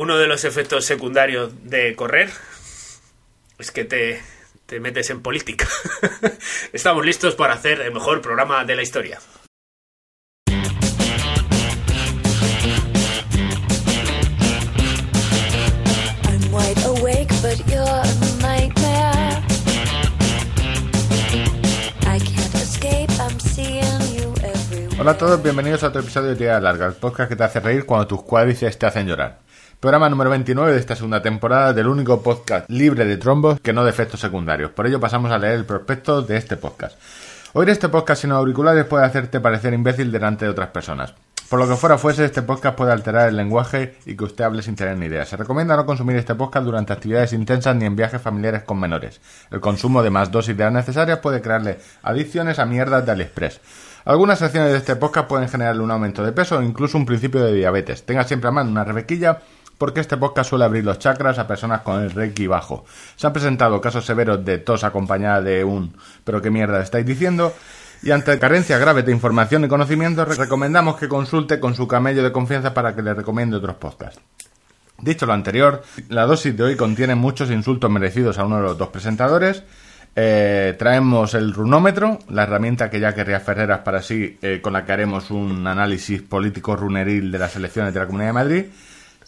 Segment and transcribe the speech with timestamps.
[0.00, 2.30] uno de los efectos secundarios de correr
[3.58, 4.22] es que te,
[4.64, 5.68] te metes en política.
[6.72, 9.18] Estamos listos para hacer el mejor programa de la historia.
[24.98, 27.60] Hola a todos, bienvenidos a otro episodio de Tira Larga, el podcast que te hace
[27.60, 29.49] reír cuando tus cuádriceps te hacen llorar.
[29.80, 33.82] Programa número 29 de esta segunda temporada del único podcast libre de trombos que no
[33.82, 34.72] de efectos secundarios.
[34.72, 36.98] Por ello pasamos a leer el prospecto de este podcast.
[37.54, 41.14] Oír este podcast sin auriculares puede hacerte parecer imbécil delante de otras personas.
[41.48, 44.60] Por lo que fuera fuese, este podcast puede alterar el lenguaje y que usted hable
[44.60, 45.24] sin tener ni idea.
[45.24, 49.22] Se recomienda no consumir este podcast durante actividades intensas ni en viajes familiares con menores.
[49.50, 53.62] El consumo de más dosis de las necesarias puede crearle adicciones a mierdas de AliExpress.
[54.04, 57.42] Algunas secciones de este podcast pueden generarle un aumento de peso o incluso un principio
[57.42, 58.04] de diabetes.
[58.04, 59.40] Tenga siempre a mano una rebequilla
[59.80, 62.84] porque este podcast suele abrir los chakras a personas con el reiki bajo.
[63.16, 67.54] Se han presentado casos severos de tos acompañada de un ¿pero qué mierda estáis diciendo?
[68.02, 72.22] Y ante carencia grave de información y conocimiento, re- recomendamos que consulte con su camello
[72.22, 74.20] de confianza para que le recomiende otros podcasts.
[74.98, 78.76] Dicho lo anterior, la dosis de hoy contiene muchos insultos merecidos a uno de los
[78.76, 79.62] dos presentadores.
[80.14, 84.84] Eh, traemos el runómetro, la herramienta que ya querría Ferreras para sí, eh, con la
[84.84, 88.64] que haremos un análisis político runeril de las elecciones de la Comunidad de Madrid.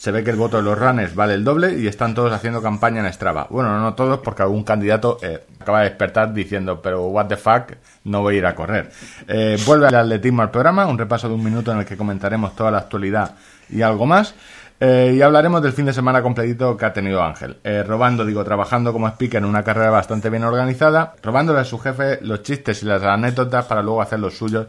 [0.02, 2.60] Se ve que el voto de los runners vale el doble y están todos haciendo
[2.60, 3.46] campaña en Strava.
[3.48, 7.74] Bueno, no todos, porque algún candidato eh, acaba de despertar diciendo, pero what the fuck,
[8.02, 8.90] no voy a ir a correr.
[9.28, 12.56] Eh, vuelve el atletismo al programa, un repaso de un minuto en el que comentaremos
[12.56, 13.36] toda la actualidad
[13.70, 14.34] y algo más.
[14.80, 17.58] Eh, y hablaremos del fin de semana completito que ha tenido Ángel.
[17.62, 21.78] Eh, robando, digo, trabajando como speaker en una carrera bastante bien organizada, robándole a su
[21.78, 24.66] jefe los chistes y las anécdotas para luego hacer los suyos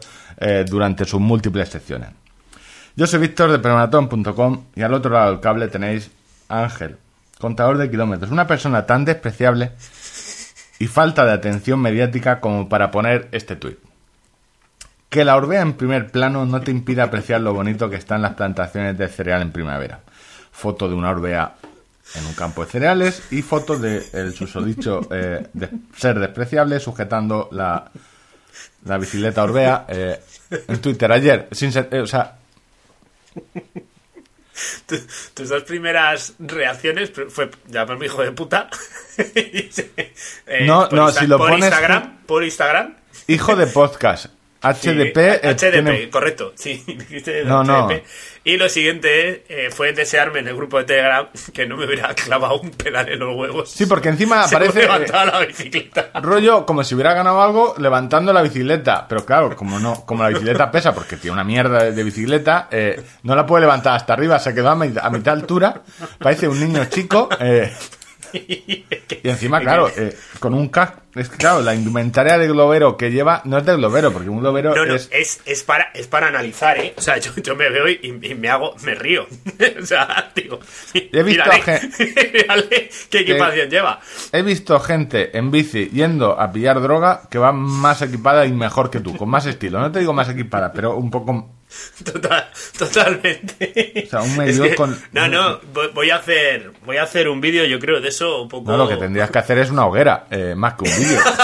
[0.70, 2.10] durante sus múltiples secciones.
[2.96, 6.10] Yo soy Víctor de Premonatón.com y al otro lado del cable tenéis
[6.48, 6.96] Ángel,
[7.40, 8.30] contador de kilómetros.
[8.30, 9.72] Una persona tan despreciable
[10.78, 13.78] y falta de atención mediática como para poner este tuit.
[15.08, 18.34] Que la orbea en primer plano no te impide apreciar lo bonito que están las
[18.34, 20.00] plantaciones de cereal en primavera.
[20.52, 21.54] Foto de una orbea
[22.16, 27.48] en un campo de cereales y foto del el susodicho eh, de ser despreciable sujetando
[27.50, 27.90] la,
[28.84, 30.20] la bicicleta orbea eh,
[30.68, 31.48] en Twitter ayer.
[31.52, 32.36] Sin ser- eh, o sea,
[35.34, 38.68] tus dos primeras reacciones fue llamarme hijo de puta.
[39.16, 42.96] Eh, No, no, Insta- si lo por pones- Instagram, por Instagram.
[43.28, 44.26] hijo de podcast.
[44.72, 45.16] HDP.
[45.18, 46.52] eh, HDP, tiene- correcto.
[46.56, 46.84] Sí,
[47.44, 47.88] No, no.
[47.88, 48.04] HDP.
[48.46, 52.14] Y lo siguiente eh, fue desearme en el grupo de Telegram que no me hubiera
[52.14, 53.70] clavado un pedal en los huevos.
[53.70, 54.80] Sí, porque encima Según aparece.
[54.80, 56.10] eh, levantaba la bicicleta.
[56.20, 59.06] rollo como si hubiera ganado algo levantando la bicicleta.
[59.08, 62.68] Pero claro, como no, como la bicicleta pesa porque tiene una mierda de, de bicicleta,
[62.70, 65.80] eh, no la puede levantar hasta arriba, se quedó a, a mitad altura.
[66.18, 67.28] Parece un niño chico.
[69.22, 71.00] y encima, claro, eh, con un casco.
[71.14, 74.40] Es que, claro, la indumentaria de globero que lleva no es de globero, porque un
[74.40, 75.08] globero No, no, es.
[75.12, 76.92] es, es, para, es para analizar, ¿eh?
[76.96, 79.24] O sea, yo, yo me veo y, y me hago, me río.
[79.80, 80.58] o sea, digo,
[80.92, 84.00] He visto mírale qué equipación lleva.
[84.32, 88.90] He visto gente en bici yendo a pillar droga que va más equipada y mejor
[88.90, 89.78] que tú, con más estilo.
[89.78, 91.50] No te digo más equipada, pero un poco.
[92.04, 94.04] Total, totalmente.
[94.06, 95.60] O sea, un medio Es que- con- No, no,
[95.94, 98.70] voy- a hacer, voy a hacer un vídeo, yo creo, de eso un poco.
[98.70, 101.20] No, lo que tendrías que hacer es una hoguera, eh, más que un vídeo.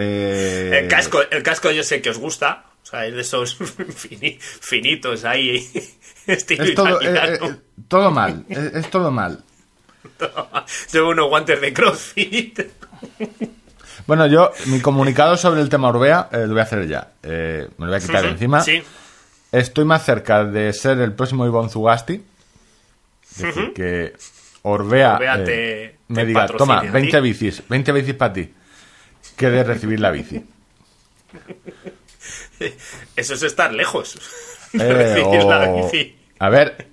[0.00, 2.66] Eh, El casco, el casco yo sé que os gusta.
[2.84, 5.68] O sea, es de esos fini- finitos ahí.
[6.26, 7.38] Estilo Es todo, eh,
[7.88, 9.42] todo mal, es, es todo mal.
[10.92, 12.60] Llevo unos guantes de crossfit.
[14.06, 17.08] Bueno, yo, mi comunicado sobre el tema Orbea eh, lo voy a hacer ya.
[17.22, 18.60] Eh, me lo voy a quitar de encima.
[18.62, 18.82] Sí.
[19.52, 22.22] Estoy más cerca de ser el próximo Ivonne Zugasti.
[23.30, 24.14] Es decir, que
[24.62, 26.88] Orbea, Orbea eh, te- me te diga, toma, a ti".
[26.88, 28.52] 20 bicis, 20 bicis para ti.
[29.36, 30.44] Que de recibir la bici.
[33.16, 34.18] Eso es estar lejos.
[34.72, 36.16] de Eh, recibir la bici.
[36.38, 36.88] A ver,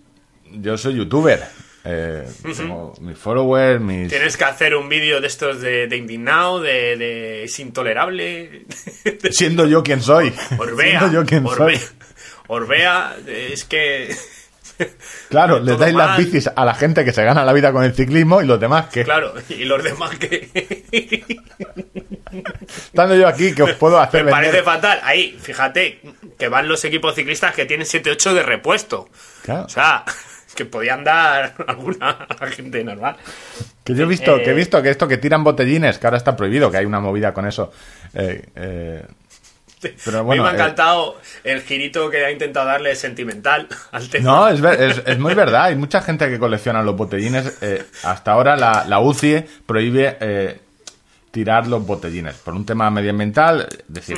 [0.51, 1.43] yo soy youtuber.
[1.87, 2.27] Eh,
[2.57, 4.09] tengo mis followers, mis...
[4.09, 8.65] Tienes que hacer un vídeo de estos de, de indignado, de, de es intolerable.
[9.31, 10.33] Siendo yo quien soy.
[10.57, 10.99] Orbea.
[10.99, 11.87] Siendo yo quien Orbea, soy.
[12.47, 14.15] Orbea, es que.
[15.29, 17.83] Claro, le Todo dais las bicis a la gente que se gana la vida con
[17.83, 19.05] el ciclismo y los demás que...
[19.05, 20.49] Claro, y los demás que.
[22.67, 24.99] Estando yo aquí que os puedo hacer Me parece fatal.
[25.03, 26.01] Ahí, fíjate,
[26.37, 29.07] que van los equipos ciclistas que tienen 7-8 de repuesto.
[29.43, 29.65] Claro.
[29.65, 30.03] O sea,
[30.55, 33.17] que podían dar alguna a gente normal.
[33.83, 36.17] Que yo he visto, Eh, que he visto que esto que tiran botellines, que ahora
[36.17, 37.71] está prohibido, que hay una movida con eso.
[38.13, 39.05] eh, eh,
[40.03, 44.23] Pero bueno, me ha eh, encantado el girito que ha intentado darle sentimental al tema.
[44.31, 45.65] No, es, ver- es, es muy verdad.
[45.65, 47.57] Hay mucha gente que colecciona los botellines.
[47.61, 50.59] eh, hasta ahora la, la UCI prohíbe eh,
[51.29, 53.67] tirar los botellines por un tema medioambiental.
[53.69, 54.17] Es decir,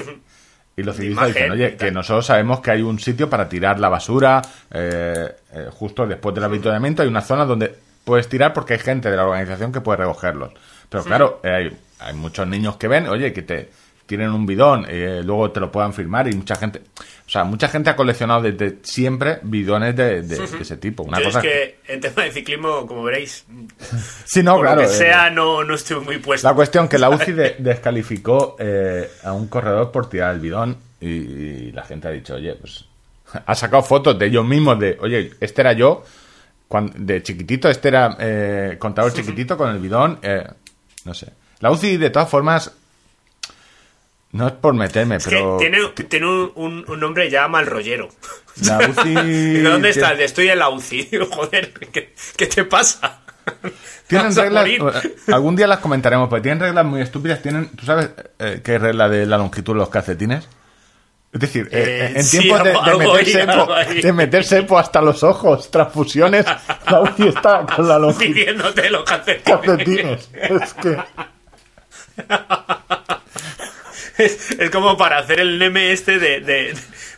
[0.77, 3.89] y los ciclistas dicen, oye, que nosotros sabemos que hay un sitio para tirar la
[3.89, 4.43] basura.
[4.71, 9.09] eh, eh, justo después del avituallamiento hay una zona donde puedes tirar porque hay gente
[9.09, 10.51] de la organización que puede recogerlos.
[10.87, 13.71] Pero claro, eh, hay, hay muchos niños que ven, oye, que te
[14.07, 16.81] tienen un bidón, eh, luego te lo puedan firmar y mucha gente,
[17.25, 21.03] o sea, mucha gente ha coleccionado desde siempre bidones de, de- de ese tipo.
[21.03, 23.45] Una Yo cosa es que en tema de ciclismo, como veréis,
[24.25, 24.81] sí, no, claro.
[24.81, 26.47] lo que eh, sea, no, no estoy muy puesto.
[26.47, 30.77] la cuestión que la UCI de- descalificó eh, a un corredor por tirar el bidón
[30.99, 32.85] y, y la gente ha dicho, oye, pues
[33.45, 36.03] ha sacado fotos de ellos mismos de, oye, este era yo,
[36.69, 40.43] cuan- de chiquitito, este era eh, contador chiquitito con el bidón, eh,
[41.05, 41.27] no sé.
[41.59, 42.71] La UCI de todas formas,
[44.31, 45.57] no es por meterme, Es pero...
[45.57, 48.09] que tiene, tiene un, un- un nombre ya mal rollero.
[48.65, 49.13] La UCI...
[49.61, 50.19] ¿Dónde tiene- estás?
[50.19, 51.09] Estoy en la UCI.
[51.31, 53.21] Joder, ¿qué, qué te pasa?
[54.07, 54.67] Tienen reglas,
[55.31, 57.41] algún día las comentaremos, pero tienen reglas muy estúpidas.
[57.41, 58.09] Tienen, ¿Tú sabes
[58.39, 60.47] eh, qué regla de la longitud de los calcetines?
[61.31, 64.01] Es decir, eh, Eh, en sí, tiempos de, de algo meter ahí, sepo, algo ahí.
[64.01, 66.45] de meter sepo hasta los ojos, transfusiones,
[66.89, 70.29] la UCI está con la longitud Pidiéndote los calcetines.
[70.33, 70.97] Es que...
[74.17, 76.73] Es, es como para hacer el meme este de, de,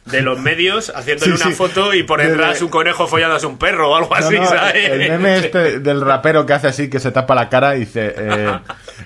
[0.06, 1.56] de los medios haciéndole Sí, una sí.
[1.56, 4.36] foto y por De- detrás de- un conejo follándose un perro o algo No, así,
[4.38, 4.90] no, ¿sabes?
[4.90, 8.14] el meme este del rapero que hace así, que se tapa la cara y dice...
[8.18, 8.60] eh,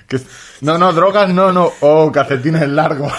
[0.08, 0.20] que-
[0.60, 1.70] no, no, drogas no, no.
[1.80, 3.12] Oh, calcetines largos.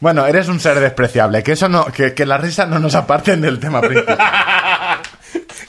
[0.00, 1.42] Bueno, eres un ser despreciable.
[1.42, 4.16] Que eso no, que, que las risas no nos aparten del tema principal.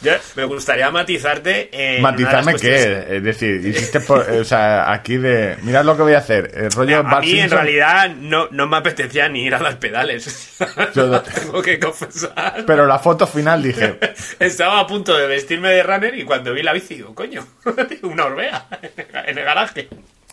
[0.02, 5.58] Yo me gustaría matizarte en Matizarme que, es decir, hiciste por, o sea, aquí de,
[5.64, 8.78] mirad lo que voy a hacer, el rollo A mí en realidad no, no me
[8.78, 10.56] apetecía ni ir a las pedales.
[10.96, 12.64] Yo- Tengo que confesar.
[12.66, 14.00] Pero la foto final dije,
[14.40, 17.46] Estaba a punto de vestirme de runner y cuando vi la bici digo, coño,
[18.04, 18.68] una orbea
[19.28, 19.90] en el garaje.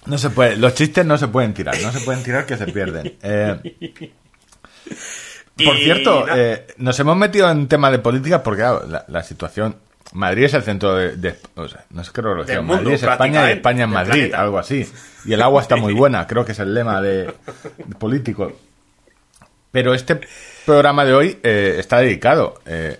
[0.06, 2.66] no se puede, los chistes no se pueden tirar, no se pueden tirar que se
[2.66, 3.16] pierden.
[3.20, 3.56] Eh,
[5.64, 9.76] por cierto, eh, nos hemos metido en tema de política porque claro, la, la situación,
[10.12, 12.74] Madrid es el centro de, de- o sea, no sé qué lo Del decía, mundo,
[12.82, 14.40] Madrid es España y España es Madrid, planeta.
[14.42, 14.86] algo así.
[15.24, 18.52] Y el agua está muy buena, creo que es el lema de, de político.
[19.72, 20.20] Pero este
[20.64, 22.60] programa de hoy eh, está dedicado.
[22.66, 22.98] eh,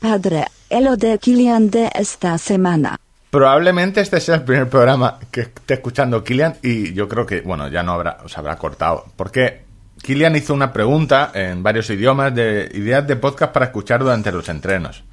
[0.00, 2.96] Padre, el de Kilian de esta semana.
[3.30, 7.68] Probablemente este sea el primer programa que esté escuchando Kilian y yo creo que, bueno,
[7.68, 9.06] ya no habrá, os habrá cortado.
[9.16, 9.62] Porque
[10.02, 14.48] Kilian hizo una pregunta en varios idiomas de ideas de podcast para escuchar durante los
[14.48, 15.04] entrenos.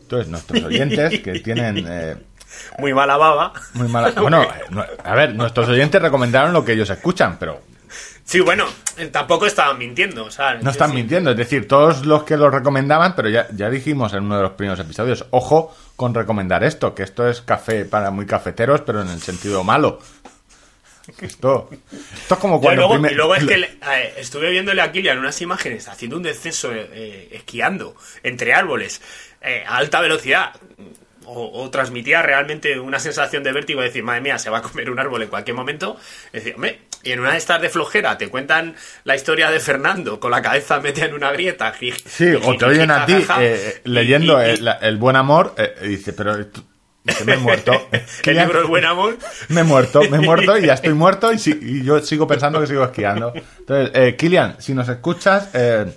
[0.00, 2.16] Entonces, nuestros oyentes que tienen eh,
[2.78, 3.52] Muy mala baba.
[3.74, 4.10] muy mala...
[4.20, 4.48] Bueno, eh,
[5.04, 7.60] a ver, nuestros oyentes recomendaron lo que ellos escuchan, pero
[8.24, 8.66] Sí, bueno,
[8.98, 10.26] eh, tampoco estaban mintiendo.
[10.26, 11.30] O sea, no están sí- mintiendo.
[11.30, 14.52] Es decir, todos los que lo recomendaban, pero ya, ya dijimos en uno de los
[14.52, 19.08] primeros episodios, ojo con recomendar esto, que esto es café para muy cafeteros, pero en
[19.08, 20.00] el sentido malo.
[21.20, 22.82] Esto, esto es como cuando...
[22.82, 26.22] luego, primer- y luego es que eh, estuve viéndole a Kilian unas imágenes haciendo un
[26.22, 29.00] descenso eh, esquiando entre árboles
[29.40, 30.52] eh, a alta velocidad
[31.24, 34.62] o, o transmitía realmente una sensación de vértigo de decir, madre mía, se va a
[34.62, 35.96] comer un árbol en cualquier momento.
[36.26, 39.60] Es decir, hombre, y en una de estas de flojera te cuentan la historia de
[39.60, 41.74] Fernando con la cabeza metida en una grieta.
[42.06, 45.74] Sí, o te oyen a ti eh, y- leyendo y- y- el, buen amor eh,
[45.82, 46.34] y dice, pero
[47.08, 47.72] dice, me he muerto.
[48.24, 49.18] el libro El Buen Amor.
[49.48, 52.26] Me he muerto, me he muerto y ya estoy muerto y, si- y yo sigo
[52.26, 53.32] pensando que sigo esquiando.
[53.58, 55.92] Entonces, eh, Kilian, si nos escuchas, eh,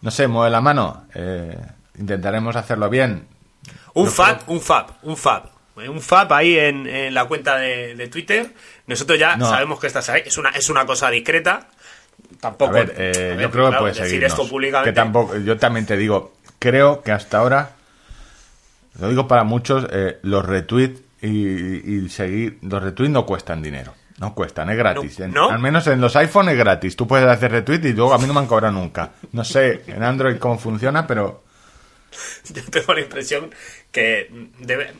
[0.00, 1.06] no sé, mueve la mano.
[1.14, 1.56] eh,
[1.98, 3.26] intentaremos hacerlo bien.
[3.94, 5.44] Un fab, un fab, un fab.
[5.80, 8.50] Eh, Un fab ahí en, en la cuenta de, de Twitter.
[8.86, 9.48] Nosotros ya No.
[9.48, 10.22] sabemos que estás ahí.
[10.24, 11.68] Es una, es una cosa discreta.
[12.36, 12.72] A Tampoco.
[12.72, 14.32] ver, a ver, yo creo que puedes decir seguirnos.
[14.32, 14.90] esto públicamente.
[14.90, 17.70] Que tampoco, yo también te digo, creo que hasta ahora,
[19.00, 21.28] lo digo para muchos, eh, los retweets y,
[22.04, 23.94] y seguir, los retweets no cuestan dinero.
[24.18, 25.18] No cuestan, es gratis.
[25.18, 25.50] No, En- ¿no?
[25.50, 26.94] Al menos en los iPhone es gratis.
[26.94, 29.12] Tú puedes hacer retweet y luego a mí no me han cobrado nunca.
[29.32, 31.42] No sé en Android cómo funciona, pero
[32.54, 33.50] Yo tengo la impresión
[33.90, 34.30] que
[34.60, 34.92] debe.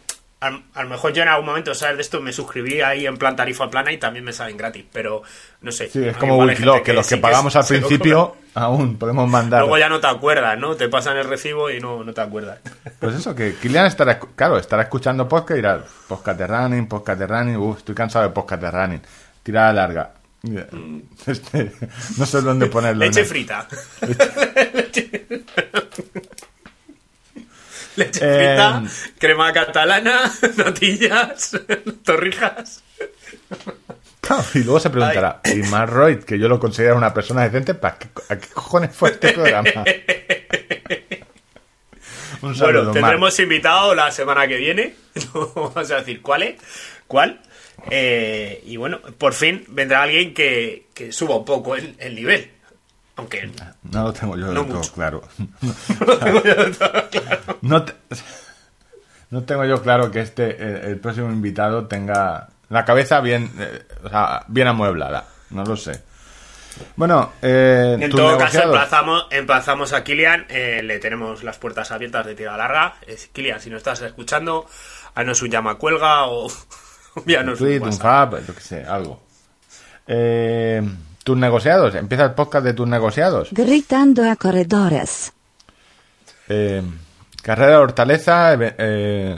[0.43, 1.97] A, lo mejor yo en algún momento, ¿sabes?
[1.97, 5.23] De esto me suscribí ahí en plan tarifa plana y también me salen gratis, pero
[5.61, 5.89] no sé.
[5.89, 9.61] sí, es como Wikiloc, gente que los que sí pagamos al principio aún podemos mandar.
[9.61, 10.75] Luego ya no te acuerdas, ¿no?
[10.75, 12.59] Te pasan el recibo y no, no te acuerdas.
[12.99, 17.21] Pues eso, que Kilian estará, claro, estará escuchando podcast y dirá, podcast de running, podcast
[17.21, 19.03] de running, uff, estoy cansado de podcast de running.
[19.45, 20.15] Tirada larga.
[21.27, 21.71] Este,
[22.19, 23.05] no sé dónde ponerlo.
[23.05, 23.69] Leche frita.
[24.75, 25.27] Leche
[27.97, 28.83] Eh, frita,
[29.19, 31.59] crema catalana, notillas,
[32.05, 32.83] torrijas.
[34.21, 37.99] Claro, y luego se preguntará, ¿y Marroyd, que yo lo considero una persona decente, ¿para
[37.99, 39.85] qué, a qué cojones fue este programa?
[42.41, 42.95] Un saludo, Bueno, Mar.
[42.95, 44.95] tendremos invitado la semana que viene.
[45.35, 46.55] No vamos a decir cuál es.
[47.07, 47.41] ¿Cuál?
[47.91, 52.51] Eh, y bueno, por fin vendrá alguien que, que suba un poco el, el nivel.
[53.23, 53.51] Aunque
[53.85, 54.93] No lo tengo yo del No todo mucho.
[54.93, 55.23] claro.
[57.63, 57.95] No, te-
[59.31, 63.83] no tengo yo claro que este el, el próximo invitado tenga la cabeza bien, eh,
[64.05, 65.25] o sea, bien amueblada.
[65.51, 66.03] No lo sé.
[66.97, 70.47] Bueno, eh, en todo caso emplazamos, emplazamos a Kilian.
[70.49, 72.95] eh, le tenemos las puertas abiertas de tira larga.
[73.07, 74.67] Es, Kilian, si no estás escuchando,
[75.15, 76.51] haznos un llama cuelga o
[77.17, 79.23] envíanos un tweet, un un yo qué sé, algo.
[80.07, 80.83] Eh,
[81.25, 83.49] tus negociados, empieza el podcast de tus negociados.
[83.53, 85.33] Gritando a corredores.
[86.49, 86.83] Eh,
[87.43, 89.37] carrera de Hortaleza, eh,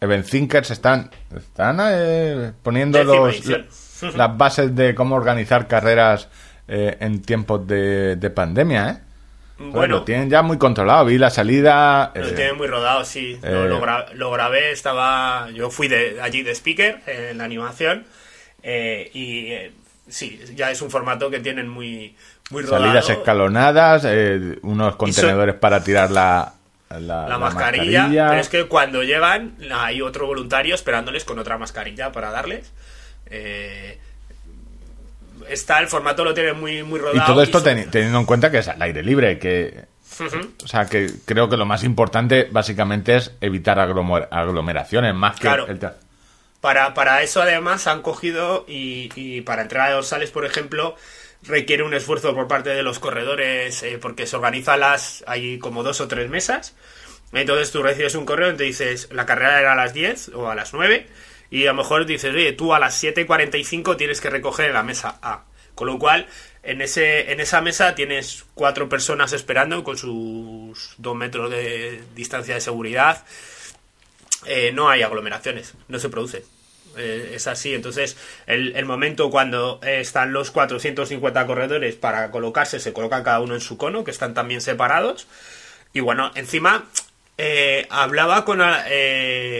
[0.00, 3.42] Event Thinkers están, están eh, poniendo los,
[4.14, 6.28] las bases de cómo organizar carreras
[6.68, 8.98] eh, en tiempos de, de pandemia, ¿eh?
[9.58, 11.06] Bueno, lo tienen ya muy controlado.
[11.06, 12.12] Vi la salida.
[12.14, 13.38] Lo eh, tiene muy rodado, sí.
[13.42, 15.48] Lo, eh, lo gra- lo grabé, estaba.
[15.54, 18.04] Yo fui de allí de speaker eh, en la animación.
[18.62, 19.72] eh, y eh,
[20.08, 22.16] sí, ya es un formato que tienen muy,
[22.50, 22.84] muy rodado.
[22.84, 26.52] salidas escalonadas, eh, unos contenedores para tirar la,
[26.90, 32.12] la, la, mascarilla, Pero es que cuando llegan, hay otro voluntario esperándoles con otra mascarilla
[32.12, 32.72] para darles.
[33.26, 33.98] Eh,
[35.48, 37.16] está, el formato lo tiene muy, muy rodado.
[37.16, 39.84] Y todo esto son- teni- teniendo en cuenta que es al aire libre, que.
[40.64, 45.40] O sea, que creo que lo más importante básicamente es evitar aglomer- aglomeraciones, más que
[45.42, 45.66] Claro.
[45.66, 45.78] el...
[46.60, 50.96] Para, para eso además han cogido y, para entrar a dorsales, por ejemplo,
[51.42, 55.82] requiere un esfuerzo por parte de los corredores eh, porque se organizan las, hay como
[55.82, 56.74] dos o tres mesas.
[57.32, 60.48] Entonces tú recibes un correo y te dices, la carrera era a las 10 o
[60.48, 61.06] a las 9
[61.50, 64.82] y a lo mejor dices, oye, tú a las 7.45 tienes que recoger en la
[64.82, 65.44] mesa A.
[65.74, 66.26] Con lo cual,
[66.62, 72.54] en, ese, en esa mesa tienes cuatro personas esperando con sus dos metros de distancia
[72.54, 73.24] de seguridad
[74.46, 76.42] eh, no hay aglomeraciones, no se producen.
[76.96, 83.22] Eh, es así, entonces el, momento cuando están los 450 corredores para colocarse, se colocan
[83.22, 85.26] cada uno en su cono, que están también separados.
[85.92, 86.86] Y bueno, encima
[87.36, 88.60] eh, hablaba con,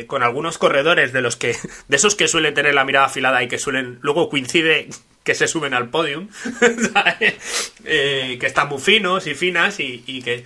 [0.07, 1.57] con algunos corredores de los que,
[1.89, 4.89] de esos que suelen tener la mirada afilada y que suelen, luego coincide
[5.23, 6.29] que se suben al podium,
[7.85, 10.45] que están muy finos y finas y, y que...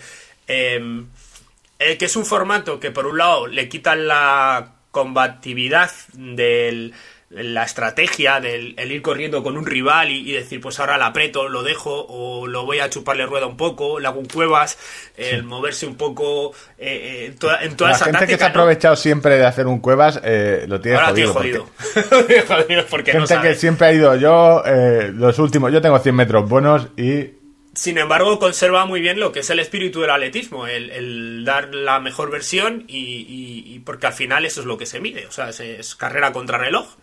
[1.80, 6.92] eh, que es un formato que por un lado le quitan la combatividad de
[7.30, 11.06] la estrategia del el ir corriendo con un rival y, y decir pues ahora la
[11.06, 14.76] aprieto, lo dejo o lo voy a chuparle rueda un poco, le hago un cuevas,
[15.16, 18.42] el moverse un poco eh, eh, en toda, en toda La esa gente que se
[18.44, 18.50] ha ¿no?
[18.50, 21.66] aprovechado siempre de hacer un cuevas eh, lo tiene ahora tiene jodido.
[21.66, 22.04] jodido.
[22.10, 23.48] porque Jodido porque no gente sabe.
[23.50, 27.38] que siempre ha ido yo, eh, los últimos, yo tengo 100 metros buenos y
[27.72, 32.00] Sin embargo, conserva muy bien lo que es el espíritu del atletismo, el, dar la
[32.00, 35.60] mejor versión y, porque al final eso es lo que se mide, o sea, es,
[35.60, 36.96] es carrera contra reloj.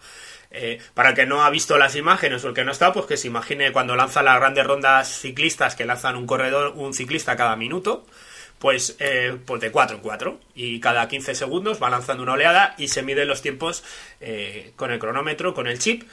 [0.50, 3.06] Eh, para el que no ha visto las imágenes o el que no está, pues
[3.06, 7.36] que se imagine cuando lanzan las grandes rondas ciclistas que lanzan un corredor, un ciclista
[7.36, 8.06] cada minuto,
[8.60, 12.76] pues, eh, pues de 4 en 4 y cada 15 segundos va lanzando una oleada
[12.78, 13.84] y se miden los tiempos
[14.20, 16.04] eh, con el cronómetro, con el chip.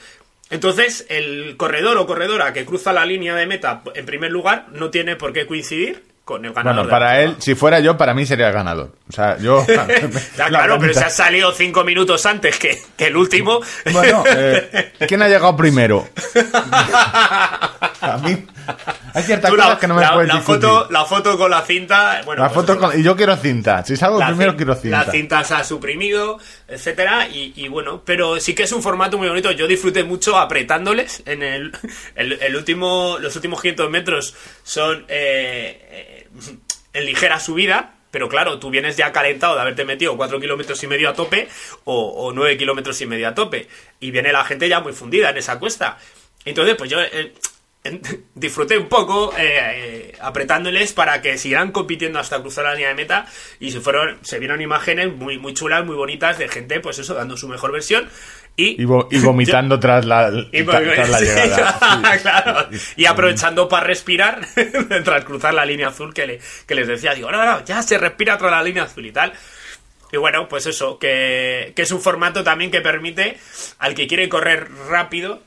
[0.49, 4.89] Entonces, el corredor o corredora que cruza la línea de meta en primer lugar no
[4.89, 6.75] tiene por qué coincidir con el ganador.
[6.75, 8.91] bueno, para él, si fuera yo, para mí sería el ganador.
[9.07, 9.65] O sea, yo...
[10.37, 13.61] Ya, claro, pero se ha salido 5 minutos antes que, que el último.
[13.91, 16.07] Bueno, eh, ¿quién ha llegado primero?
[18.13, 18.45] A mí
[19.13, 20.61] hay ciertas Tú, cosas la, que no me la- puedes la discutir.
[20.69, 22.21] foto, la foto con la cinta.
[22.25, 22.99] Bueno, la pues foto con...
[22.99, 23.83] Y yo quiero cinta.
[23.85, 25.03] Si salgo primero, cin- quiero cinta.
[25.05, 29.17] la cinta se ha suprimido, etcétera, y, y bueno, pero sí que es un formato
[29.17, 29.51] muy bonito.
[29.51, 31.71] Yo disfruté mucho apretándoles en el,
[32.15, 36.27] el, el último, los últimos 500 metros son eh, eh,
[36.93, 37.91] en ligera subida.
[38.11, 41.49] Pero claro, tú vienes ya calentado de haberte metido 4 kilómetros y medio a tope
[41.83, 43.67] o, o 9 kilómetros y medio a tope.
[43.99, 45.97] Y viene la gente ya muy fundida en esa cuesta.
[46.45, 47.33] Entonces, pues yo eh,
[48.35, 52.95] disfruté un poco eh, eh, apretándoles para que siguieran compitiendo hasta cruzar la línea de
[52.95, 53.25] meta
[53.59, 57.13] y se fueron se vieron imágenes muy muy chulas muy bonitas de gente pues eso
[57.13, 58.09] dando su mejor versión
[58.57, 62.17] y Y, vo- y vomitando tras la, y, tra- tras la sí, llegada.
[62.21, 62.69] claro.
[62.95, 64.41] y aprovechando para respirar
[65.03, 67.97] tras cruzar la línea azul que, le, que les decía digo no no ya se
[67.97, 69.33] respira tras la línea azul y tal
[70.11, 73.37] y bueno, pues eso, que, que es un formato también que permite
[73.79, 75.41] al que quiere correr rápido,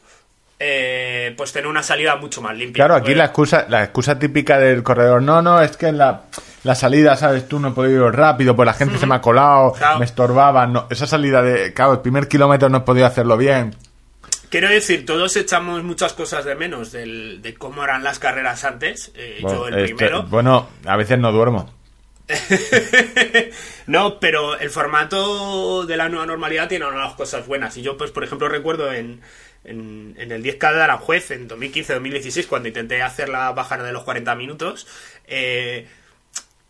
[0.59, 2.85] eh, pues tener una salida mucho más limpia.
[2.85, 6.23] Claro, aquí la excusa, la excusa típica del corredor, no, no, es que en la,
[6.65, 9.21] la salida, sabes, tú no he podido ir rápido, pues la gente se me ha
[9.21, 9.99] colado, Claro.
[10.01, 13.75] me estorbaba, no, esa salida de, claro, el primer kilómetro no he podido hacerlo bien.
[14.51, 19.13] quiero decir, todos echamos muchas cosas de menos del- de cómo eran las carreras antes.
[19.15, 20.23] Eh, Bueno, yo el este- primero.
[20.25, 21.71] bueno, a veces no duermo.
[23.87, 27.77] no, pero el formato de la nueva normalidad tiene unas cosas buenas.
[27.77, 29.21] Y yo, pues, por ejemplo, recuerdo en,
[29.65, 34.35] en, el 10K de Aranjuez, en 2015-2016, cuando intenté hacer la bajada de los 40
[34.35, 34.87] minutos,
[35.27, 35.87] eh,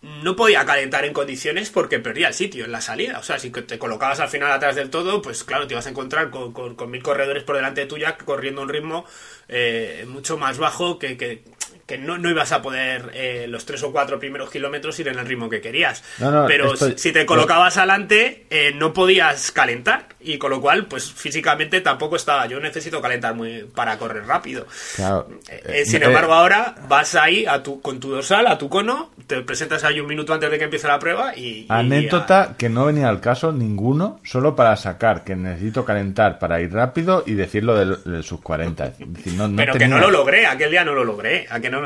[0.00, 3.18] no podía calentar en condiciones porque perdía el sitio en la salida.
[3.18, 5.90] O sea, si te colocabas al final atrás del todo, pues claro, te ibas a
[5.90, 9.04] encontrar con, con- mil corredores por delante tuya corriendo un ritmo
[9.48, 11.42] eh, mucho más bajo que, que,
[11.88, 15.18] que no, no ibas a poder eh, los tres o cuatro primeros kilómetros ir en
[15.18, 16.04] el ritmo que querías.
[16.18, 20.08] No, no, Pero si te colocabas adelante, eh, no podías calentar.
[20.30, 22.46] Y con lo cual, pues físicamente tampoco estaba.
[22.46, 24.66] Yo necesito calentar muy para correr rápido.
[24.96, 25.26] Claro.
[25.48, 28.68] Eh, Eh, sin eh, embargo, ahora vas ahí a tu, con tu dorsal, a tu
[28.68, 31.60] cono, te presentas ahí un minuto antes de que empiece la prueba y...
[31.60, 36.60] y Anécdota que no venía al caso ninguno, solo para sacar que necesito calentar para
[36.60, 38.86] ir rápido y decirlo de, de sus 40.
[38.86, 41.80] Es decir, no- no pero que no lo logré, aquel día no lo logré, no,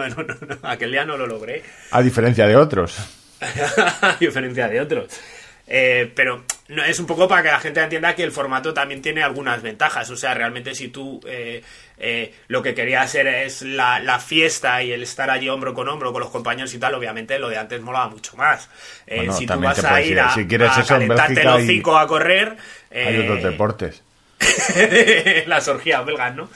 [0.63, 2.97] aquel día no lo logré, A diferencia de otros.
[4.03, 5.07] a diferencia de otros.
[5.67, 9.03] Eh, pero no, es un poco para que la gente entienda que el formato también
[9.03, 10.09] tiene algunas ventajas.
[10.11, 11.63] O sea, realmente si tú eh,
[11.99, 15.89] eh, lo que querías hacer es la, la fiesta y el estar allí hombro con
[15.89, 18.69] hombro con los compañeros y tal, obviamente lo de antes molaba mucho más.
[19.07, 20.21] Eh, Bueno, si tú vas a ir ir.
[20.21, 22.57] a, Si quieres a calentarte los cinco a correr...
[22.91, 24.03] Hay eh, otros deportes.
[25.47, 26.49] las orgías belgas, ¿no?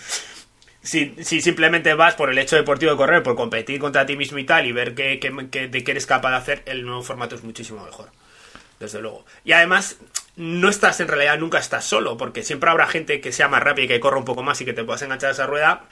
[0.83, 4.39] Si, si simplemente vas por el hecho deportivo de correr, por competir contra ti mismo
[4.39, 7.03] y tal, y ver qué, qué- qué- de qué eres capaz de hacer, el nuevo
[7.03, 8.11] formato es muchísimo mejor.
[8.81, 9.25] Desde luego.
[9.45, 9.97] Y además,
[10.37, 13.85] no estás en realidad, nunca estás solo, porque siempre habrá gente que sea más rápida
[13.85, 15.85] y que corra un poco más y que te puedas enganchar a esa rueda,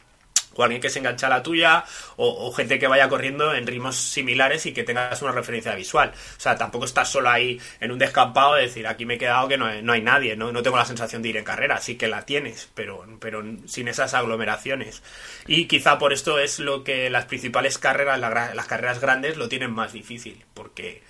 [0.57, 1.85] o alguien que se engancha a la tuya,
[2.17, 6.13] o, gente que vaya corriendo en ritmos similares y que tengas una referencia visual.
[6.15, 9.49] O sea, tampoco estás solo ahí en un descampado de decir, aquí me he quedado
[9.49, 10.53] que no, no hay nadie, ¿no?
[10.53, 13.89] no tengo la sensación de ir en carrera, sí que la tienes, pero, pero sin
[13.89, 15.03] esas aglomeraciones.
[15.49, 19.37] Y quizá por esto es lo que las principales carreras, la gra- las carreras grandes,
[19.37, 21.03] lo tienen más difícil, porque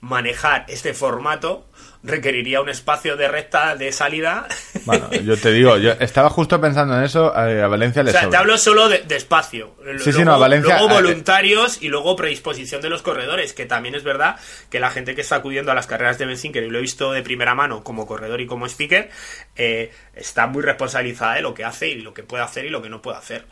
[0.00, 1.66] manejar este formato
[2.04, 4.46] requeriría un espacio de recta de salida
[4.84, 8.12] Bueno, yo te digo, yo estaba justo pensando en eso, eh, a Valencia le O
[8.12, 8.30] sea, sobra.
[8.30, 9.74] te hablo solo de, de espacio.
[9.98, 13.66] Sí, sí, no, a Valencia- luego eh, voluntarios y luego predisposición de los corredores, que
[13.66, 14.36] también es verdad
[14.70, 17.10] que la gente que está acudiendo a las carreras de Benzinker, y lo he visto
[17.12, 19.10] de primera mano como corredor y como speaker,
[19.56, 22.80] eh, está muy responsabilizada de lo que hace y lo que puede hacer y lo
[22.80, 23.44] que no puede hacer.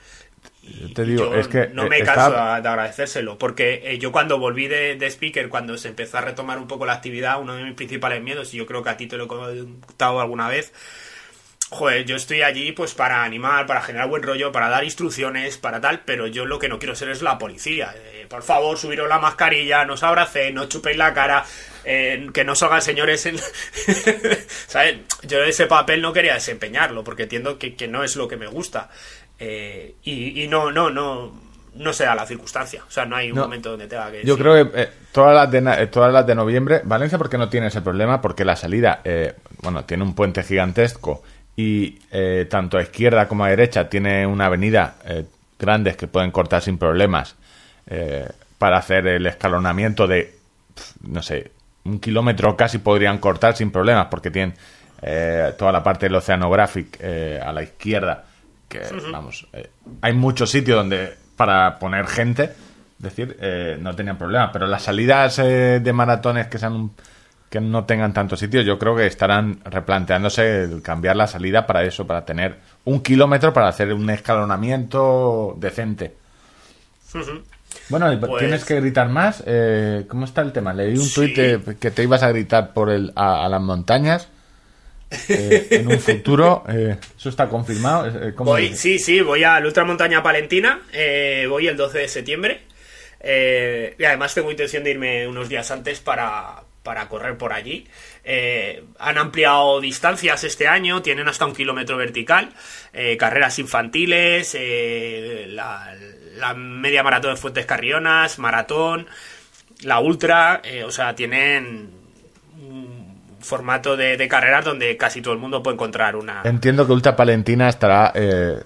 [0.80, 4.10] Yo te digo, Yo es que no me estaba- canso de agradecérselo, porque eh, yo
[4.12, 7.54] cuando volví de, de speaker, cuando se empezó a retomar un poco la actividad, uno
[7.54, 10.48] de mis principales miedos, y yo creo que a ti te lo he contado alguna
[10.48, 10.72] vez,
[11.70, 15.80] joder, yo estoy allí pues para animar, para generar buen rollo, para dar instrucciones, para
[15.80, 17.94] tal, pero yo lo que no quiero ser es la policía.
[17.96, 21.44] Eh, por favor, subiros la mascarilla, no os abracéis, no chupéis la cara,
[21.84, 23.38] eh, que no salgan señores en...
[24.66, 24.96] ¿Sabes?
[25.22, 28.46] Yo ese papel no quería desempeñarlo, porque entiendo que, que no es lo que me
[28.46, 28.90] gusta.
[29.38, 31.32] Eh, y, y no, no, no,
[31.74, 32.82] no se da la circunstancia.
[32.86, 33.42] O sea, no hay un No.
[33.42, 34.24] momento donde tenga que...
[34.24, 37.38] Yo decir- creo que eh, todas, las de, eh, todas las de noviembre, Valencia porque
[37.38, 41.22] no tiene ese problema, porque la salida, eh, bueno, tiene un puente gigantesco
[41.56, 45.24] y eh, tanto a izquierda como a derecha tiene una avenida eh,
[45.58, 47.34] grandes que pueden cortar sin problemas
[47.86, 50.34] eh, para hacer el escalonamiento de,
[51.02, 51.50] no sé,
[51.84, 54.54] un kilómetro casi podrían cortar sin problemas porque tienen
[55.02, 58.25] eh, toda la parte del Oceanographic eh, a la izquierda
[58.68, 58.80] que
[59.12, 59.70] vamos eh,
[60.02, 64.82] hay muchos sitios donde para poner gente es decir eh, no tenían problemas pero las
[64.82, 66.92] salidas eh, de maratones que sean un-
[67.48, 71.84] que no tengan tantos sitios yo creo que estarán replanteándose el cambiar la salida para
[71.84, 76.16] eso para tener un kilómetro para hacer un escalonamiento decente
[77.88, 79.42] bueno, Pues- tienes que gritar más.
[79.46, 80.72] Eh, ¿Cómo está el tema?
[80.72, 81.14] Leí un Sí.
[81.14, 84.28] tuit de- que te ibas a gritar por el, a, a las montañas
[85.28, 86.64] eh, en un futuro.
[86.68, 88.06] eh, ¿Eso está confirmado?
[88.08, 92.08] Eh, ¿cómo Voy, sí, sí, voy a la Ultramontaña Palentina, eh, voy el 12 de
[92.08, 92.62] septiembre.
[93.98, 97.86] y además tengo intención de irme unos días antes para, para correr por allí.
[98.98, 102.52] Han ampliado distancias este año, tienen hasta un kilómetro vertical,
[103.18, 104.56] carreras infantiles,
[105.48, 105.94] la,
[106.36, 109.06] la media maratón de Fuentes Carrionas, maratón,
[109.82, 111.95] la ultra, o sea, tienen
[113.46, 116.42] formato de, de carreras donde casi todo el mundo puede encontrar una...
[116.44, 118.60] Entiendo que Ultra Palentina estará eh,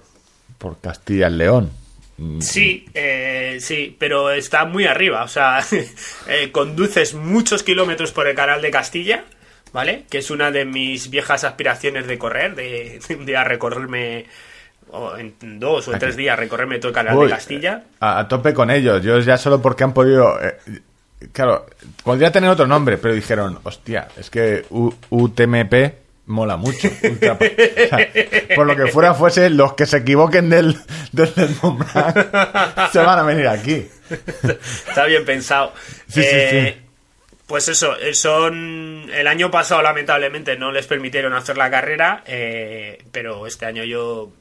[0.57, 1.71] por Castilla y León.
[2.39, 5.23] Sí, eh, sí, pero está muy arriba.
[5.23, 5.59] O sea,
[6.27, 9.23] eh, conduces muchos kilómetros por el canal de Castilla,
[9.73, 10.05] ¿vale?
[10.09, 14.25] Que es una de mis viejas aspiraciones de correr, de, de a recorrerme
[14.91, 17.83] o en dos o en tres días recorrerme todo el canal Uy, de Castilla.
[18.01, 19.01] A, a tope con ellos.
[19.01, 20.39] Yo ya solo porque han podido.
[20.43, 20.57] eh,
[21.31, 21.65] claro,
[22.03, 25.73] podría tener otro nombre, pero dijeron, hostia, es que U- UTMP
[26.27, 26.87] mola mucho.
[27.03, 28.09] Ultra- o sea,
[28.55, 30.77] por lo que fuera fuese, los que se equivoquen del,
[31.11, 33.87] del, del Blanc se van a venir aquí.
[34.87, 35.73] Está bien pensado.
[36.07, 36.87] Sí, sí, Eh, sí.
[37.47, 39.09] Pues eso, eh, son.
[39.13, 44.31] El año pasado, lamentablemente, no les permitieron hacer la carrera, eh, pero este año yo.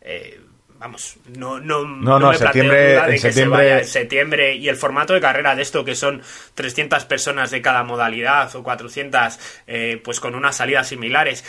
[0.00, 0.38] eh,
[0.78, 3.78] vamos, no, no, No, no, me planteo septiembre- duda de en que se septiembre- vaya
[3.80, 4.54] en septiembre.
[4.56, 6.22] Y el formato de carrera de esto, que son
[6.54, 11.44] 300 personas de cada modalidad o 400, eh, pues con unas salidas similares.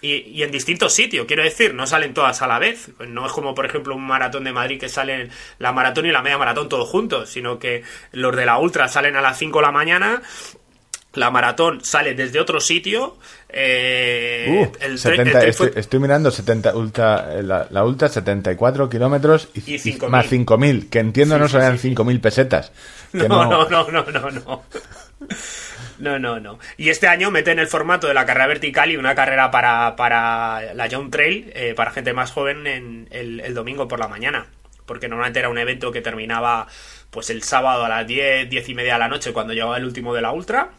[0.00, 2.90] Y, y en distintos sitios, quiero decir, no salen todas a la vez.
[3.08, 6.20] No es como, por ejemplo, un maratón de Madrid que salen la maratón y la
[6.20, 9.62] media maratón todos juntos, sino que los de la ultra salen a las 5 de
[9.66, 10.20] la mañana,
[11.14, 13.16] la maratón sale desde otro sitio.
[13.48, 18.08] eh, Uh, el, tre- 70, el tren estoy, mirando 70 ultra, eh, la, la ultra
[18.08, 20.08] 74 kilómetros y, Y y 5.000.
[20.08, 21.94] más 5.000, que entiendo Sí, no sí, serían sí, sí.
[21.94, 22.72] 5.000 pesetas.
[23.12, 24.62] que No, no, no, no, no, no.
[25.98, 26.58] No, no, no.
[26.76, 30.74] Y este año meten el formato de la carrera vertical y una carrera para, para
[30.74, 34.46] la Young Trail, eh, para gente más joven, en el, el domingo por la mañana.
[34.86, 36.66] Porque normalmente era un evento que terminaba
[37.10, 39.84] pues el sábado a las 10, 10 y media de la noche cuando llegaba el
[39.84, 40.70] último de la Ultra.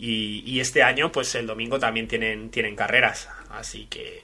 [0.00, 3.28] Y, y este año, pues el domingo también tienen, tienen carreras.
[3.50, 4.22] Así que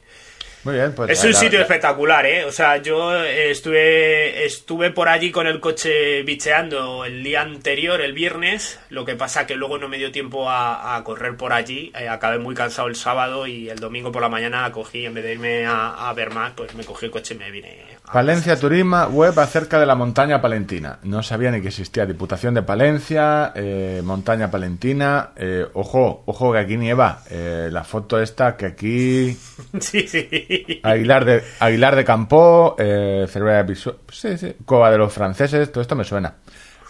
[0.66, 1.10] Muy bien, pues.
[1.10, 2.44] es un la- sitio la- espectacular, ¿eh?
[2.44, 8.00] O sea, yo eh, estuve, estuve por allí con el coche bicheando el día anterior,
[8.00, 8.80] el viernes.
[8.90, 11.92] Lo que pasa que luego no me dio tiempo a, a correr por allí.
[11.98, 15.22] Eh, acabé muy cansado el sábado y el domingo por la mañana cogí, en vez
[15.22, 17.86] de irme a, a ver más, pues me cogí el coche y me vine.
[18.04, 20.98] a Palencia Turismo, web acerca de la montaña palentina.
[21.04, 25.30] No sabía ni que existía Diputación de Palencia, eh, montaña palentina.
[25.36, 27.22] eh, ojo, ojo que aquí nieva.
[27.30, 29.36] eh, la foto esta que aquí
[29.80, 30.55] Sí, sí.
[30.82, 35.70] Aguilar de Aguilar de Campo, eh, Cervera de Pisu- sí, sí, Cova de los franceses,
[35.72, 36.34] todo esto me suena.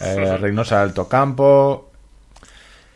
[0.00, 1.90] Eh, Reynosa de Alto Campo,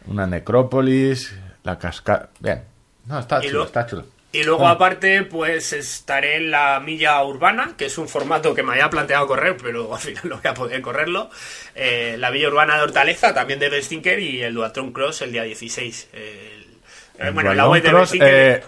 [0.06, 2.30] una necrópolis, la cascada.
[2.40, 2.62] Bien,
[3.06, 4.04] no está chulo, lo- está chulo.
[4.32, 8.70] Y luego aparte, pues estaré en la milla urbana, que es un formato que me
[8.72, 11.30] había planteado correr, pero al final no voy a poder correrlo.
[11.74, 15.42] Eh, la milla urbana de Hortaleza, también de Bestinker, y el Duatron Cross el día
[15.42, 16.10] 16.
[16.12, 16.20] El-
[17.18, 18.62] eh, bueno, en la web de Cross, eh,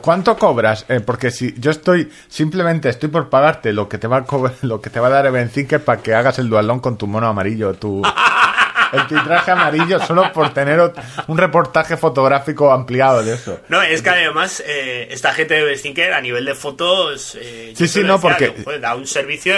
[0.00, 0.86] ¿Cuánto cobras?
[0.88, 4.54] Eh, porque si yo estoy simplemente estoy por pagarte lo que te va a cobrar,
[4.62, 7.26] lo que te va a dar Evencinker para que hagas el dualón con tu mono
[7.26, 8.02] amarillo, tu
[8.92, 10.92] el tu traje amarillo solo por tener
[11.26, 13.58] un reportaje fotográfico ampliado de eso.
[13.68, 17.36] No, es que además eh, esta gente de Bestinker a nivel de fotos...
[17.40, 19.54] eh, Sí, sí, no, porque- da un servicio...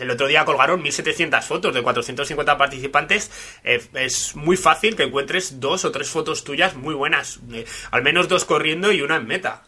[0.00, 3.30] El otro día colgaron 1.700 fotos de 450 participantes.
[3.64, 7.40] Eh, es muy fácil que encuentres dos o tres fotos tuyas muy buenas.
[7.52, 9.62] Eh, al menos dos corriendo y una en meta.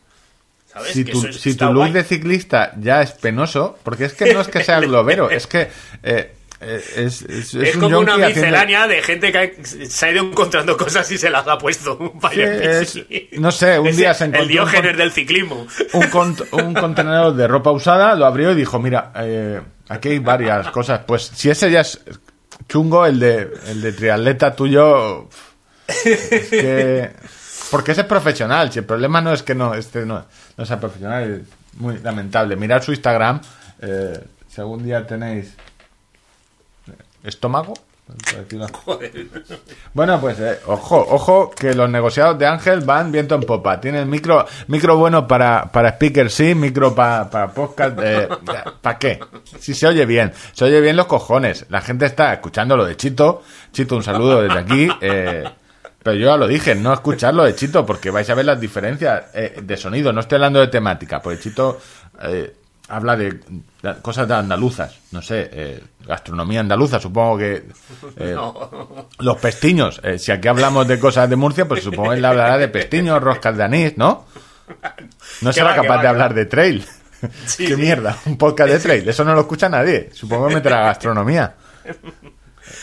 [0.73, 0.93] ¿Sabes?
[0.93, 1.93] Si Que tu, es- si tu look guay.
[1.93, 5.71] de ciclista ya es penoso, porque es que no es que sea globero, es que
[6.03, 10.07] eh, es, es, es Es un como una haciendo- miscelánea de gente que ha- se
[10.07, 11.97] ha ido encontrando cosas y se las ha puesto.
[12.33, 12.41] Sí,
[13.11, 15.67] es- no sé, un día se encontró El Diógenes del ciclismo.
[16.53, 21.01] un contenedor de ropa usada, lo abrió y dijo, mira, eh, aquí hay varias cosas.
[21.07, 22.01] Pues si ese ya es
[22.69, 25.29] chungo, el de, el de triatleta tuyo...
[26.05, 27.11] Es que...
[27.71, 30.25] Porque ese es profesional, si el problema no es que no, este no,
[30.57, 32.57] no sea profesional, es muy lamentable.
[32.57, 33.41] Mirad su Instagram,
[33.83, 34.19] eh,
[34.49, 35.55] si algún día tenéis
[37.25, 37.75] estómago,
[39.95, 43.81] bueno, pues eh, ojo, ojo, que los negociados de Ángel van viento en popa.
[43.81, 47.99] Tienen micro, micro bueno para, para speaker, sí, micro pa- para podcast.
[48.03, 48.29] Eh,
[48.81, 49.21] ¿Para qué?
[49.59, 51.67] Si se oye bien, se oye bien los cojones.
[51.69, 53.43] La gente está escuchando lo de Chito.
[53.73, 54.89] Chito, un saludo desde aquí.
[55.01, 55.45] eh,
[56.03, 58.59] pero yo ya lo dije, no escuchar lo de Chito, porque vais a ver las
[58.61, 60.13] diferencias eh, de sonido.
[60.13, 61.79] No estoy hablando de temática, porque Chito
[62.23, 62.55] eh,
[62.89, 63.41] habla de,
[64.03, 67.65] cosas de andaluzas, no sé, eh, gastronomía andaluza, supongo que.
[68.17, 68.37] eh,
[69.19, 70.01] los pestiños.
[70.03, 73.23] Eh, si aquí hablamos de cosas de Murcia, pues supongo que él hablará de pestiños,
[73.23, 74.27] roscas de anís, ¿no?
[75.43, 76.85] No será va, capaz va, de hablar de trail.
[77.47, 77.81] Sí, Qué sí.
[77.81, 79.09] mierda, un podcast de trail.
[79.09, 80.11] Eso no lo escucha nadie.
[80.13, 81.57] Supongo que meterá gastronomía.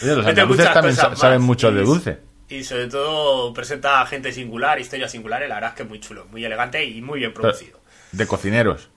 [0.04, 1.40] Oye, los andaluces también saben más.
[1.40, 2.20] mucho de dulce.
[2.50, 5.48] Y sobre todo presenta gente singular, historias singulares.
[5.48, 7.80] La verdad es que es muy chulo, muy elegante y muy bien producido.
[8.12, 8.90] De cocineros,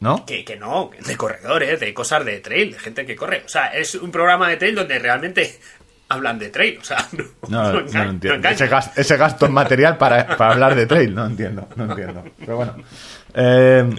[0.00, 0.24] ¿no?
[0.26, 3.42] Que, que no, de corredores, de cosas de trail, de gente que corre.
[3.44, 5.58] O sea, es un programa de trail donde realmente
[6.08, 6.78] hablan de trail.
[6.80, 7.06] O sea,
[7.48, 8.48] no, No, entiendo.
[8.48, 12.24] ese, gas- ese gasto en material para, para hablar de trail, no entiendo, no entiendo.
[12.38, 12.76] Pero bueno.
[13.34, 13.90] Eh,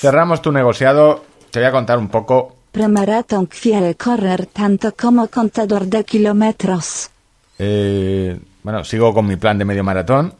[0.00, 1.24] cerramos tu negociado.
[1.50, 7.10] Te voy a contar un poco Premaratón quiere correr tanto como contador de kilómetros.
[7.58, 10.32] Eh, bueno, sigo con mi plan de medio maratón.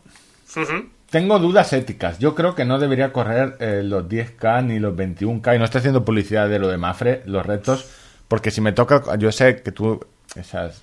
[0.57, 0.89] Ujú.
[1.11, 2.21] Tengo dudas éticas.
[2.21, 5.57] Yo creo que no debería correr eh, los 10K ni los 21K.
[5.57, 7.91] Y no estoy haciendo publicidad de lo de Mafre, los retos.
[8.29, 10.01] Porque si me toca, yo sé que tú
[10.37, 10.83] esas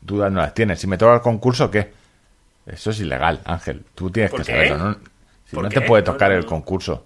[0.00, 0.78] dudas no las tienes.
[0.80, 1.90] Si me toca el concurso, ¿qué?
[2.66, 3.84] Eso es ilegal, Ángel.
[3.96, 4.52] Tú tienes ¿Por que qué?
[4.52, 4.98] saberlo, ¿no?
[5.44, 5.80] Si ¿Por no qué?
[5.80, 7.04] te puede tocar no, el concurso.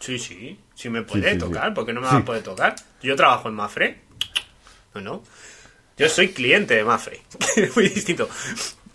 [0.00, 1.38] Sí, sí, sí me puede sí, sí.
[1.38, 2.74] tocar, porque no me va a poder tocar.
[3.00, 4.00] Yo trabajo en Mafre.
[4.94, 5.22] No, no.
[5.96, 7.20] Yo soy cliente de Mafre.
[7.76, 8.28] Muy distinto.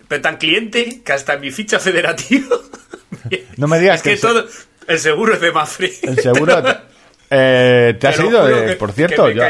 [0.10, 2.58] Pero tan cliente que hasta en mi ficha federativa.
[3.58, 4.46] No me digas es que todo.
[4.88, 5.92] El seguro es de Mafre.
[6.04, 6.62] El seguro.
[6.64, 6.78] te-
[7.30, 8.76] eh, ¿Te has ido de.?
[8.78, 9.44] por cierto, yo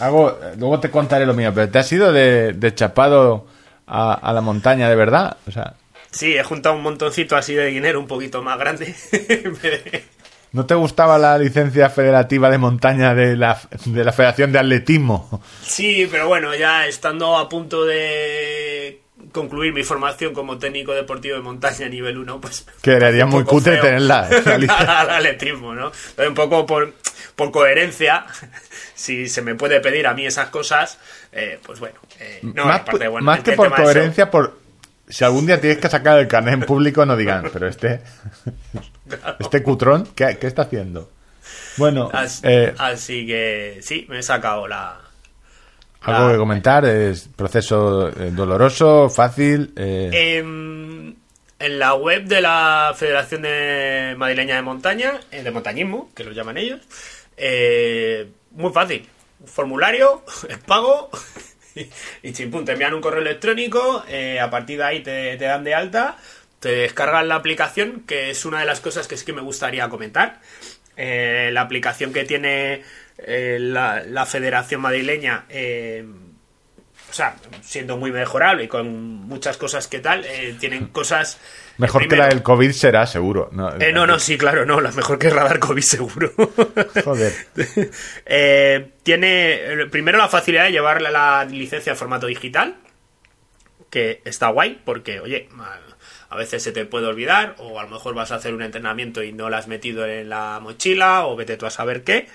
[0.00, 0.38] hago.
[0.58, 3.46] Luego te contaré lo mío, pero ¿te has ido de, de chapado
[3.86, 5.36] a, a la montaña de verdad?
[5.46, 5.74] O sea,
[6.10, 8.94] Sí, he juntado un montoncito así de dinero un poquito más grande.
[10.52, 15.42] ¿no te gustaba la licencia federativa de montaña de la, de la Federación de Atletismo?
[15.62, 19.00] sí, pero bueno, ya estando a punto de
[19.34, 22.64] concluir mi formación como técnico deportivo de montaña nivel 1, pues...
[22.80, 25.92] Que haría un muy cutre tenerla, al atletismo, ¿no?
[26.16, 26.94] Pero un poco por,
[27.36, 28.24] por coherencia,
[28.94, 30.98] si se me puede pedir a mí esas cosas,
[31.32, 31.96] eh, pues bueno.
[32.20, 34.62] eh, no, más aparte, bueno, más que por coherencia, por.
[35.06, 38.00] Si algún día tienes que sacar el carnet en público, no digan, pero este.
[39.38, 41.10] Este cutrón, ¿qué, qué está haciendo?
[41.76, 42.10] Bueno,
[42.42, 45.03] eh, Así que sí, me he sacado la...
[46.04, 49.72] algo que comentar, es proceso eh, doloroso, fácil.
[49.76, 51.14] eh, Em,
[51.58, 56.32] en la web de la Federación de Madrileña de Montaña, eh, de montañismo, que lo
[56.32, 56.80] llaman ellos,
[57.36, 59.08] eh, muy fácil.
[59.46, 61.10] Formulario, el pago
[61.74, 61.86] y,
[62.22, 65.64] y chimpún, te envían un correo electrónico, eh, a partir de ahí te, te dan
[65.64, 66.16] de alta,
[66.60, 69.88] te descargan la aplicación, que es una de las cosas que sí que me gustaría
[69.88, 70.40] comentar.
[70.96, 72.82] Eh, la aplicación que tiene
[73.18, 76.04] eh, la, la Federación Madrileña eh,
[77.14, 81.38] o sea, siendo muy mejorable y con muchas cosas que tal, eh, tienen cosas...
[81.78, 83.50] mejor que la del COVID será, seguro.
[83.52, 86.32] No, Eh, no, no, sí, claro, no, la mejor que Radar COVID seguro.
[87.04, 87.32] Joder.
[89.04, 92.78] Tiene primero la facilidad de llevar la, la licencia en formato digital,
[93.90, 95.48] que está guay, porque, oye,
[96.34, 99.22] a- veces se te puede olvidar, o a lo mejor vas a hacer un entrenamiento
[99.22, 102.26] y no la has metido en la mochila, o vete tú a saber qué,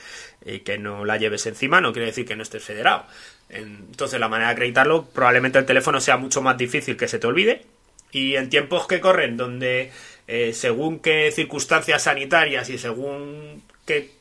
[0.45, 3.05] y que no la lleves encima, no quiere decir que no estés federado.
[3.49, 7.27] Entonces, la manera de acreditarlo, probablemente el teléfono sea mucho más difícil que se te
[7.27, 7.65] olvide,
[8.11, 9.91] y en tiempos que corren, donde
[10.27, 14.11] eh, según qué circunstancias sanitarias y según qué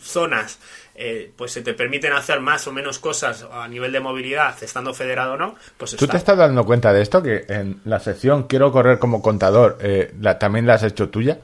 [0.00, 0.58] zonas
[0.98, 4.92] eh, pues se te permiten hacer más o menos cosas a nivel de movilidad, estando
[4.94, 6.12] federado o no, pues ¿Tú está.
[6.12, 7.22] te estás dando cuenta de esto?
[7.22, 11.38] Que en la sección Quiero correr como contador, eh, la- también la has hecho tuya.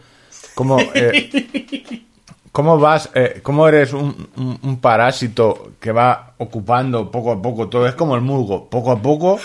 [0.54, 2.02] ¿Cómo, eh,
[2.52, 3.10] ¿cómo vas?
[3.14, 7.86] eh, ¿Cómo eres un, un- un parásito que va ocupando poco a poco todo?
[7.86, 9.38] Es como el musgo, poco a poco.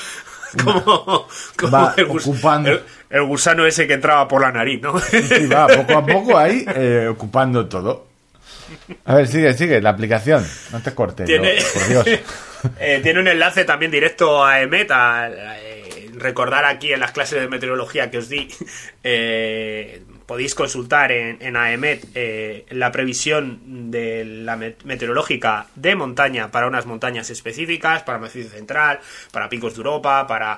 [0.63, 2.69] como, como Va el, ocupando.
[2.71, 4.95] el- el gusano ese que entraba por la nariz, ¿no?
[5.39, 6.65] Y va poco a poco ahí
[7.09, 8.05] ocupando todo.
[9.05, 10.45] A ver, sigue, sigue, la aplicación.
[10.71, 12.19] No te cortes, Tiene, yo, por Dios.
[12.79, 14.89] Eh, tiene un enlace también directo a EMET.
[14.91, 18.47] a- eh, recordar aquí en las clases de meteorología que os di,
[19.03, 22.03] eh, podéis consultar en, en AEMET
[22.71, 28.99] la previsión de la met- meteorológica de montaña para unas montañas específicas, para Macizo Central,
[29.31, 30.57] para Picos de Europa, para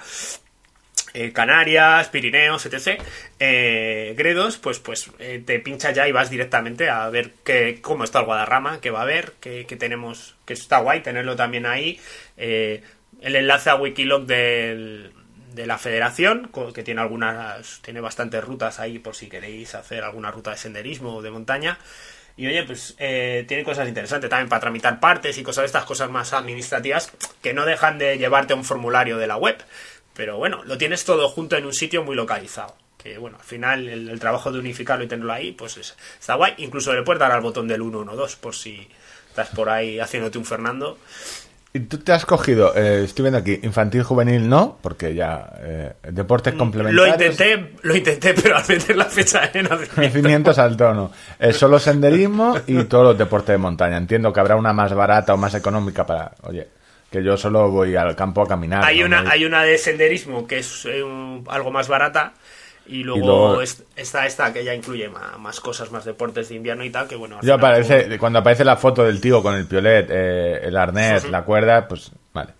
[1.14, 3.02] eh, Canarias, Pirineos, etc.
[3.40, 8.04] Eh, Gredos, pues, pues eh, te pincha ya y vas directamente a ver qué, cómo
[8.04, 12.00] está el Guadarrama, qué va a haber, qué, tenemos, que está guay tenerlo también ahí.
[12.38, 12.82] El
[13.36, 15.12] enlace a Wikilog del-
[15.54, 20.32] de la federación, que tiene algunas, tiene bastantes rutas ahí por si queréis hacer alguna
[20.32, 21.80] ruta de senderismo o de montaña.
[22.38, 26.10] Y oye, pues tiene cosas interesantes también para tramitar partes y cosas de estas cosas
[26.10, 29.58] más administrativas que no dejan de llevarte a un formulario de la web.
[30.20, 32.76] Pero bueno, lo tienes todo junto en un sitio muy localizado.
[33.02, 36.36] Que bueno, al final el, el trabajo de unificarlo y tenerlo ahí, pues es- está
[36.36, 36.56] guay.
[36.58, 38.86] Incluso le puedes dar al botón del 112 por si
[39.30, 40.98] estás por ahí haciéndote un Fernando.
[41.72, 45.94] ¿Y tú te has cogido, eh, estoy viendo aquí, infantil, juvenil no, porque ya eh,
[46.12, 47.16] deportes Lo complementarios.
[47.16, 50.02] intenté, lo intenté, pero al meter la fecha de nacimiento.
[50.02, 51.12] Nacimiento saltó, no.
[51.40, 53.96] Es solo senderismo y todos los deportes de montaña.
[53.96, 56.34] Entiendo que habrá una más barata o más económica para.
[56.42, 56.68] Oye,
[57.12, 58.84] que yo solo voy al campo a caminar.
[58.86, 59.06] Hay ¿no?
[59.08, 62.34] una, hay una de senderismo que es eh, un- algo más barata.
[62.88, 66.56] Y luego, luego- es- está esta que ya incluye ma- más, cosas, más deportes de
[66.56, 67.08] invierno y tal.
[67.08, 70.76] Que bueno, Yo aparece, cuando aparece la foto del tío con el piolet, eh, el
[70.76, 72.54] arnés, la cuerda, pues vale.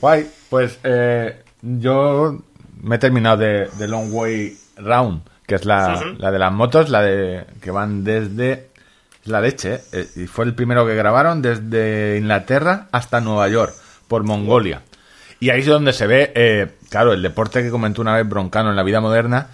[0.00, 2.38] Guay, pues eh, yo
[2.80, 6.88] me he terminado de, de Long Way Round, que es la, la de las motos,
[6.88, 8.68] la de que van desde
[9.22, 9.80] es la leche.
[9.92, 13.74] Eh, y fue el primero que grabaron desde Inglaterra hasta Nueva York,
[14.08, 14.82] por Mongolia.
[15.40, 18.70] Y ahí es donde se ve, eh, claro, el deporte que comentó una vez Broncano
[18.70, 19.48] en la vida moderna,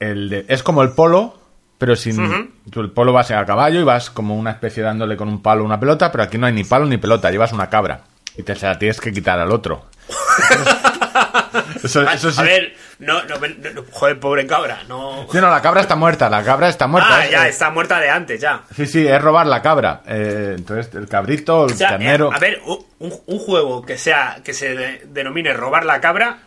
[0.00, 1.38] el de- es como el polo,
[1.78, 2.52] pero sin.
[2.70, 5.64] tú el polo vas a caballo y vas como una especie dándole con un palo
[5.64, 8.02] una pelota, pero aquí no hay ni palo ni pelota, llevas una cabra.
[8.36, 9.86] Y te la tienes que quitar al otro.
[11.84, 12.40] Eso- a, eso sí.
[12.40, 13.36] a ver, no, no,
[13.92, 15.26] joder, pobre cabra, no.
[15.30, 17.08] Sí, no, la cabra está muerta, la cabra está muerta.
[17.18, 18.62] ah, es- ya, está muerta de antes, ya.
[18.74, 20.02] Sí, sí, es robar la cabra.
[20.06, 22.60] Eh, entonces, el cabrito, el O sea, eh, a ver,
[22.98, 26.38] un, juego que sea que se de- denomine robar la cabra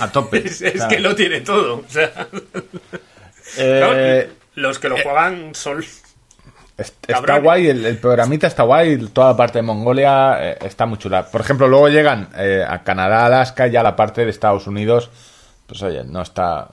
[0.00, 0.38] a tope.
[0.46, 1.84] es, que lo tiene todo.
[1.86, 2.10] O sea,
[3.58, 5.84] eh, los que lo juegan son.
[6.78, 7.42] Est- está cabrones.
[7.42, 11.26] guay, el, el programita está guay, toda la parte de Mongolia eh, está muy chula.
[11.30, 15.10] Por ejemplo, luego llegan eh, a Canadá, Alaska, y ya la parte de Estados Unidos,
[15.66, 16.68] pues oye, no está...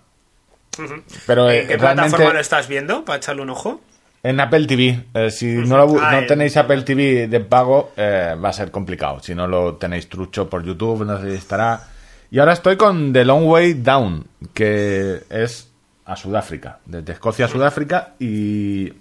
[1.28, 3.04] Pero eh, ¿En qué plataforma lo estás viendo?
[3.06, 3.82] Para echarle un ojo.
[4.24, 7.92] en Apple TV, eh, si no, lo Ah, no en- tenéis Apple TV de pago,
[7.98, 9.20] eh, va a ser complicado.
[9.22, 11.82] Si no lo tenéis trucho por YouTube, no sé si estará.
[12.30, 15.70] Y ahora estoy con The Long Way Down, que es
[16.06, 18.94] a Sudáfrica, desde Escocia a Sudáfrica y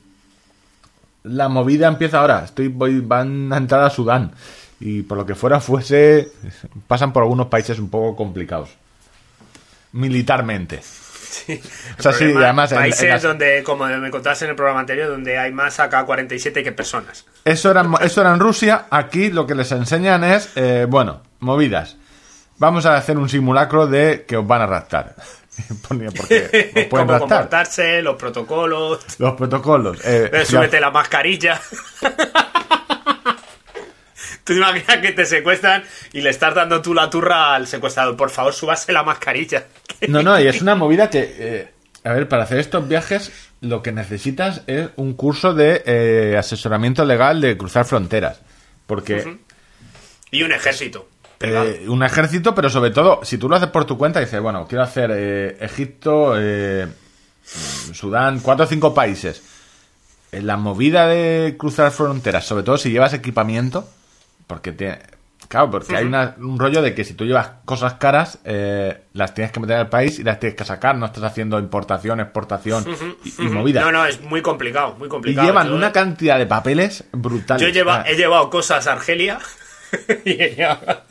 [1.24, 2.44] la movida empieza ahora.
[2.44, 4.32] Estoy voy van a entrar a Sudán
[4.80, 6.28] y por lo que fuera fuese
[6.86, 8.70] pasan por algunos países un poco complicados
[9.92, 10.80] militarmente.
[11.98, 14.80] O sea, sí, además en- en países las- donde, como me contaste en el programa
[14.80, 17.24] anterior, donde hay más AK-47 que personas.
[17.44, 18.86] Eso era, en- eso era en Rusia.
[18.90, 21.96] Aquí lo que les enseñan es, eh, bueno, movidas.
[22.58, 25.14] Vamos a hacer un simulacro de que os van a raptar.
[25.88, 29.00] Porque pueden Cómo comportarse, los protocolos.
[29.18, 29.98] Los protocolos.
[30.04, 31.60] eh, Eh, súbete la mascarilla.
[34.44, 38.16] Tú imaginas que te secuestran y le estás dando tú la turra al secuestrador.
[38.16, 39.66] Por favor, súbase la mascarilla.
[40.08, 41.68] No, no, y es una movida que, eh,
[42.04, 47.04] a ver, para hacer estos viajes lo que necesitas es un curso de eh, asesoramiento
[47.04, 48.40] legal de cruzar fronteras.
[48.86, 49.36] Porque
[50.30, 51.06] Y un ejército.
[51.40, 54.66] Eh, un ejército, pero sobre todo, si tú lo haces por tu cuenta, dices, bueno,
[54.68, 56.86] quiero hacer eh, Egipto, eh,
[57.92, 59.42] Sudán, cuatro o cinco países.
[60.32, 63.88] En la movida de cruzar fronteras, sobre todo si llevas equipamiento,
[64.46, 65.00] porque tiene,
[65.48, 69.34] claro, porque hay una- un rollo de que si tú llevas cosas caras, eh, las
[69.34, 72.84] tienes que meter al país y las tienes que sacar, no estás haciendo importación, exportación
[73.24, 73.84] y, y movidas.
[73.84, 75.46] No, no, es muy complicado, muy y complicado.
[75.48, 77.62] llevan Yo- una cantidad de papeles brutales.
[77.66, 78.04] Yo lleva- Ah.
[78.06, 79.38] he llevado cosas a Argelia.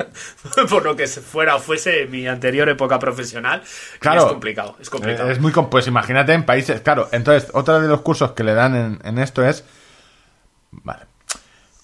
[0.69, 3.61] por lo que fuera o fuese mi anterior época profesional.
[3.99, 4.21] Claro.
[4.21, 5.29] es complicado, es complicado.
[5.29, 7.09] Eh, Es muy pues imagínate en países, claro.
[7.11, 9.63] Entonces, otro de los cursos que le dan en, en esto es
[10.71, 11.03] vale,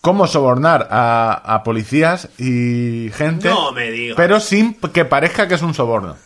[0.01, 4.15] cómo sobornar a, a policías y gente, No me digas.
[4.17, 6.17] pero sin que parezca que es un soborno.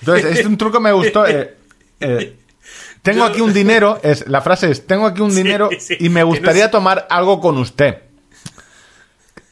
[0.00, 1.26] Entonces, es un truco que me gustó.
[1.26, 1.56] eh,
[2.00, 2.36] eh,
[3.02, 6.20] tengo aquí un dinero, es la frase es tengo aquí un dinero sí, y me
[6.20, 6.70] no gustaría sé.
[6.70, 7.98] tomar algo con usted.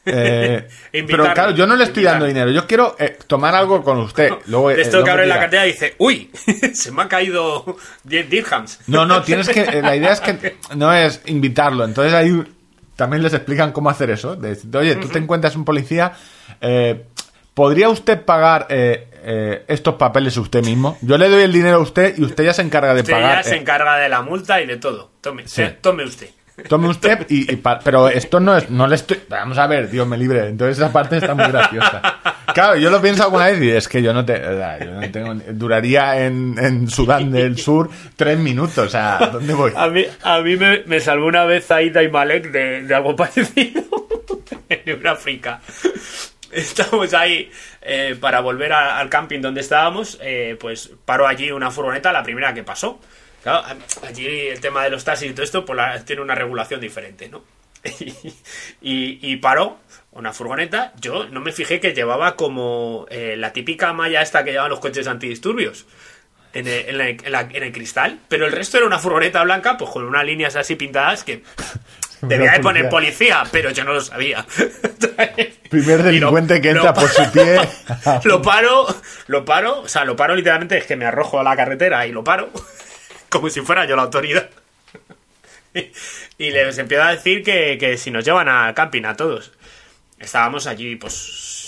[0.13, 0.67] Eh,
[1.07, 4.31] pero claro, yo no le estoy dando dinero, yo quiero eh, tomar algo con usted.
[4.47, 6.31] Luego, de eh, esto que abre la cartera y dice, uy,
[6.73, 8.79] se me ha caído 10 dirhams.
[8.87, 9.81] No, no, tienes que.
[9.81, 11.85] La idea es que no es invitarlo.
[11.85, 12.43] Entonces ahí
[12.95, 14.35] también les explican cómo hacer eso.
[14.35, 16.13] De decir, Oye, tú te encuentras un policía.
[16.61, 17.03] eh,
[17.53, 20.97] ¿Podría usted pagar estos papeles usted mismo?
[21.01, 23.43] Yo le doy el dinero a usted y usted ya se encarga de Usted pagar.
[23.43, 25.11] ya se encarga de la multa y de todo.
[25.21, 25.63] Tome, Sí.
[25.81, 26.29] tome usted.
[26.67, 29.89] Tome usted y, y pa- pero esto no es, no le estoy, vamos a ver,
[29.89, 32.01] Dios me libre, entonces esa parte está muy graciosa.
[32.53, 35.33] Claro, yo lo pienso alguna vez y es que yo no te, yo no tengo,
[35.53, 39.71] duraría en, en Sudán del Sur tres minutos, o sea, ¿dónde voy?
[39.75, 43.15] A mí, a mí me, me salvó una vez Aida y Malek de, de algo
[43.15, 43.81] parecido
[44.69, 45.61] en África.
[46.51, 47.49] Estamos ahí
[47.81, 52.23] eh, para volver a- al camping donde estábamos, eh, pues paró allí una furgoneta, la
[52.23, 52.99] primera que pasó.
[53.43, 53.63] Claro,
[54.07, 57.27] allí el tema de los taxis y todo esto pues la- tiene una regulación diferente,
[57.29, 57.43] ¿no?
[58.81, 59.79] y, y paró
[60.11, 64.51] una furgoneta, yo no me fijé que llevaba como eh, la típica malla esta que
[64.51, 65.85] llevan los coches antidisturbios
[66.53, 69.41] en el, en la- en la- en el cristal, pero el resto era una furgoneta
[69.43, 71.43] blanca, pues con unas líneas así pintadas que
[72.21, 74.45] debía de poner policía, pero yo no lo sabía.
[75.69, 77.59] Primer lo- delincuente que entra por su pie.
[78.25, 78.87] lo paro,
[79.27, 82.11] lo paro, o sea, lo paro literalmente, es que me arrojo a la carretera y
[82.11, 82.49] lo paro,
[83.31, 84.49] como si fuera yo la autoridad.
[86.37, 89.51] Y les empiezo a decir que, que si nos llevan al camping a todos.
[90.19, 91.13] Estábamos allí, pues,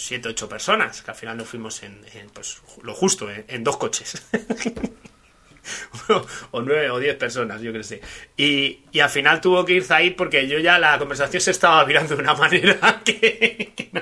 [0.06, 3.64] siete, ocho personas, que al final nos fuimos en, en, pues, lo justo, en, en
[3.64, 4.22] dos coches.
[6.52, 8.02] o nueve o diez personas, yo creo que sé.
[8.36, 11.84] Y, y al final tuvo que ir Zaid porque yo ya la conversación se estaba
[11.86, 14.02] virando de una manera que, que no,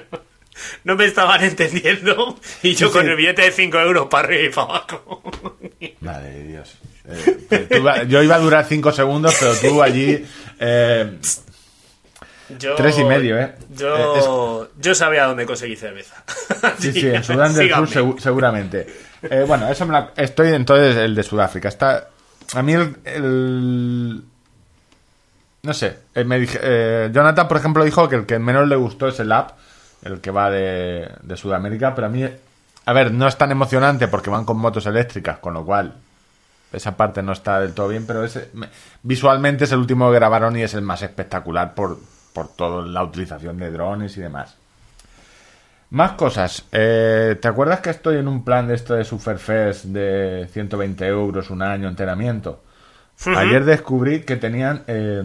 [0.83, 2.39] no me estaban entendiendo.
[2.63, 3.09] Y yo Sí, con sí.
[3.09, 5.57] el billete de 5 euros para arriba y para abajo.
[6.01, 6.77] Madre de Dios.
[7.07, 10.25] Eh, tú yo iba a durar cinco segundos, pero tú allí.
[10.59, 11.19] eh,
[12.59, 13.55] Yo, Tres y medio, ¿eh?
[13.75, 16.23] Yo, yo sabía dónde conseguí cerveza.
[16.79, 18.87] sí, sí, en Sudán del Sur seguramente.
[19.23, 21.69] Eh, bueno, eso me la- estoy entonces el de Sudáfrica.
[21.69, 22.07] Está,
[22.53, 24.23] a mí el, el-
[25.63, 28.75] no sé, eh, me dije- eh, Jonathan, por ejemplo, dijo que el que menos le
[28.75, 29.51] gustó es el app,
[30.03, 32.25] el que va de, de Sudamérica, pero a mí
[32.85, 35.93] A ver, no es tan emocionante porque van con motos eléctricas, con lo cual
[36.73, 38.69] esa parte no está del todo bien, pero es, me-
[39.03, 41.97] visualmente es el último que grabaron y es el más espectacular por,
[42.33, 44.55] por toda la utilización de drones y demás.
[45.89, 46.63] Más cosas.
[46.71, 51.49] Eh, ¿Te acuerdas que estoy en un plan de esto de Superfest de 120 euros
[51.49, 52.61] un año entrenamiento?
[53.35, 55.21] Ayer descubrí que tenían eh,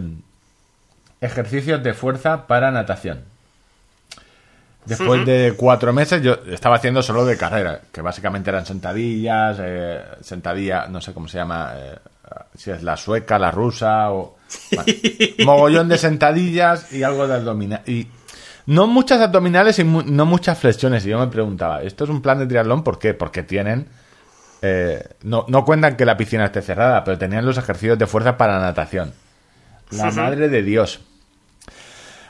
[1.21, 3.21] ejercicios de fuerza para natación.
[4.87, 10.01] Después de cuatro meses yo estaba haciendo solo de carrera, que básicamente eran sentadillas, eh,
[10.21, 11.95] sentadilla, no sé cómo se llama, eh,
[12.55, 14.37] si es la sueca, la rusa o...
[14.71, 14.93] bueno,
[15.45, 17.81] mogollón de sentadillas y algo de abdominal.
[17.85, 18.07] Y
[18.67, 21.05] no muchas abdominales y mu- no muchas flexiones.
[21.05, 22.83] Y yo me preguntaba, ¿esto es un plan de triatlón?
[22.83, 23.13] ¿Por qué?
[23.13, 23.87] Porque tienen...
[24.61, 28.37] eh, no, no cuentan que la piscina esté cerrada, pero tenían los ejercicios de fuerza
[28.37, 29.13] para natación.
[29.91, 30.99] La madre de Dios.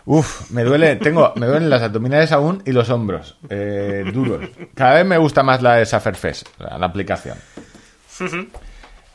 [0.09, 4.49] Uf, me duele, tengo, me duelen las abdominales aún y los hombros, eh, duros.
[4.73, 7.37] Cada vez me gusta más la de Sufferfest, la, la aplicación.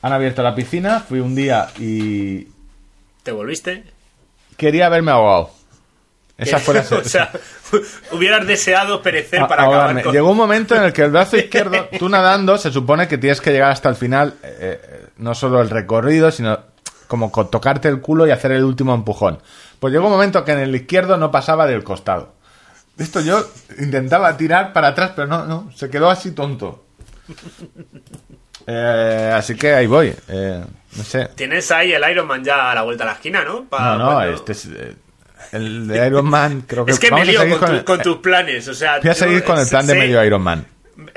[0.03, 2.47] Han abierto la piscina, fui un día y
[3.23, 3.85] ¿Te volviste?
[4.59, 5.51] quería haberme ahogado.
[6.37, 7.31] Esa fue la o sea,
[8.13, 10.01] hubieras deseado perecer para ahogarme.
[10.01, 10.13] acabar con...
[10.13, 13.41] Llegó un momento en el que el brazo izquierdo, tú nadando, se supone que tienes
[13.41, 16.59] que llegar hasta el final, eh, eh, no solo el recorrido, sino
[17.07, 19.39] como tocarte el culo y hacer el último empujón.
[19.83, 22.35] Pues llegó un momento que en el izquierdo no pasaba del costado.
[22.99, 23.45] Esto yo
[23.81, 26.85] intentaba tirar para atrás, pero no, no, se quedó así tonto.
[28.65, 30.15] Eh, así que ahí voy.
[30.29, 30.65] eh,
[30.97, 31.31] no sé.
[31.35, 33.65] Tienes ahí el Iron Man ya a la vuelta de la esquina, ¿no?
[33.65, 34.67] Pa- No, no, cuando- este es.
[34.67, 34.95] eh,
[35.51, 38.01] el de Iron Man, creo que Es que me a lío con, tu- el- con
[38.03, 39.01] tus planes, o sea...
[39.01, 40.65] Voy a seguir con el plan de medio Iron Man.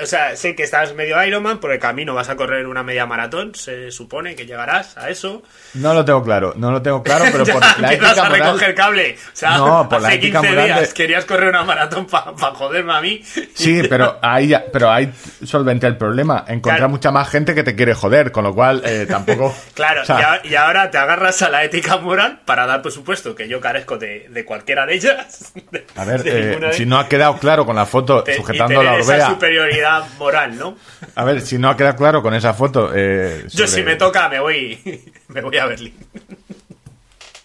[0.01, 3.05] O sea, sé que estás medio Ironman, por el camino vas a correr una media
[3.05, 5.43] maratón, se supone que llegarás a eso.
[5.73, 8.31] No lo tengo claro, no lo tengo claro, pero ya por la ética a moral.
[8.39, 9.15] recoger cable.
[9.17, 12.05] O sea, No, por la hace ética 15 moral días de- querías correr una maratón
[12.07, 13.21] para joderme a mí.
[13.53, 15.11] Sí, pero ahí, pero ahí
[15.43, 16.45] solventé el problema.
[16.47, 16.89] Encontrar Claro.
[16.89, 19.53] mucha más gente que te quiere joder, con lo cual eh, tampoco.
[19.73, 22.81] Claro, o sea, y, a- y ahora te agarras a la ética moral para dar
[22.81, 25.53] por supuesto que yo carezco de, de cualquiera de ellas.
[25.97, 28.93] a ver, eh, de si no ha quedado claro con la foto te- sujetando la
[28.93, 29.35] orbea.
[29.65, 30.75] Superioridad moral, ¿no?
[31.15, 32.91] A ver, si no ha quedado claro con esa foto.
[32.93, 35.93] eh, Yo si me toca me voy me voy a Berlín.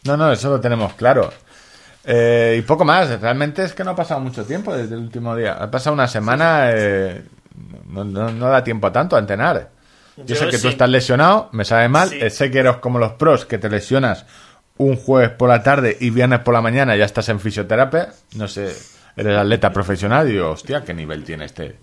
[0.05, 1.31] No, no, eso lo tenemos claro.
[2.05, 5.37] Eh, y poco más, realmente es que no ha pasado mucho tiempo desde el último
[5.37, 5.53] día.
[5.55, 7.23] Ha pasado una semana, eh,
[7.89, 9.69] no, no- no da tiempo a tanto a entrenar.
[10.17, 10.63] Yo, Yo sé que sí.
[10.63, 12.09] tú estás lesionado, me sabe mal.
[12.09, 12.19] Sí.
[12.21, 14.25] eh, sé que eres como los pros, que te lesionas
[14.79, 18.09] un jueves por la tarde y viernes por la mañana ya estás en fisioterapia.
[18.37, 18.75] No sé,
[19.17, 21.77] eres atleta profesional y digo, hostia, ¿qué nivel tiene este?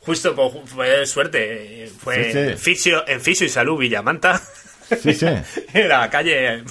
[0.00, 2.38] Justo pues, fue suerte, eh, fue Sí, sí.
[2.38, 4.40] en Fisio, en Fisio y Salud Villamanta.
[5.02, 5.26] Sí, sí.
[5.74, 6.62] en la calle.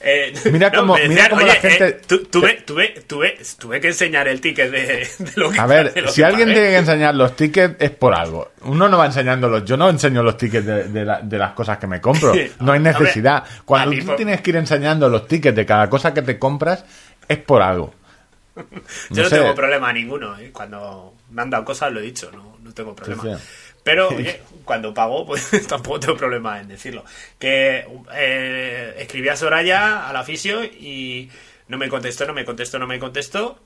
[0.00, 3.80] eh, Mira cómo- me mira cómo la "Oye, gente- eh, tu- tuve, tuve, tuve, tuve
[3.82, 4.86] que enseñar el ticket de,
[5.18, 6.54] de lo que A de ver, lo si que alguien pagué".
[6.54, 8.52] tiene que enseñar los tickets es por algo.
[8.62, 9.62] Uno no va enseñándolos.
[9.66, 12.32] Yo no enseño los tickets de, de la- de las cosas que me compro.
[12.60, 13.44] No hay necesidad.
[13.66, 16.82] Cuando tú por- tienes que ir enseñando los tickets de cada cosa que te compras,
[17.28, 17.94] es por algo.
[19.10, 19.36] Yo no, sé.
[19.38, 20.38] tengo problema ninguno.
[20.38, 20.50] eh.
[20.52, 23.22] Cuando me han dado cosas lo he dicho, no, no tengo problema.
[23.22, 23.74] Sí, sí.
[23.82, 27.04] Pero oye, cuando pago, pues tampoco tengo problema en decirlo.
[27.38, 31.30] Que eh, escribí a Soraya, a la fisio, y
[31.68, 33.58] no me contestó, no me contestó, no me contestó.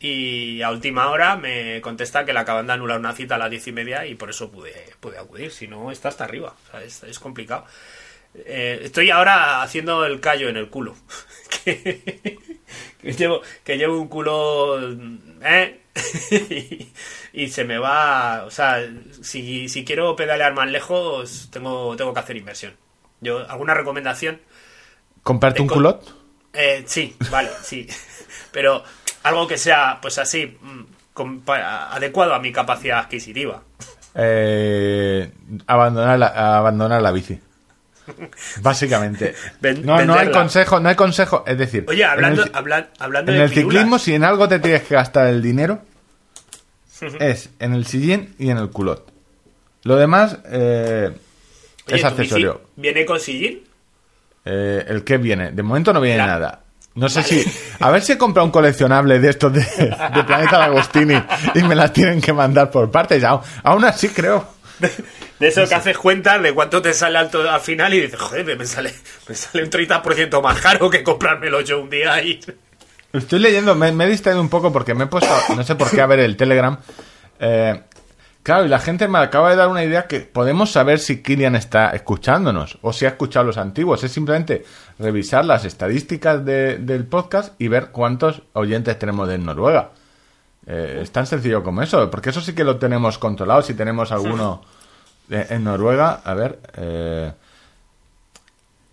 [0.00, 3.48] Y a última hora me contesta que le acaban de anular una cita a las
[3.50, 5.50] diez y media y por eso pude, pude acudir.
[5.50, 6.54] Si no, está hasta arriba.
[6.66, 7.64] O sea, es, es complicado.
[8.34, 10.94] Eh, estoy ahora haciendo el callo en el culo.
[11.64, 12.28] que,
[13.00, 14.78] que llevo, que llevo un culo.
[15.42, 15.80] ¿eh?
[16.30, 16.88] y,
[17.44, 18.44] y se me va.
[18.44, 18.78] O sea,
[19.22, 22.74] si, si quiero pedalear más lejos, tengo, tengo que hacer inversión.
[23.20, 24.40] Yo, ¿Alguna recomendación?
[25.22, 26.24] ¿Comprarte un culot?
[26.52, 27.86] Eh, sí, vale, sí.
[28.52, 28.84] Pero
[29.22, 31.50] algo que sea, pues así, mm,
[31.90, 33.62] adecuado a mi capacidad adquisitiva.
[34.14, 35.32] Eh,
[35.66, 37.40] abandonar, la, abandonar la bici.
[38.62, 39.34] Básicamente.
[39.60, 41.44] Ven- no, no hay consejo, no hay consejo.
[41.46, 44.24] Es decir, Oye, hablando, en el, hablan- hablando en de el pirulas, ciclismo, si en
[44.24, 45.80] algo te tienes que gastar el dinero,
[47.20, 49.10] es en el sillín y en el culot.
[49.82, 51.10] Lo demás eh,
[51.86, 52.62] oye, es ¿tu accesorio.
[52.76, 53.62] ¿Viene con sillín?
[54.44, 55.52] Eh, ¿El que viene?
[55.52, 56.60] De momento no viene nada.
[56.96, 57.44] No sé si.
[57.80, 61.20] A ver si he comprado un coleccionable de estos de, de Planeta Lagostini
[61.54, 63.24] y me las tienen que mandar por partes.
[63.24, 64.53] Aún, aún así creo.
[65.38, 68.56] De eso que haces cuentas de cuánto te sale alto al final y dices, joder,
[68.58, 68.92] me sale,
[69.28, 72.40] me sale un 30% más caro que comprármelo yo un día y...
[73.12, 75.88] Estoy leyendo, me, me he distraído un poco porque me he puesto, no sé por
[75.90, 76.76] qué, a ver el Telegram.
[77.38, 77.80] Eh,
[78.42, 81.54] claro, y la gente me acaba de dar una idea que podemos saber si Kilian
[81.54, 84.02] está escuchándonos o si ha escuchado los antiguos.
[84.02, 84.64] Es simplemente
[84.98, 89.90] revisar las estadísticas de- del podcast y ver cuántos oyentes tenemos de Noruega.
[90.66, 93.62] Eh, es tan sencillo como eso, porque eso sí que lo tenemos controlado.
[93.62, 94.62] Si tenemos alguno
[95.28, 97.32] en Noruega, a ver, eh,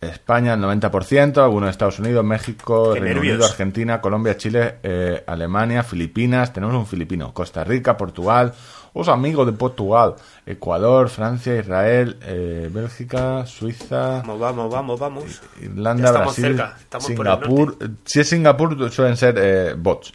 [0.02, 3.36] España el 90%, algunos de Estados Unidos, México, Qué Reino nervios.
[3.36, 8.52] Unido, Argentina, Colombia, Chile, eh, Alemania, Filipinas, tenemos un filipino, Costa Rica, Portugal,
[8.96, 10.16] los amigos de Portugal,
[10.46, 15.42] Ecuador, Francia, Israel, eh, Bélgica, Suiza, Vamos, vamos, vamos, vamos.
[15.62, 17.78] Irlanda, Brasil, cerca, estamos por el Singapur.
[18.04, 20.12] Si es Singapur, suelen ser eh, bots.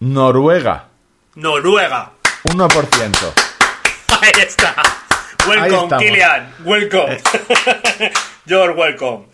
[0.00, 0.84] Noruega,
[1.34, 2.10] Noruega.
[2.44, 3.32] 1%.
[4.20, 4.74] Ahí está.
[5.48, 5.96] Welcome.
[5.98, 6.54] Kilian.
[6.64, 7.18] Welcome.
[8.46, 9.26] You're welcome.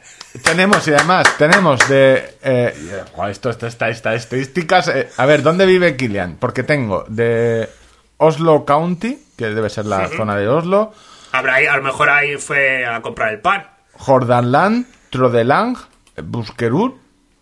[0.42, 2.38] Tenemos, y además, tenemos de.
[2.42, 4.88] Eh, esto, esto, esta- esta- estadísticas.
[4.88, 6.36] eh, a ver, ¿dónde vive Kilian?
[6.40, 7.68] Porque tengo de
[8.16, 10.92] Oslo County, que debe ser la zona de Oslo,
[11.32, 13.66] Habrá ahí- a lo mejor ahí fue a comprar el pan.
[13.98, 15.76] Jordanland, Trodelang,
[16.22, 16.92] Buskerud,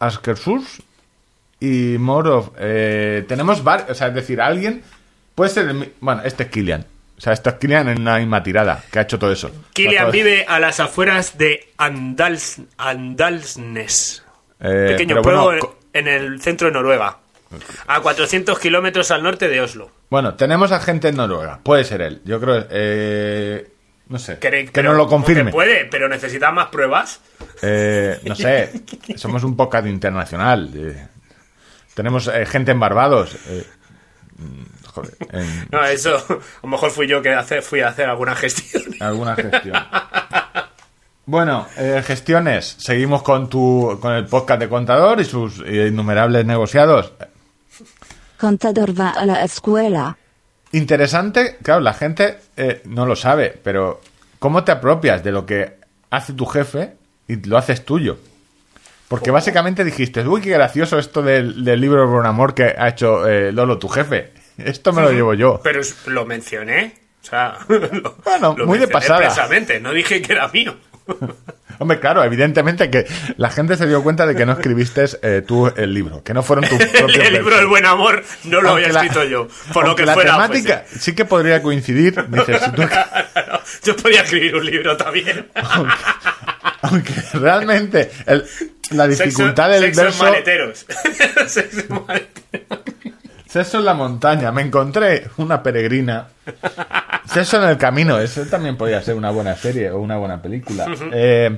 [0.00, 0.82] Askersus
[1.62, 2.52] y Morov.
[2.58, 4.82] Eh, tenemos varios, o sea, es decir, alguien
[5.34, 5.68] puede ser.
[5.68, 6.84] el bueno, este es Kilian.
[7.16, 9.50] O sea, esto es Kilian en una misma tirada que ha hecho todo eso.
[9.72, 14.24] Kilian Todo- vive a las afueras de Andals, Andalsnes.
[14.60, 17.18] eh, pequeño pueblo bueno, en el centro de Noruega.
[17.86, 19.90] A 400 kilómetros al norte de Oslo.
[20.08, 21.60] Bueno, tenemos a gente en Noruega.
[21.62, 22.22] Puede ser él.
[22.24, 22.66] Yo creo.
[22.70, 23.68] Eh,
[24.08, 24.38] no sé.
[24.38, 25.50] Que, que nos lo confirme.
[25.52, 27.20] puede, pero necesita más pruebas.
[27.60, 28.72] Eh, no sé.
[29.16, 30.70] Somos un podcast internacional.
[31.94, 33.36] Tenemos eh, gente en Barbados.
[33.48, 33.66] eh,
[34.38, 38.08] mm, joder, en No, eso, a lo mejor fui yo que hace- fui a hacer
[38.08, 38.82] alguna gestión.
[39.00, 39.76] alguna gestión.
[41.24, 42.76] Bueno, eh, gestiones.
[42.78, 47.12] Seguimos con tu con el podcast de contador y sus innumerables negociados.
[48.38, 50.16] Contador va a la escuela.
[50.72, 54.00] Interesante, claro, la gente eh, no lo sabe, pero
[54.38, 55.76] ¿cómo te apropias de lo que
[56.10, 56.94] hace tu jefe
[57.28, 58.18] y lo haces tuyo?
[59.12, 63.28] Porque básicamente dijiste, uy, qué gracioso esto del, del libro Buen Amor que ha hecho
[63.28, 64.32] eh, Lolo, tu jefe.
[64.56, 65.60] Esto me lo llevo yo.
[65.62, 66.94] Pero lo mencioné.
[67.22, 69.24] O sea, lo- Bueno, lo muy de pasada.
[69.24, 70.76] expresamente, no dije que era mío.
[71.78, 73.06] Hombre, claro, evidentemente que
[73.36, 76.42] la gente se dio cuenta de que no escribiste eh, tú el libro, que no
[76.42, 77.60] fueron tus propios El libro versos.
[77.60, 79.48] El Buen Amor no lo Aunque había la- escrito yo.
[79.74, 80.32] Por lo que la fuera.
[80.32, 82.24] temática sí que podría coincidir.
[82.28, 82.82] Dices, si tú-.
[83.84, 85.48] Yo podía escribir un libro también.
[85.54, 85.92] aunque
[87.34, 88.44] realmente el-
[88.90, 90.86] la dificultad sexo, del sexo en verso maleteros.
[91.46, 92.80] Sexo en maleteros.
[93.48, 94.50] Sexo en la montaña.
[94.52, 96.28] Me encontré una peregrina.
[97.26, 98.18] Sexo en el camino.
[98.18, 100.86] Eso también podría ser una buena serie o una buena película.
[101.12, 101.56] Eh,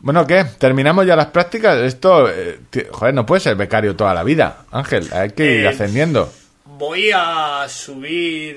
[0.00, 0.44] bueno, ¿qué?
[0.58, 1.76] ¿Terminamos ya las prácticas?
[1.78, 2.58] Esto, eh,
[2.90, 5.08] joder, no puede ser becario toda la vida, Ángel.
[5.12, 6.32] Hay que ir Eh, ascendiendo.
[6.64, 8.56] Voy a subir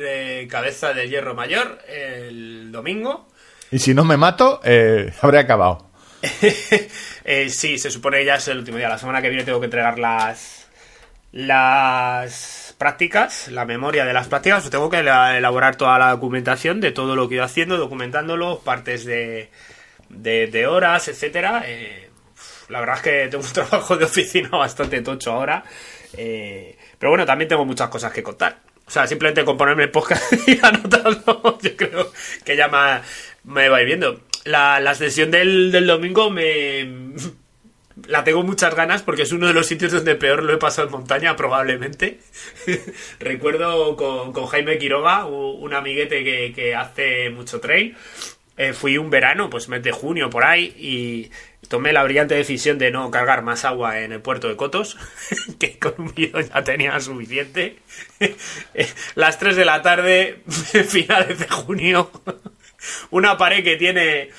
[0.50, 3.28] Cabeza de Hierro Mayor el domingo.
[3.72, 4.62] Y si no me mato,
[5.22, 5.90] habré acabado.
[7.26, 8.90] Eh, sí, se supone ya es el último día.
[8.90, 10.68] La semana que viene tengo que entregar las
[11.32, 14.70] las prácticas, la memoria de las prácticas.
[14.70, 19.04] Tengo que ela- elaborar toda la documentación de todo lo que ido haciendo, documentándolo, partes
[19.06, 19.50] de,
[20.10, 21.64] de, horas, etcétera.
[21.66, 22.10] Eh,
[22.70, 25.64] la verdad es que tengo un trabajo de oficina bastante tocho ahora.
[26.16, 28.60] Eh, pero bueno, también tengo muchas cosas que contar.
[28.86, 32.12] O sea, simplemente con ponerme el podcast y anotarlo, yo creo
[32.44, 33.02] que ya me,
[33.46, 34.20] me va viendo.
[34.46, 37.14] La, la sesión del, del domingo me...
[38.08, 40.88] La tengo muchas ganas porque es uno de los sitios donde peor lo he pasado
[40.88, 42.20] en montaña, probablemente.
[43.20, 47.96] Recuerdo con, con Jaime Quiroga, un amiguete que, que hace mucho trail.
[48.58, 51.32] Eh, fui un verano, pues mes de junio por ahí, y
[51.70, 54.98] tomé la brillante decisión de no cargar más agua en el puerto de Cotos,
[55.60, 57.78] que con ya tenía suficiente.
[58.74, 60.42] Eh, Las 3 de la tarde,
[60.88, 62.10] finales de junio,
[63.12, 64.30] una pared que tiene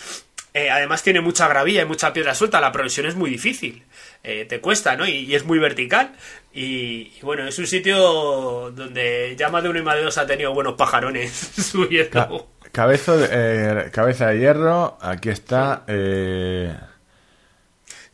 [0.56, 3.82] eh, además tiene mucha gravilla y mucha piedra suelta, la progresión es muy difícil,
[4.22, 5.04] eh, te cuesta, ¿no?
[5.06, 6.12] Y, y es muy vertical.
[6.52, 10.16] Y, y bueno, es un sitio donde ya más de uno y más de dos
[10.18, 11.32] ha tenido buenos pajarones
[11.72, 12.48] subiendo.
[12.62, 15.82] Ca- cabezo eh, cabeza de hierro, aquí está.
[15.88, 16.72] Eh,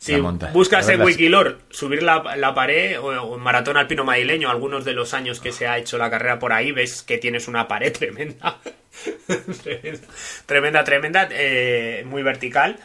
[0.03, 4.49] Si la buscas en las- Wikilor subir la, la pared o, o Maratón Alpino Madrileño,
[4.49, 7.47] algunos de los años que se ha hecho la carrera por ahí, ves que tienes
[7.47, 8.57] una pared tremenda.
[9.63, 10.01] tremenda,
[10.47, 12.77] tremenda, tremenda, eh, muy vertical.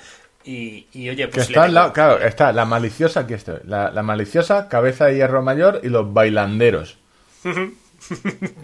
[0.45, 3.61] Y, y, oye, Que pues le está lado, claro, está la maliciosa, aquí estoy.
[3.65, 6.99] La, la maliciosa, cabeza de hierro mayor y los bailanderos.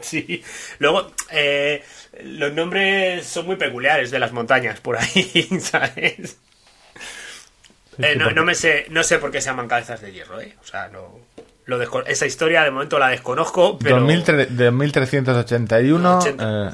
[0.03, 0.43] Sí.
[0.79, 1.83] Luego, eh,
[2.23, 6.39] los nombres son muy peculiares de las montañas por ahí, ¿sabes?
[7.99, 10.41] Eh, sí, no, no me sé, no sé por qué se llaman cabezas de hierro,
[10.41, 10.57] ¿eh?
[10.63, 11.21] O sea, no.
[11.65, 14.01] Lo esa historia de momento la desconozco, pero.
[14.01, 16.69] 2003 2381, 80.
[16.69, 16.73] eh,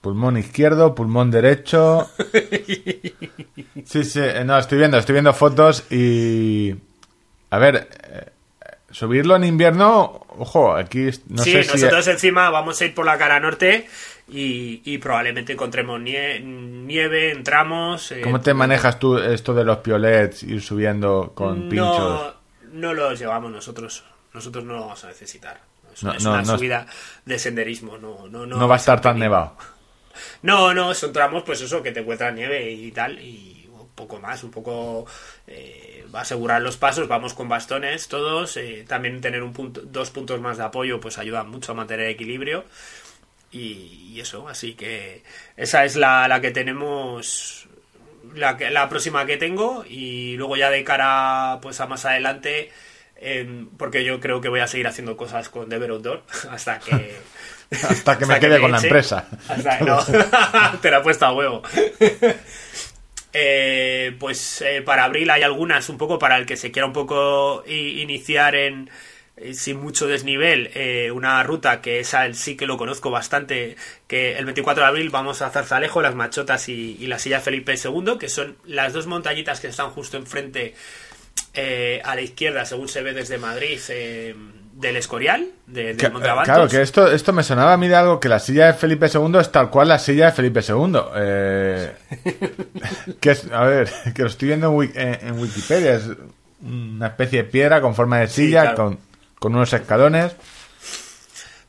[0.00, 2.10] pulmón izquierdo, pulmón derecho.
[3.84, 6.74] Sí, sí, eh, no, estoy viendo, estoy viendo fotos y...
[7.50, 8.26] A ver, eh,
[8.90, 11.72] subirlo en invierno, ojo, aquí no sí, sé si...
[11.72, 13.88] nosotros encima vamos a ir por la cara norte
[14.32, 18.10] y, y probablemente encontremos nie- nieve, entramos.
[18.12, 21.98] eh, ¿Cómo te manejas tú esto de los piolets, ir subiendo con pinchos?
[21.98, 22.34] No,
[22.72, 24.04] no los llevamos nosotros.
[24.32, 25.60] Nosotros no lo vamos a necesitar.
[25.94, 26.86] Es, No, es no, una subida
[27.26, 27.98] de senderismo.
[27.98, 29.56] No, no, no, No va a estar tan nevado.
[30.42, 34.18] No, no, son tramos, pues eso, que te encuentras nieve y tal, y un poco
[34.18, 35.06] más, un poco
[35.46, 39.80] eh, va a asegurar los pasos, vamos con bastones todos, eh, también tener un punto,
[39.82, 42.64] dos puntos más de apoyo pues ayuda mucho a mantener equilibrio
[43.52, 45.22] y, y eso, así que
[45.56, 47.68] esa es la, la que tenemos,
[48.34, 52.70] la, que- la próxima que tengo y luego ya de cara pues a más adelante,
[53.16, 57.16] em, porque yo creo que voy a seguir haciendo cosas con Dever Outdoor hasta que...
[57.88, 59.26] Hasta que me quede con la empresa.
[59.48, 59.98] Hasta- no,
[60.82, 61.62] te la he puesto a huevo.
[63.34, 66.92] Eh, pues eh, para abril hay algunas, un poco para el que se quiera un
[66.92, 68.92] poco iniciar en eh,
[69.54, 73.76] sin mucho desnivel, eh, una ruta que esa sí que lo conozco bastante,
[74.06, 77.74] que el 24 de abril vamos a Zarzalejo, las Machotas y, y la silla Felipe
[77.74, 80.74] II, que son las dos montañitas que están justo enfrente
[81.54, 84.34] eh, a la izquierda, según se ve desde Madrid, eh,
[84.74, 86.44] del Escorial, de, Montabantos.
[86.44, 89.06] claro, que esto, esto me sonaba a mí de algo que la silla de Felipe
[89.12, 90.98] II es tal cual la silla de Felipe II.
[91.16, 91.92] Eh,
[93.20, 95.94] que es, a ver, que lo estoy viendo en, en- Wikipedia.
[95.96, 96.04] Es
[96.62, 98.76] una especie de piedra con forma de silla, claro.
[98.76, 98.98] con,
[99.42, 100.32] con unos escalones.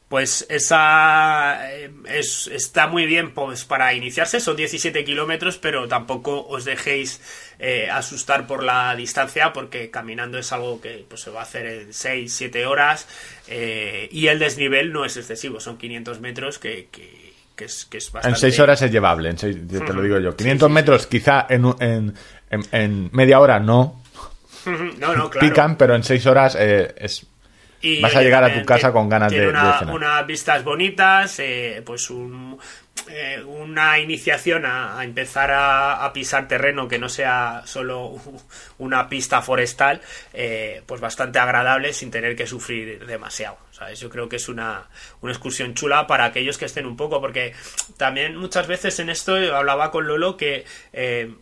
[0.09, 6.45] Pues esa eh, es, está muy bien pues para iniciarse, son 17 kilómetros, pero tampoco
[6.47, 7.19] os dejéis
[7.57, 11.65] eh, asustar por la distancia, porque caminando es algo que pues, se va a hacer
[11.65, 13.07] en 6, 7 horas,
[13.47, 17.97] eh, y el desnivel no es excesivo, son 500 metros que, que, que es, que
[17.97, 18.39] es En bastante...
[18.39, 20.31] seis horas es llevable, en seis- te lo digo yo.
[20.33, 22.13] Sí, 500 sí, metros quizá en, en,
[22.51, 24.03] en- en media hora no
[24.99, 25.39] No, no, claro.
[25.47, 27.25] pican, pero en seis horas eh, es...
[27.83, 29.93] Y, Vas a llegar a tu casa con ganas tiene de- de una- cenar.
[29.93, 32.57] unas vistas bonitas, eh, pues un,
[33.09, 38.15] eh, una iniciación a, a empezar a, a pisar terreno que no sea solo
[38.77, 39.99] una pista forestal,
[40.33, 43.57] eh, pues bastante agradable sin tener que sufrir demasiado.
[43.71, 43.99] ¿sabes?
[43.99, 44.87] Yo creo que es una,
[45.19, 47.53] una excursión chula para aquellos que estén un poco, porque
[47.97, 50.63] también muchas veces en esto hablaba con Lolo que
[50.93, 51.33] eh,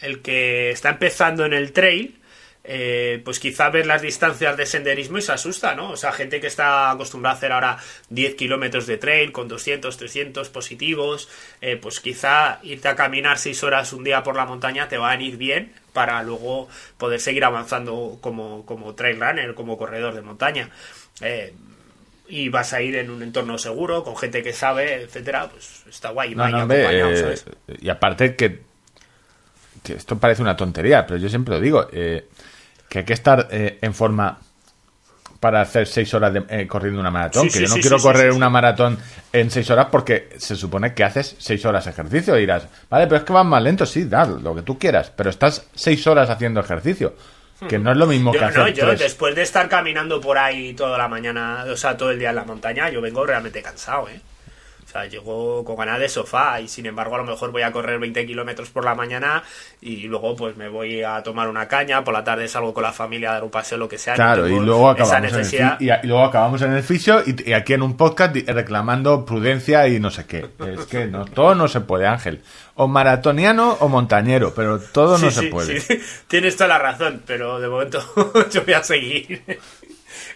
[0.00, 2.18] el que está empezando en el trail,
[2.64, 5.90] eh, pues quizá ver las distancias de senderismo y se asusta, ¿no?
[5.90, 7.78] O sea, gente que está acostumbrada a hacer ahora
[8.10, 11.28] 10 kilómetros de trail con 200, 300 positivos,
[11.60, 15.10] eh, pues quizá irte a caminar 6 horas un día por la montaña te va
[15.10, 20.22] a ir bien para luego poder seguir avanzando como, como trail runner, como corredor de
[20.22, 20.70] montaña.
[21.20, 21.52] Eh,
[22.28, 26.10] y vas a ir en un entorno seguro, con gente que sabe, etcétera, pues está
[26.10, 27.44] guay, No, vaya no, hombre, acompañado, eh, ¿sabes?
[27.80, 28.60] y aparte que,
[29.82, 32.28] que esto parece una tontería, pero yo siempre lo digo, eh,
[32.92, 34.38] que hay que estar eh, en forma
[35.40, 37.44] para hacer seis horas de- eh, corriendo una maratón.
[37.44, 38.98] Sí, que sí, yo no sí, quiero correr una maratón
[39.32, 42.36] en seis horas porque se supone que haces seis horas de ejercicio.
[42.36, 45.10] Y dirás, vale, pero es que vas más lento, sí, da lo que tú quieras,
[45.16, 47.14] pero estás seis horas haciendo ejercicio.
[47.66, 48.98] Que no es lo mismo que hacer no, yo tres.
[49.00, 52.36] después de estar caminando por ahí toda la mañana, o sea, todo el día en
[52.36, 54.20] la montaña, yo vengo realmente cansado, ¿eh?
[54.92, 57.98] Sea, llego con ganas de sofá y sin embargo a lo mejor voy a correr
[57.98, 59.42] 20 kilómetros por la mañana
[59.80, 62.92] y luego pues me voy a tomar una caña, por la tarde salgo con la
[62.92, 64.14] familia a dar un paseo, lo que sea.
[64.14, 67.52] Claro, y luego, acabamos en el, y, y luego acabamos en el fisio y, y
[67.54, 70.46] aquí en un podcast reclamando prudencia y no sé qué.
[70.66, 72.42] Es que no, todo no se puede, Ángel.
[72.74, 75.80] O maratoniano o montañero, pero todo no Sí, se puede.
[75.80, 75.98] sí.
[76.28, 78.02] Tienes toda la razón, pero de momento
[78.52, 79.42] yo voy a seguir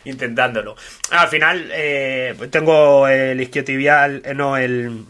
[0.06, 0.76] intentándolo.
[1.10, 5.04] Al final eh, tengo el isquiotibial, eh, no el...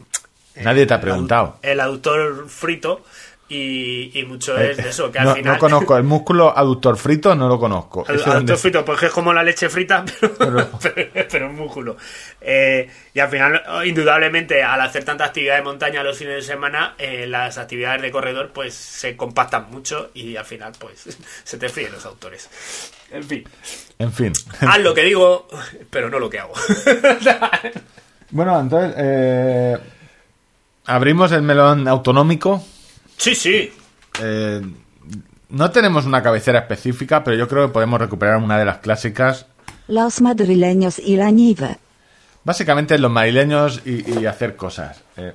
[0.56, 1.58] Nadie te ha preguntado.
[1.62, 3.04] El aductor frito
[3.48, 5.54] y, y mucho es de eso, que al no, final...
[5.54, 8.04] no conozco el músculo aductor frito, no lo conozco.
[8.08, 10.04] Aductor donde- frito, pues es como la leche frita,
[10.38, 11.96] pero, pero, pero un músculo.
[12.40, 16.94] Eh, y al final, indudablemente, al hacer tanta actividad de montaña los fines de semana,
[16.98, 21.68] eh, las actividades de corredor pues se compactan mucho y al final pues se te
[21.68, 22.48] fríen los autores.
[23.12, 23.44] En fin,
[24.00, 24.32] En fin.
[24.60, 25.46] haz lo que digo,
[25.90, 26.54] pero no lo que hago.
[28.30, 29.76] bueno, entonces, eh,
[30.86, 32.64] abrimos el melón autonómico.
[33.16, 33.72] Sí, sí.
[34.20, 34.62] Eh,
[35.48, 39.46] no tenemos una cabecera específica, pero yo creo que podemos recuperar una de las clásicas
[39.88, 41.78] Los madrileños y la nieve.
[42.44, 45.02] Básicamente los madrileños y, y hacer cosas.
[45.16, 45.34] Eh,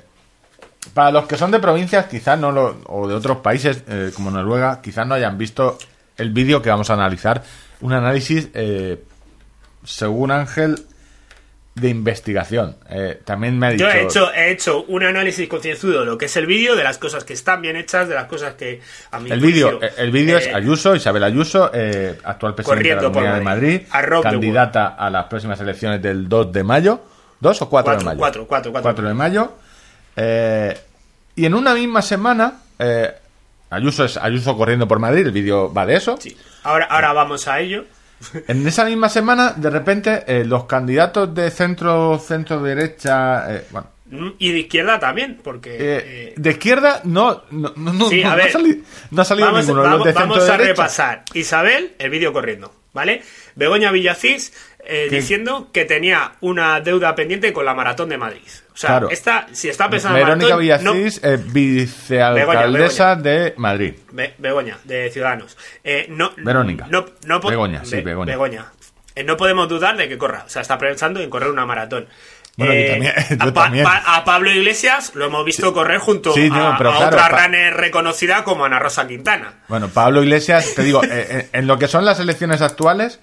[0.94, 4.32] para los que son de provincias, quizás no lo, o de otros países eh, como
[4.32, 5.78] Noruega, quizás no hayan visto
[6.18, 7.44] el vídeo que vamos a analizar.
[7.82, 9.04] Un análisis, eh,
[9.84, 10.86] según Ángel,
[11.76, 12.76] de investigación.
[12.90, 13.86] Eh, también me ha dicho...
[13.86, 16.84] Yo he hecho, he hecho un análisis concienzudo de lo que es el vídeo, de
[16.84, 19.98] las cosas que están bien hechas, de las cosas que a mi El vídeo, juicio,
[19.98, 23.82] el vídeo es eh, Ayuso, Isabel Ayuso, eh, actual presidenta de la Comunidad de Madrid.
[24.22, 27.02] Candidata a las próximas elecciones del 2 de mayo.
[27.42, 28.20] ¿2 o 4 de Cuatro, mayo?
[28.20, 28.84] cuatro, cuatro, cuatro.
[28.92, 29.54] 4 de mayo.
[30.16, 30.78] Eh,
[31.36, 33.12] y en una misma semana, eh,
[33.70, 36.18] Ayuso es Ayuso corriendo por Madrid, el vídeo va de eso.
[36.20, 36.36] sí.
[36.64, 37.86] Ahora, ahora vamos a ello.
[38.48, 43.88] En esa misma semana, de repente, eh, los candidatos de centro, centro derecha, eh, bueno,
[44.40, 45.72] Y de izquierda también, porque...
[45.76, 48.52] eh, eh, de izquierda no, no, no, no, Sí, no a ha ver.
[48.52, 49.84] sali- no ha salido vamos, ninguno.
[49.84, 50.68] vamos- de vamos a derecha.
[50.68, 51.24] repasar.
[51.34, 53.22] Isabel, el vídeo corriendo, ¿vale?
[53.56, 54.54] Begoña Villacís
[54.86, 58.42] eh, diciendo que tenía una deuda pendiente con la Maratón de Madrid.
[58.74, 59.10] O sea, Claro.
[59.10, 63.94] esta, si está pensando en Verónica maratón, no- Villacís, eh, vicealcaldesa de Madrid.
[64.12, 65.58] Be- Begoña, de Ciudadanos.
[65.84, 66.88] Eh, no, Verónica.
[66.90, 68.66] No, no Begoña, sí, Be- Begoña.
[69.16, 70.44] Eh, no podemos dudar de que corra.
[70.46, 72.08] O sea, está pensando en correr una maratón.
[72.58, 73.84] Bueno, Eh, yo también- yo a, Pa- también.
[73.86, 77.16] Pa- a Pablo Iglesias lo hemos visto correr junto Sí, a, no, pero a claro,
[77.18, 79.54] otra runner reconocida como Ana Rosa Quintana.
[79.68, 83.20] Bueno, Pablo Iglesias, te digo, eh, en lo que son las elecciones actuales,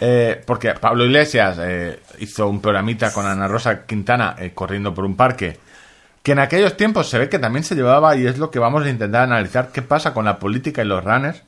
[0.00, 5.04] eh, porque Pablo Iglesias eh, hizo un programita con Ana Rosa Quintana eh, corriendo por
[5.04, 5.58] un parque,
[6.22, 8.84] que en aquellos tiempos se ve que también se llevaba, y es lo que vamos
[8.84, 11.42] a intentar analizar, qué pasa con la política y los runners.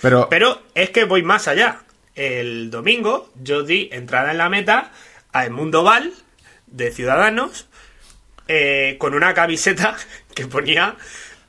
[0.00, 1.80] Pero, Pero es que voy más allá.
[2.14, 4.92] El domingo yo di entrada en la meta
[5.32, 6.12] a Edmundo Val,
[6.66, 7.66] de Ciudadanos,
[8.48, 9.96] eh, con una camiseta
[10.34, 10.96] que ponía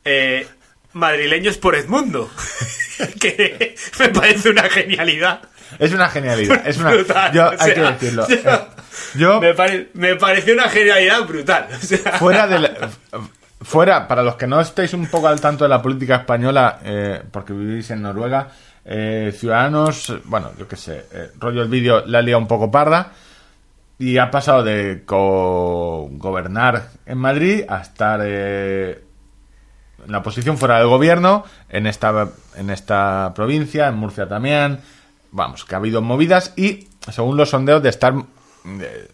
[0.04, 0.48] eh,
[0.94, 2.30] madrileños por Edmundo.
[3.20, 5.42] que me parece una genialidad.
[5.80, 6.92] Es una genialidad, es una...
[6.92, 8.28] Brutal, yo, o hay que decirlo.
[8.30, 8.68] yo-
[9.16, 11.68] yo, Me, pare- me pareció una genialidad brutal.
[11.72, 12.70] O sea, fuera del
[13.62, 17.22] fuera para los que no estéis un poco al tanto de la política española eh,
[17.32, 18.50] porque vivís en Noruega
[18.86, 23.12] eh, ciudadanos bueno yo qué sé eh, rollo el vídeo la lía un poco parda
[23.98, 29.02] y ha pasado de co- gobernar en Madrid a estar eh,
[30.06, 34.80] en la posición fuera del gobierno en esta en esta provincia en Murcia también
[35.32, 38.14] vamos que ha habido movidas y según los sondeos de estar
[38.82, 39.08] eh,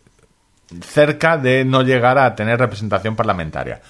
[0.81, 3.81] cerca de no llegar a tener representación parlamentaria.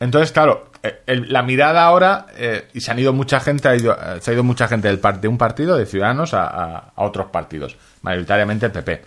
[0.00, 3.76] Entonces, claro, eh, el- la mirada ahora, eh, y se han ido mucha gente, ha
[3.76, 7.02] ido- se ha ido mucha gente del de un partido, de Ciudadanos, a, a- a
[7.04, 9.02] otros partidos, mayoritariamente el PP.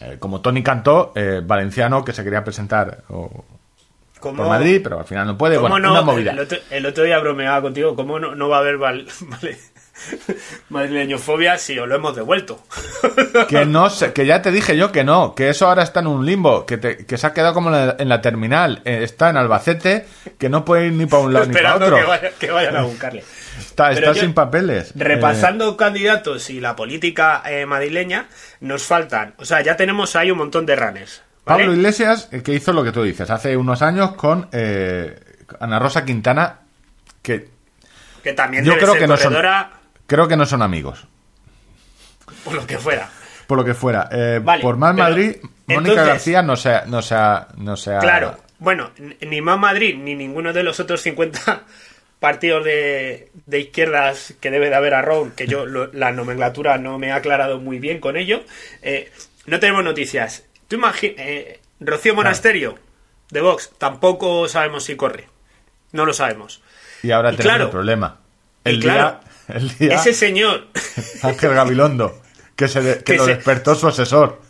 [0.00, 1.12] Eh, como Tony Cantó,
[1.44, 3.44] valenciano, que se quería presentar o-
[4.18, 5.58] ¿cómo- por Madrid, pero al final no puede.
[5.58, 6.30] Bueno, no- una movida.
[6.32, 9.58] El otro, el otro día bromeaba contigo, ¿cómo no, no va a haber val- vale,
[10.70, 12.60] madrileñofobia si os lo hemos devuelto?
[13.48, 16.06] Que no sé, que ya te dije yo que no, que eso ahora está en
[16.06, 19.00] un limbo, que, te- que se ha quedado como en la, en la terminal, eh,
[19.02, 20.06] está en Albacete,
[20.38, 21.98] que no puede ir ni para un lado ni para Esperando otro.
[21.98, 23.24] que, vaya- que vayan a buscarle.
[23.58, 24.90] Está, Pero está yo- sin papeles.
[24.90, 28.26] Eh, Repasando candidatos y la política eh, madrileña,
[28.60, 29.34] nos faltan.
[29.38, 31.22] O sea, ya tenemos ahí un montón de runners.
[31.44, 31.64] ¿vale?
[31.64, 34.48] Pablo Iglesias, que hizo lo que tú dices, hace unos años con
[35.60, 36.60] Ana Rosa Quintana,
[37.22, 37.48] que
[38.22, 39.70] que también yo debe creo ser que no son, corredora
[40.06, 41.06] creo que no son amigos,
[42.44, 43.08] o lo que fuera.
[43.46, 44.08] por lo que fuera.
[44.10, 45.36] Eh, Vale, por más pero, Madrid,
[45.66, 48.90] Mónica entonces- García no se, ha- no se, ha- no se ha- Claro, bueno,
[49.20, 51.62] ni más Madrid ni ninguno de los otros 50
[52.20, 56.78] partidos de, de izquierdas que debe de haber a Ron, que yo lo- la nomenclatura
[56.78, 58.42] no me ha aclarado muy bien con ello,
[58.82, 59.12] eh,
[59.46, 60.44] no tenemos noticias.
[60.68, 61.16] Tú imaginas,
[61.80, 62.78] Rocío Monasterio,
[63.30, 65.28] de Vox, tampoco sabemos si corre.
[65.92, 66.62] No lo sabemos.
[67.02, 68.18] Y ahora Y tenemos claro, el problema.
[68.64, 70.68] El claro, día, el día Ese señor
[71.22, 72.20] Ángel Gabilondo,
[72.56, 74.40] que, se de- que Que lo se- despertó su asesor.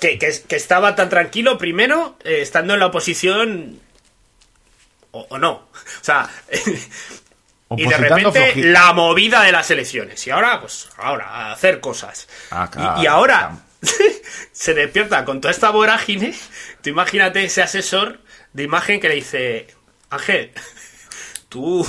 [0.00, 3.78] que, que, que estaba tan tranquilo, primero, eh, estando en la oposición,
[5.12, 5.52] o, o no.
[5.52, 5.70] O
[6.02, 6.28] sea,
[7.76, 10.26] y de repente la movida de las elecciones.
[10.26, 12.28] Y ahora, pues, ahora, a hacer cosas.
[12.50, 13.58] Ah, Y- ahora
[14.52, 16.34] se despierta con toda esta vorágine.
[16.82, 18.20] Tú imagínate ese asesor
[18.52, 19.66] de imagen que le dice,
[20.10, 20.52] Ángel,
[21.48, 21.86] tú...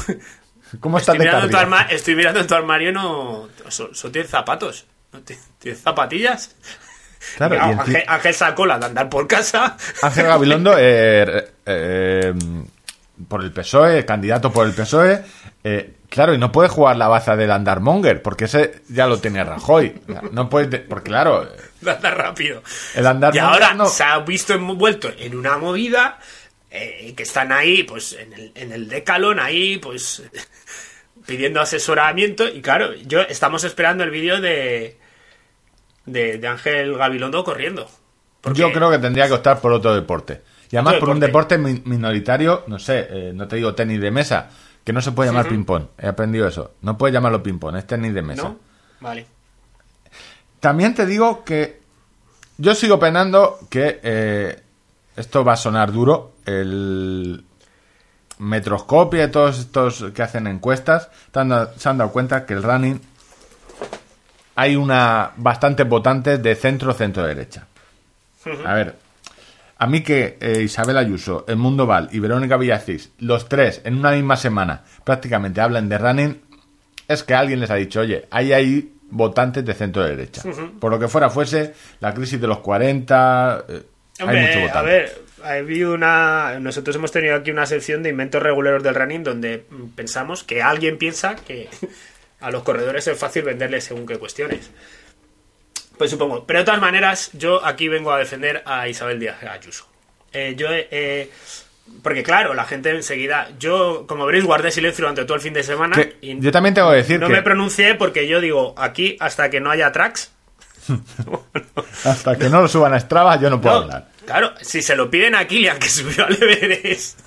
[0.80, 3.47] ¿Cómo estás Estoy de mirando, tu arma- estoy mirando en tu armario, no...
[3.69, 4.86] Son, son zapatos.
[5.11, 6.55] ¿No ti- ¿Tienes zapatillas?
[7.38, 9.78] Claro, Ángel, Ángel sacó la de andar por casa.
[10.01, 12.34] Ángel Gabilondo, eh, eh,
[13.28, 15.24] por el PSOE, candidato por el PSOE,
[15.63, 19.43] eh, claro, y no puede jugar la baza del Andarmonger, porque ese ya lo tiene
[19.43, 20.01] Rajoy.
[20.32, 21.47] No puede, porque claro,
[21.80, 22.61] de andar rápido.
[22.95, 23.86] el Andarmonger Y ahora no.
[23.86, 26.19] se ha visto envuelto en una movida
[26.76, 30.24] eh, que están ahí, pues, en el, en el decalón, ahí, pues,
[31.28, 32.47] pidiendo asesoramiento.
[32.47, 34.97] Y claro, yo estamos esperando el vídeo de,
[36.05, 37.88] de, de Ángel Gabilondo corriendo.
[38.41, 40.41] Porque- Yo creo que tendría que optar por otro deporte.
[40.71, 41.57] Y además por un deporte.
[41.57, 44.49] deporte mi- minoritario, no sé, eh, no te digo tenis de mesa,
[44.84, 45.86] que no se puede llamar ping-pong.
[45.99, 46.74] He aprendido eso.
[46.82, 48.43] No puedes llamarlo ping-pong, es tenis de mesa.
[48.43, 48.59] ¿No?
[48.99, 49.28] Vale.
[50.59, 51.80] También te digo que
[52.57, 54.59] yo sigo penando que eh,
[55.15, 56.32] esto va a sonar duro.
[56.45, 57.43] El
[58.39, 62.53] Metroscopia y todos estos que hacen encuestas se han dado- se han dado cuenta que
[62.53, 62.99] el running
[64.55, 67.67] hay una bastantes votantes de centro centro derecha.
[68.65, 68.95] A ver,
[69.77, 73.97] a mí que eh, Isabel Ayuso, El Mundo Val y Verónica Villacís, los tres en
[73.97, 76.41] una misma semana prácticamente hablan de running,
[77.07, 80.41] es que alguien les ha dicho, oye, ahí hay votantes de centro derecha.
[80.79, 83.83] Por lo que fuera fuese, la crisis de los 40, eh,
[84.19, 84.77] hay mucho votante.
[84.79, 86.59] a ver, ha habido una.
[86.59, 89.65] Nosotros hemos tenido aquí una sección de inventos reguleros del running donde
[89.95, 91.69] pensamos que alguien piensa que
[92.39, 94.71] a los corredores es fácil venderles según qué cuestiones.
[95.97, 96.45] Pues supongo.
[96.45, 99.87] Pero de todas maneras, yo aquí vengo a defender a Isabel Díaz Ayuso.
[100.31, 101.29] Eh, yo, eh,
[102.01, 103.49] porque claro, la gente enseguida.
[103.59, 105.95] Yo, como veréis, guardé silencio durante todo el fin de semana.
[105.95, 109.17] Que y yo también tengo que decir no que me pronuncié porque yo digo, aquí
[109.19, 110.31] hasta que no haya tracks.
[112.03, 114.07] hasta que no lo suban a Strava yo no puedo No, hablar.
[114.26, 117.19] Claro, si se lo piden a Kilian que subió al Everest,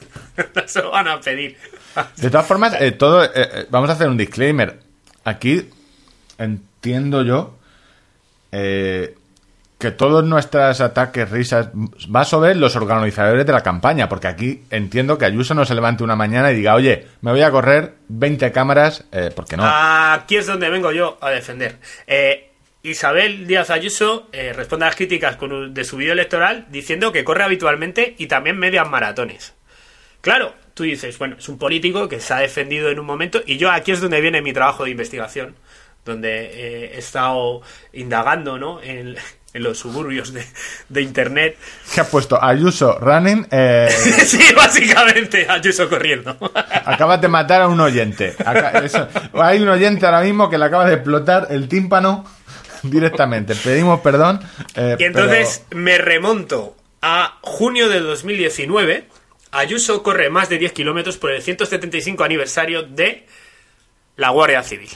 [0.54, 1.56] no se lo van a pedir.
[2.16, 4.78] De todas formas, eh, todo, eh, eh, vamos a hacer un disclaimer.
[5.24, 5.68] Aquí
[6.38, 7.58] entiendo yo
[8.52, 9.14] eh,
[9.78, 15.18] que todos nuestros ataques, risas, va sobre los organizadores de la campaña, porque aquí entiendo
[15.18, 18.52] que Ayuso no se levante una mañana y diga, oye, me voy a correr 20
[18.52, 19.64] cámaras, eh, porque no.
[19.66, 21.76] Aquí es donde vengo yo a defender.
[22.06, 22.45] Eh,
[22.90, 27.12] Isabel Díaz Ayuso eh, responde a las críticas con un- de su vídeo electoral diciendo
[27.12, 29.54] que corre habitualmente y también medias maratones.
[30.20, 33.56] Claro, tú dices, bueno, es un político que se ha defendido en un momento y
[33.58, 35.54] yo aquí es donde viene mi trabajo de investigación,
[36.04, 37.62] donde eh, he estado
[37.92, 38.80] indagando ¿no?
[38.82, 39.16] en,
[39.54, 40.44] en los suburbios de,
[40.88, 41.56] de Internet.
[41.94, 43.88] Que ha puesto Ayuso running, eh,
[44.24, 46.36] sí, básicamente, Ayuso corriendo.
[46.84, 48.34] acabas de matar a un oyente.
[48.44, 52.24] Acá- eso- hay un oyente ahora mismo que le acaba de explotar el tímpano
[52.90, 53.54] directamente.
[53.54, 54.40] Pedimos perdón.
[54.74, 59.08] eh, Y entonces me remonto a junio de 2019.
[59.52, 63.26] Ayuso corre más de 10 kilómetros por el 175 aniversario de
[64.16, 64.90] la Guardia Civil.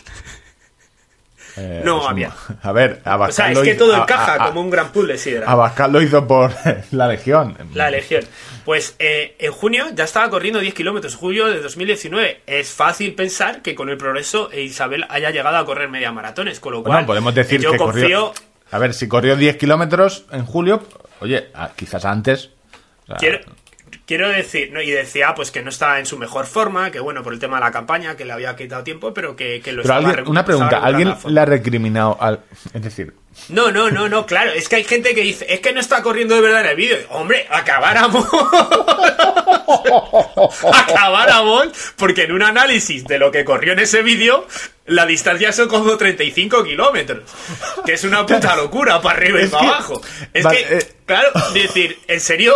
[1.60, 2.32] Eh, no es un- había.
[2.62, 4.70] A ver, O Abascal sea, es lo que hizo- todo encaja a- a- como un
[4.70, 5.50] gran puzzle, sí, era.
[5.50, 6.52] Abascal lo hizo por
[6.92, 7.56] la Legión.
[7.74, 8.24] La Legión.
[8.64, 12.42] Pues eh, en junio ya estaba corriendo 10 kilómetros, julio de 2019.
[12.46, 16.60] Es fácil pensar que con el progreso eh, Isabel haya llegado a correr media maratones,
[16.60, 18.00] con lo Bueno, cual podemos decir yo que confío...
[18.02, 18.32] corrió.
[18.72, 20.82] A ver, si corrió 10 kilómetros en julio,
[21.20, 22.50] oye, quizás antes.
[23.02, 23.40] o sea, Quiero,
[24.10, 24.82] quiero decir, ¿no?
[24.82, 27.58] y decía pues que no estaba en su mejor forma, que bueno, por el tema
[27.58, 30.28] de la campaña, que le había quitado tiempo, pero que, que lo Pero estaba alguien,
[30.28, 32.40] una pregunta, ¿alguien le ha recriminado al.
[32.74, 33.14] Es decir,
[33.48, 36.02] No, no, no, no, claro, es que hay gente que dice, es que no está
[36.02, 36.98] corriendo de verdad en el vídeo.
[37.10, 38.26] Hombre, acabáramos.
[40.72, 44.46] acabáramos, porque en un análisis de lo que corrió en ese vídeo,
[44.86, 47.22] la distancia son como 35 kilómetros.
[47.84, 50.00] Que es una puta locura para arriba y para abajo.
[50.32, 50.92] Es que, eh.
[51.06, 52.54] claro, decir, ¿en serio?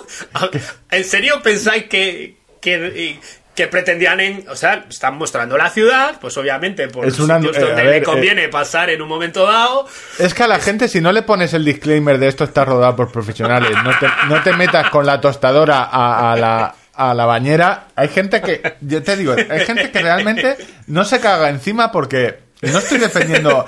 [0.90, 3.18] ¿En serio pensáis que, que,
[3.58, 4.44] que pretendían en.
[4.48, 7.94] O sea, están mostrando la ciudad, pues obviamente por Es una- sitios eh, donde ver,
[7.96, 9.86] le conviene pasar en un momento dado.
[10.18, 12.94] es que a la gente, si no le pones el disclaimer de esto está rodado
[12.94, 16.74] por profesionales, no te, no te metas con la tostadora a, a la.
[17.00, 20.56] A la bañera, hay gente que, yo te digo, hay gente que realmente
[20.88, 23.64] no se caga encima porque no estoy defendiendo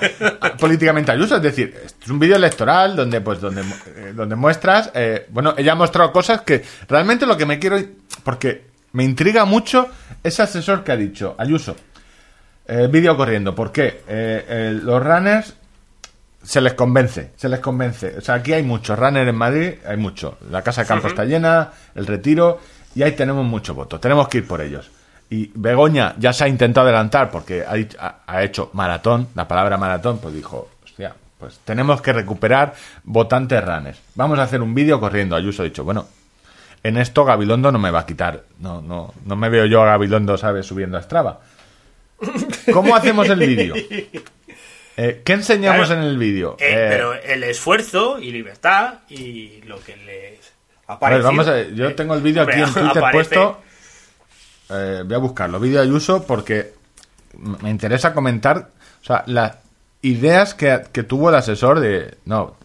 [0.59, 1.73] políticamente a Ayuso, es decir,
[2.03, 6.11] es un vídeo electoral donde, pues, donde, eh, donde muestras, eh, bueno, ella ha mostrado
[6.11, 7.79] cosas que realmente lo que me quiero,
[8.25, 9.87] porque me intriga mucho
[10.23, 11.75] ese asesor que ha dicho, Ayuso,
[12.67, 14.03] eh, vídeo corriendo, ¿por qué?
[14.07, 15.55] Eh, eh, los runners
[16.43, 18.17] se les convence, se les convence.
[18.17, 20.37] O sea, aquí hay muchos runners en Madrid, hay mucho.
[20.49, 22.59] La Casa de Campo está llena, el retiro,
[22.95, 24.01] y ahí tenemos muchos votos.
[24.01, 24.89] Tenemos que ir por ellos.
[25.29, 30.19] Y Begoña ya se ha intentado adelantar porque ha, ha hecho maratón, la palabra maratón,
[30.19, 32.73] pues dijo, hostia, pues tenemos que recuperar
[33.03, 33.99] votantes runners.
[34.15, 35.35] Vamos a hacer un vídeo corriendo.
[35.35, 36.05] Ayuso ha dicho, bueno,
[36.83, 38.43] en esto Gabilondo no me va a quitar.
[38.59, 40.65] No, no, no me veo yo a Gabilondo, ¿sabes?
[40.65, 41.39] Subiendo a Strava.
[42.73, 43.75] ¿Cómo hacemos el vídeo?
[44.97, 46.01] Eh, ¿Qué enseñamos Claro.
[46.01, 46.57] en el vídeo?
[46.59, 50.51] Eh, Eh, pero el esfuerzo y libertad y lo que les
[50.85, 51.27] ha a ver, parecido.
[51.27, 53.61] vamos a ver, yo tengo el vídeo aquí en Twitter aparece- puesto.
[54.67, 56.73] Voy a buscarlo, vídeo de Ayuso, porque
[57.61, 58.67] me interesa comentar
[59.01, 59.53] o sea, las
[60.01, 62.15] ideas que, que tuvo el asesor de.
[62.25, 62.57] No,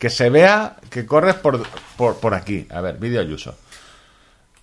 [0.00, 1.62] que se vea que corres por,
[1.96, 2.66] por, por aquí.
[2.70, 3.56] A ver, vídeo Ayuso.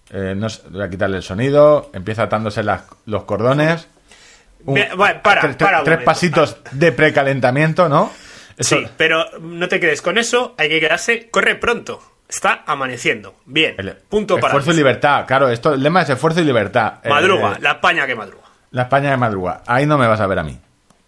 [0.10, 3.88] Eh, no voy a quitarle el sonido, empieza atándose las- los cordones.
[4.66, 8.12] Un- Ve- bueno, para, tres, para pasitos de precalentamiento, ¿no?
[8.58, 11.30] Eso- Sí, pero no te quedes con eso, hay que quedarse.
[11.30, 12.02] Corre pronto.
[12.28, 13.36] Está amaneciendo.
[13.46, 13.76] Bien.
[13.78, 14.48] el- Punto para.
[14.48, 16.96] Esfuerzo y libertad, claro, esto, el lema es esfuerzo y libertad.
[17.04, 18.44] Eh, Madruga, la España que madruga.
[18.72, 19.62] La España de madruga.
[19.68, 20.60] Ahí no me vas a ver a mí.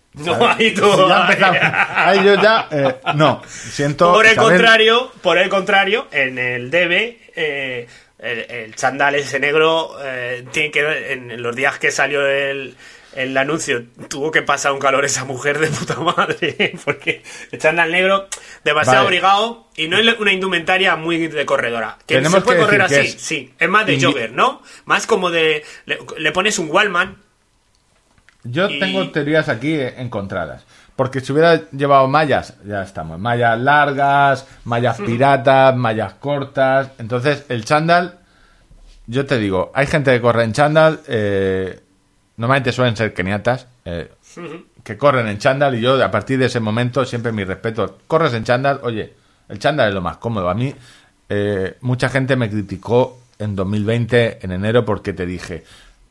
[0.13, 0.55] No, ¿sabes?
[0.59, 1.07] ahí tú.
[1.07, 2.67] Ya empezamos- ahí yo ya.
[2.71, 4.11] eh, no, siento.
[4.11, 7.87] Por el contrario, por el contrario, en el DB, eh,
[8.17, 12.75] el, el chándal ese negro eh, tiene que en, los días que salió el,
[13.15, 17.91] el anuncio tuvo que pasar un calor esa mujer de puta madre porque el chándal
[17.91, 18.27] negro
[18.65, 19.07] demasiado Vale.
[19.07, 22.81] abrigado y no es una indumentaria muy de corredora que Tenemos se puede que correr
[22.81, 26.69] así es sí es más de jogger no más como de le, le pones un
[26.69, 27.17] wallman
[28.43, 30.63] Yo y- tengo teorías aquí eh, encontradas.
[30.95, 33.19] Porque si hubiera llevado mallas, ya estamos.
[33.19, 36.91] Mallas largas, mallas piratas, mallas cortas.
[36.97, 38.19] Entonces, el chándal,
[39.07, 41.79] yo te digo, hay gente que corre en chándal, eh,
[42.35, 44.11] normalmente suelen ser keniatas, eh,
[44.83, 47.99] que corren en chándal y yo a partir de ese momento siempre mi respeto.
[48.05, 49.13] Corres en chándal, oye,
[49.47, 50.49] el chándal es lo más cómodo.
[50.49, 50.75] A mí,
[51.29, 55.63] eh, mucha gente me criticó en 2020, en enero, porque te dije,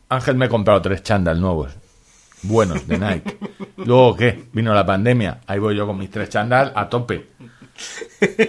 [0.09, 1.77] Ángel me he comprado tres chándal nuevos
[2.43, 3.37] buenos de Nike.
[3.77, 4.45] Luego, ¿qué?
[4.53, 5.41] Vino la pandemia.
[5.47, 7.27] Ahí voy yo con mis tres chándal a tope.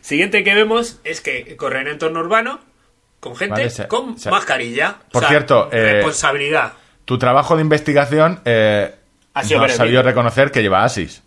[0.00, 2.60] Siguiente que vemos es que correr en entorno urbano
[3.20, 4.96] con gente Vale, se- con se- mascarilla.
[5.12, 6.72] Por cierto, eh, responsabilidad.
[7.04, 8.94] Tu trabajo de investigación eh,
[9.34, 11.22] Ha sido no sabido reconocer que lleva Asis.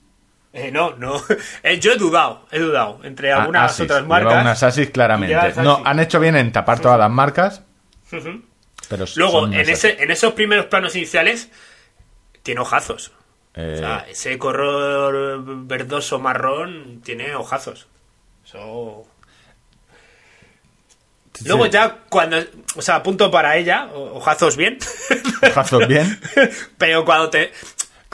[0.54, 1.22] Eh, no, no.
[1.64, 3.82] Eh, yo he dudado, he dudado entre Ah, algunas Asis.
[3.86, 4.42] otras Lleva marcas.
[4.42, 5.34] unas Asis claramente.
[5.36, 5.64] Lleva Asis.
[5.64, 7.62] No, han hecho bien en tapar todas las marcas.
[8.90, 11.50] Pero Luego, en, unas ese, en esos primeros planos iniciales,
[12.44, 13.12] tiene ojazos.
[13.56, 17.88] Eh, O sea, ese color verdoso marrón tiene ojazos.
[18.46, 19.06] Eso.
[21.34, 22.38] sí, Luego ya cuando,
[22.76, 24.78] o sea, punto para ella, o- ojazos bien,
[25.42, 26.20] ojazos bien.
[26.78, 27.52] pero cuando te...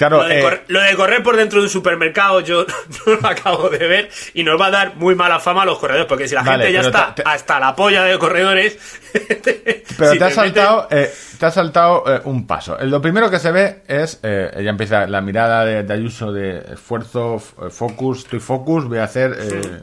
[0.01, 2.65] Claro, lo, de eh, correr, lo de correr por dentro de un supermercado yo
[3.05, 5.77] no lo acabo de ver y nos va a dar muy mala fama a los
[5.77, 8.79] corredores, porque si la Vale, gente ya está te- te- hasta la polla de corredores...
[9.13, 12.79] Pero si te, has meten- saltado, eh, te has saltado eh, un paso.
[12.79, 16.31] Eh, Lo primero que se ve es, eh, ella empieza la mirada de, de Ayuso
[16.31, 19.35] de esfuerzo, eh, focus, estoy focus, voy a hacer...
[19.39, 19.81] eh,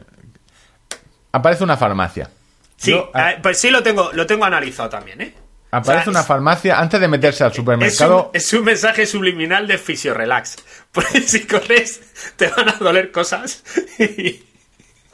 [1.31, 2.29] Aparece una farmacia.
[2.75, 5.33] Sí, Yo, ah, eh, pues sí lo tengo, lo tengo analizado también, ¿eh?
[5.71, 8.25] Aparece O sea, una farmacia antes de meterse al Es supermercado.
[8.25, 10.57] un, es un mensaje subliminal de Fisiorelax.
[10.91, 12.01] Porque si corres,
[12.35, 13.63] te van a doler cosas.
[13.99, 14.43] Y,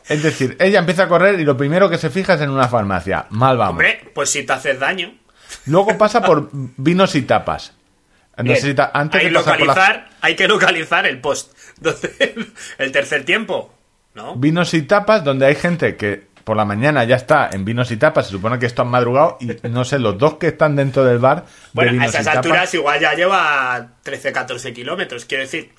[0.08, 2.68] Es decir, ella empieza a correr y lo primero que se fija es en una
[2.68, 3.26] farmacia.
[3.32, 3.72] Mal vamos.
[3.72, 5.16] hombre, pues si te haces daño.
[5.66, 7.74] Luego pasa por vinos y tapas.
[8.38, 11.58] Necesita, antes hay, de localizar, las hay que localizar el post.
[11.80, 12.36] Donde
[12.78, 13.72] el tercer tiempo.
[14.14, 14.36] ¿No?
[14.36, 17.97] vinos y tapas, donde hay gente que por la mañana ya está en vinos y
[17.97, 21.03] tapas, se supone que esto han madrugado y no sé, los dos que están dentro
[21.03, 24.71] del bar de Bueno, a vinos esas y tapas, alturas igual ya lleva 13, 14
[24.73, 25.25] kilómetros.
[25.25, 25.71] Quiero decir,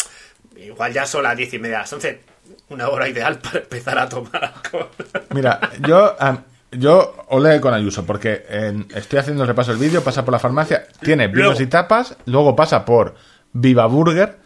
[0.56, 2.20] igual ya son las 10 y media, las 11.
[2.68, 4.88] Una hora ideal para empezar a tomar alcohol.
[5.30, 6.42] Mira, yo, am,
[6.72, 10.38] yo ole con Ayuso, porque en- estoy haciendo el repaso del vídeo, pasa por la
[10.40, 11.62] farmacia, tiene vinos Luego.
[11.62, 13.14] y tapas, luego pasa por
[13.52, 14.38] Viva Burger,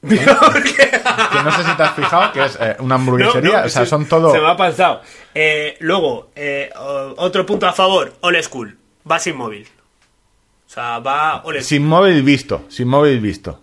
[0.00, 3.68] que no sé si te has fijado, que es eh, una hamburguesería, No, no, o
[3.68, 4.32] sea, se- son todo...
[4.32, 5.02] Se me ha pasado.
[5.34, 6.70] Eh, luego, eh,
[7.16, 8.76] otro punto a favor, Old School.
[9.10, 9.66] Va sin móvil.
[10.66, 11.64] O sea, va Old School.
[11.64, 13.60] Sin móvil visto, sin móvil visto.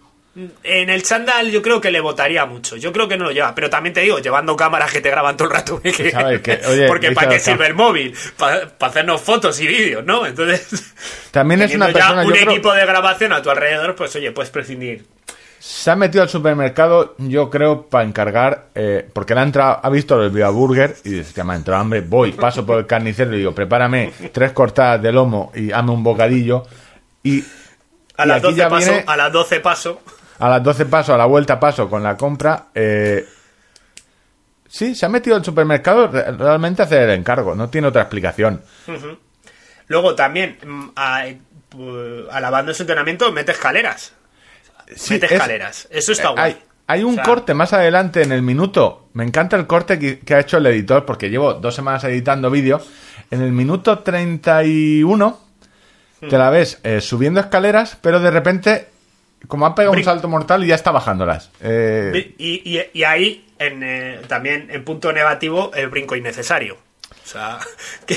[0.61, 2.75] En el chándal yo creo que le votaría mucho.
[2.75, 3.55] Yo creo que no lo lleva.
[3.55, 5.81] Pero también te digo, llevando cámaras que te graban todo el rato.
[5.81, 8.13] que- Sabes que, oye, porque ¿para qué sirve el móvil?
[8.37, 10.27] Para hacernos fotos y vídeos, ¿no?
[10.27, 10.93] Entonces,
[11.31, 14.15] También es una ya persona, yo un creo, equipo de grabación a tu alrededor, pues
[14.15, 15.05] oye, puedes prescindir.
[15.69, 19.89] Se ha metido al supermercado, yo creo, para encargar, eh, porque le ha entrado, ha
[19.89, 22.85] visto el Viva Burger y dice, "Hostia, me ha entrado hambre, voy, paso por el
[22.87, 26.63] carnicero y digo, prepárame tres cortadas de lomo y hazme un bocadillo.
[27.21, 27.43] Y,
[28.15, 30.01] A las, aquí 12 ya paso, viene- a las 12 paso.
[30.39, 32.67] a las 12 paso, a la vuelta paso con la compra.
[32.73, 33.25] Eh,
[34.69, 38.03] sí, se ha metido al supermercado re- realmente a hacer el encargo, no tiene otra
[38.03, 38.61] explicación.
[39.87, 41.25] Luego también, mm, a-
[41.71, 44.13] pu- alabando su entrenamiento, mete escaleras.
[44.95, 45.87] Sí, mete es- escaleras.
[45.91, 46.43] Eso está Eh, guay.
[46.51, 46.57] Hay,
[46.87, 49.09] hay un O sea, corte más adelante en el minuto.
[49.13, 52.49] Me encanta el corte que, que ha hecho el editor porque llevo dos semanas editando
[52.49, 52.81] vídeo.
[53.31, 55.39] En el minuto 31
[56.19, 56.29] Hmm.
[56.29, 58.87] te la ves eh, subiendo escaleras, pero de repente,
[59.47, 61.51] como ha pegado un salto mortal y ya está bajándolas.
[61.61, 66.77] Eh, Y, y- y ahí, en, eh, también en punto negativo, el brinco innecesario.
[67.27, 67.59] O sea,
[68.05, 68.15] que,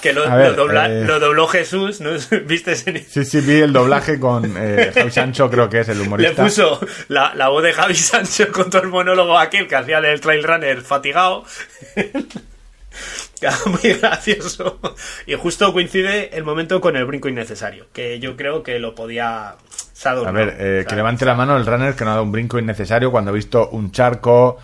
[0.00, 2.12] que lo, A ver, lo dobla- eh, lo dobló Jesús, ¿no?
[2.46, 5.98] ¿Viste ese- sí, sí, vi el doblaje con eh, Javi Sancho, creo que es el
[5.98, 6.42] Le humorista.
[6.42, 10.20] puso la, la voz de Javi Sancho con todo el monólogo aquel que hacía del
[10.22, 11.44] trail runner fatigado.
[13.40, 14.80] Queda muy gracioso.
[15.26, 19.48] Y justo coincide el momento con el brinco innecesario, que yo creo que lo podía...
[20.04, 22.32] ha A ver, eh, que levante la mano el runner que no ha dado un
[22.32, 24.56] brinco innecesario cuando ha visto un charco.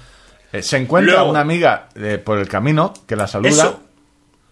[0.52, 3.48] Eh, se encuentra Luego- una amiga eh, por el camino que la saluda.
[3.50, 3.80] Eso.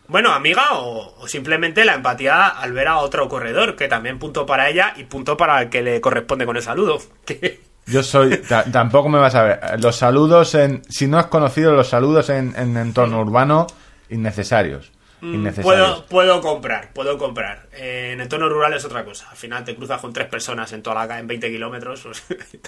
[0.09, 4.45] Bueno, amiga, o, o simplemente la empatía al ver a otro corredor, que también punto
[4.45, 6.99] para ella y punto para el que le corresponde con el saludo.
[7.25, 8.39] Que, Yo soy.
[8.39, 9.61] ta- tampoco me vas a ver.
[9.81, 10.83] Los saludos en.
[10.89, 13.67] Si no has conocido los saludos en, en entorno urbano,
[14.09, 14.91] innecesarios.
[15.23, 15.65] Innecesarios.
[15.65, 17.67] Puedo, puedo comprar, puedo comprar.
[17.73, 19.29] Eh, en entorno rural es otra cosa.
[19.31, 22.03] Al final te cruzas con tres personas en toda la en 20 kilómetros.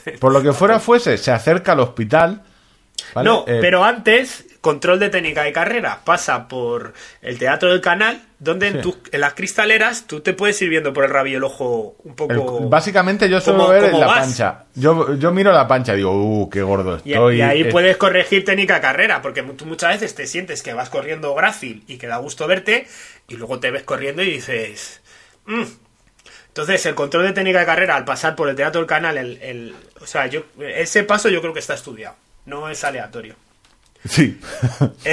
[0.04, 2.42] pues, Por lo que fuera fuese, se acerca al hospital.
[3.14, 3.28] ¿Vale?
[3.28, 8.22] No, Eh, pero antes, control de técnica de carrera pasa por el teatro del canal,
[8.38, 8.80] donde en,
[9.12, 12.36] en las cristaleras tú te puedes ir viendo por el rabillo el ojo un el-
[12.38, 12.60] poco.
[12.68, 14.18] básicamente yo suelo ¿Cómo- ver cómo la vas?
[14.26, 14.64] pancha.
[14.74, 17.36] Yo, yo miro la pancha y digo, uh, qué gordo estoy.
[17.38, 20.90] y ahí puedes corregir técnica de carrera, porque tú muchas veces te sientes que vas
[20.90, 22.86] corriendo grácil y que da gusto verte,
[23.28, 25.00] y luego te ves corriendo y dices.
[25.46, 25.62] "Mm".
[26.48, 29.38] Entonces, el control de técnica de carrera al pasar por el teatro del canal, el,
[29.42, 32.14] el- o sea, yo ese paso yo creo que está estudiado,
[32.46, 33.34] no es aleatorio.
[34.08, 34.40] Sí.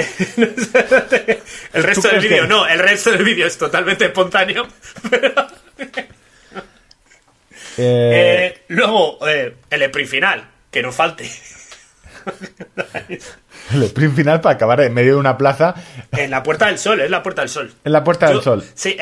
[1.72, 4.66] el resto ¿Tú del vídeo que- no, el resto del vídeo es totalmente espontáneo.
[5.10, 5.46] pero-
[7.76, 11.30] Eh, Eh, luego, eh, el sprint final, que no falte.
[13.72, 15.74] el sprint final para acabar en medio de una plaza
[16.12, 17.72] En la Puerta del Sol, es la Puerta del Sol.
[17.84, 18.64] en la Puerta del Sol.
[18.74, 18.96] Sí,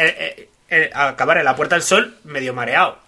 [0.92, 2.98] acabar en la Puerta del Sol medio mareado.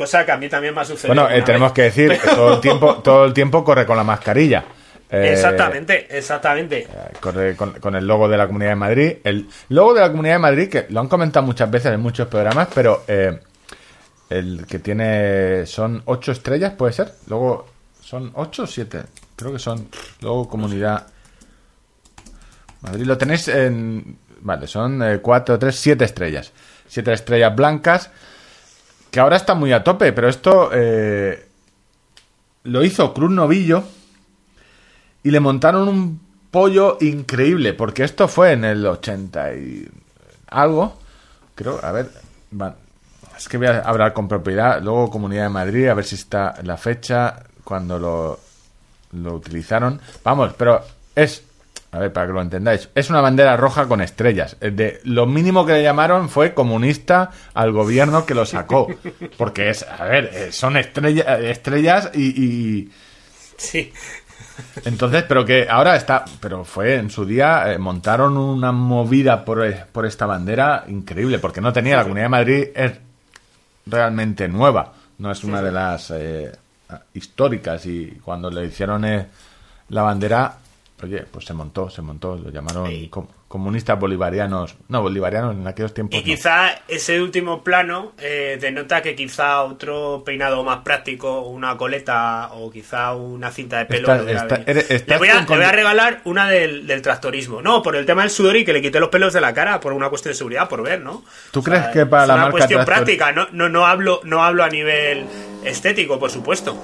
[0.00, 1.14] Cosa que a mí también me ha sucedido.
[1.14, 1.74] Bueno, eh, tenemos vez.
[1.74, 4.64] que decir todo el tiempo, todo el tiempo corre con la mascarilla.
[5.10, 6.88] Eh, Exactamente, exactamente.
[7.20, 9.12] Corre con, con el logo de la Comunidad de Madrid.
[9.22, 12.28] El logo de la Comunidad de Madrid, que lo han comentado muchas veces en muchos
[12.28, 13.40] programas, pero eh,
[14.30, 17.12] el que tiene son ocho estrellas, ¿puede ser?
[17.26, 17.66] Luego,
[18.00, 19.02] ¿son ocho o siete?
[19.36, 19.86] Creo que son.
[20.22, 21.08] Luego Comunidad
[22.80, 23.04] Madrid.
[23.04, 24.16] Lo tenéis en...
[24.40, 26.52] Vale, son eh, cuatro, tres, siete estrellas.
[26.88, 28.10] Siete estrellas blancas,
[29.10, 31.48] que ahora está muy a tope, pero esto eh,
[32.64, 33.82] lo hizo Cruz Novillo
[35.22, 39.88] y le montaron un pollo increíble, porque esto fue en el 80 y
[40.48, 40.98] algo.
[41.54, 42.10] Creo, a ver,
[43.36, 44.80] es que voy a hablar con propiedad.
[44.82, 48.40] Luego Comunidad de Madrid, a ver si está la fecha cuando lo,
[49.12, 50.00] lo utilizaron.
[50.24, 50.80] Vamos, pero
[51.14, 51.44] es,
[51.92, 54.56] a ver, para que lo entendáis, es una bandera roja con estrellas.
[54.60, 58.86] Es De, lo mínimo que le llamaron fue comunista al gobierno que lo sacó.
[59.36, 62.90] Porque es, a ver, eh, son estrella- estrellas y- y
[63.56, 63.92] Sí.
[64.84, 69.64] entonces, pero que ahora está, pero fue en su día, eh, montaron una movida por,
[69.66, 72.92] eh, por esta bandera increíble, porque no tenía, la Comunidad de Madrid es
[73.86, 76.52] realmente nueva, no es una de las eh,
[77.14, 79.26] históricas y cuando le hicieron eh,
[79.88, 80.54] la bandera,
[81.04, 83.08] oye, pues se montó, se montó, lo llamaron Sí.
[83.08, 86.14] com- comunistas bolivarianos, no, bolivarianos en aquellos tiempos.
[86.14, 86.24] Y no.
[86.24, 92.70] quizá ese último plano eh, denota que quizá otro peinado más práctico, una coleta o
[92.70, 94.12] quizá una cinta de pelo.
[94.14, 94.70] Está- está- venido.
[94.70, 97.60] eres- estás le, voy a, con- le voy a regalar una del, del tractorismo.
[97.60, 99.80] No, por el tema del sudor y que le quité los pelos de la cara
[99.80, 101.24] por una cuestión de seguridad, por ver, ¿no?
[101.50, 104.20] ¿Tú crees que para es la una marca cuestión Tractor- práctica, no, no, no, hablo,
[104.22, 105.24] no hablo a nivel
[105.64, 106.76] estético, por supuesto.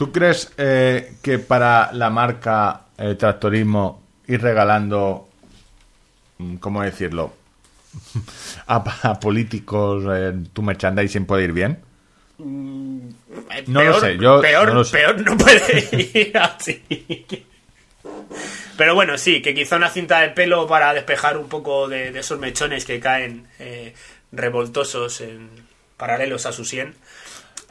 [0.00, 5.28] ¿Tú crees eh, que para la marca eh, Tractorismo ir regalando,
[6.38, 7.34] mm, ¿cómo decirlo?
[8.66, 11.72] a, a políticos eh, tu merchandising puede ir bien?
[12.38, 14.96] Eh, No lo sé, yo peor, no lo sé.
[14.96, 16.82] peor no puede ir así.
[18.78, 22.20] Pero bueno, sí, que quizá una cinta de pelo para despejar un poco de, de
[22.20, 23.92] esos mechones que caen eh,
[24.32, 25.50] revoltosos en
[25.98, 26.94] paralelos a su sien.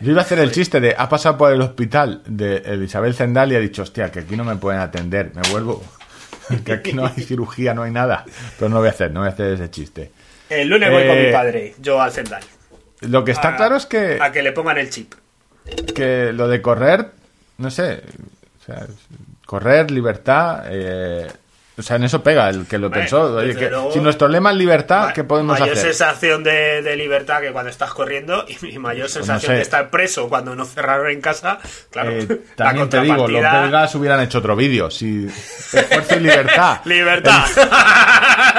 [0.02, 3.14] Yo iba a hacer el chiste de, ha pasado por el hospital de el Isabel
[3.14, 5.84] Zendal y ha dicho, hostia, que aquí no me pueden atender, me vuelvo,
[6.66, 8.24] que aquí no hay cirugía, no hay nada.
[8.58, 10.12] Pero no voy a hacer, no voy a hacer ese chiste.
[10.50, 12.44] El lunes voy con Eh, mi padre, yo al Zendal.
[13.02, 15.14] Lo que está a- claro es que, A que le pongan el chip.
[15.94, 17.12] que lo de correr,
[17.58, 18.02] no sé,
[18.62, 18.88] o sea,
[19.46, 21.28] correr, libertad, eh,
[21.80, 23.36] o sea, en eso pega el que lo pensó.
[23.36, 25.88] Oye, desde que luego- si nuestro lema es libertad, Ma- ¿qué podemos mayor hacer?
[25.94, 29.56] sensación de, de libertad que cuando estás corriendo y mayor sensación sé.
[29.56, 31.60] de estar preso cuando no cerraron en casa.
[31.90, 32.28] Claro, Eh,
[32.58, 34.92] la también te digo, los belgas hubieran hecho otro vídeo.
[34.92, 36.82] Si esfuerzo y libertad.
[36.86, 37.46] Libertad.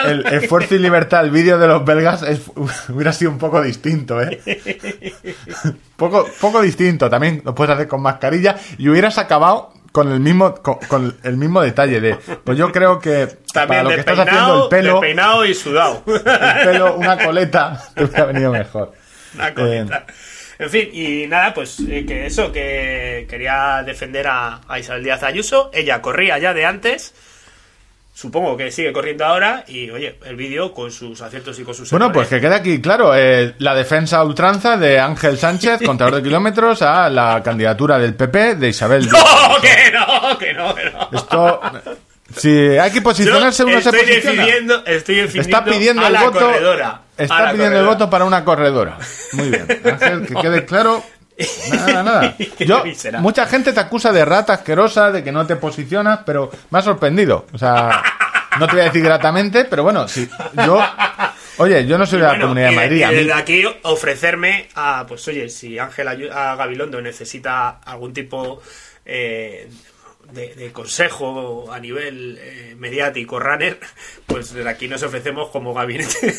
[0.06, 2.40] El esfuerzo y libertad, el vídeo de los belgas es-
[2.88, 4.40] hubiera sido un poco distinto, ¿eh?
[5.96, 7.08] poco, poco distinto.
[7.10, 11.36] También lo puedes hacer con mascarilla y hubieras acabado con el mismo, con, con el
[11.36, 14.92] mismo detalle de, pues yo creo que para También lo que estás haciendo el pelo,
[14.94, 16.02] despeinado y sudado.
[16.06, 18.92] el pelo, una coleta, te hubiera venido mejor.
[19.34, 20.06] Una coleta.
[20.58, 25.22] En fin, y nada, pues eh, que eso, que quería defender a, a Isabel Díaz
[25.22, 25.70] Ayuso.
[25.72, 27.14] Ella corría ya de antes.
[28.12, 29.64] Supongo que sigue corriendo ahora.
[29.68, 32.80] Y oye, el vídeo con sus aciertos y con sus Bueno, pues que quede aquí
[32.80, 38.14] claro, eh, la defensa ultranza de Ángel Sánchez, contador de kilómetros, a la candidatura del
[38.14, 39.14] PP de Isabel Díaz.
[39.14, 41.08] ¡No, que no, que no, que no!
[41.18, 41.60] Esto,
[42.36, 44.42] si hay que posicionarse, uno se estoy posiciona.
[44.44, 46.38] definiendo, estoy definiendo Está pidiendo a el la voto.
[46.40, 47.00] corredora.
[47.16, 48.98] Está pidiendo el voto para una corredora.
[49.32, 49.66] Muy bien.
[49.84, 51.02] Ángel, que quede claro.
[51.70, 52.36] Nada, nada.
[52.58, 52.84] Yo,
[53.18, 56.82] mucha gente te acusa de rata asquerosa, de que no te posicionas, pero me ha
[56.82, 57.46] sorprendido.
[57.52, 58.02] O sea,
[58.58, 60.28] no te voy a decir gratamente, pero bueno, si
[60.66, 60.80] yo.
[61.58, 63.04] Oye, yo no soy de la Bueno, Comunidad de Madrid.
[63.10, 68.62] y desde aquí ofrecerme a, pues oye, si Ángel a Gabilondo necesita algún tipo
[69.04, 69.68] eh,
[70.32, 73.78] de, de consejo a nivel eh, mediático, runner,
[74.26, 76.34] pues desde aquí nos ofrecemos como gabinete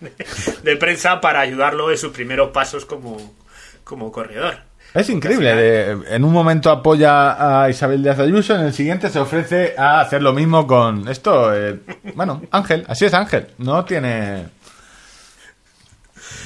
[0.62, 3.34] de prensa para ayudarlo en sus primeros pasos como,
[3.90, 4.54] como corredor.
[4.94, 5.54] Es increíble.
[5.54, 10.00] de- en un momento apoya a Isabel Díaz Ayuso, en el siguiente se ofrece a
[10.00, 11.54] hacer lo mismo con esto.
[11.54, 11.78] eh,
[12.14, 13.48] bueno, Ángel, así es Ángel.
[13.58, 14.46] No tiene.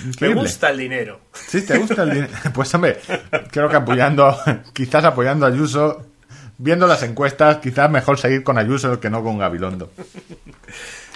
[0.04, 0.40] Me Increíble.
[0.42, 1.20] gusta el dinero.
[1.32, 2.32] Sí, te gusta el dinero.
[2.54, 2.98] Pues hombre,
[3.50, 4.36] creo que apoyando,
[4.74, 6.04] quizás apoyando a Ayuso,
[6.58, 9.90] viendo las encuestas, quizás mejor seguir con Ayuso que no con Gabilondo.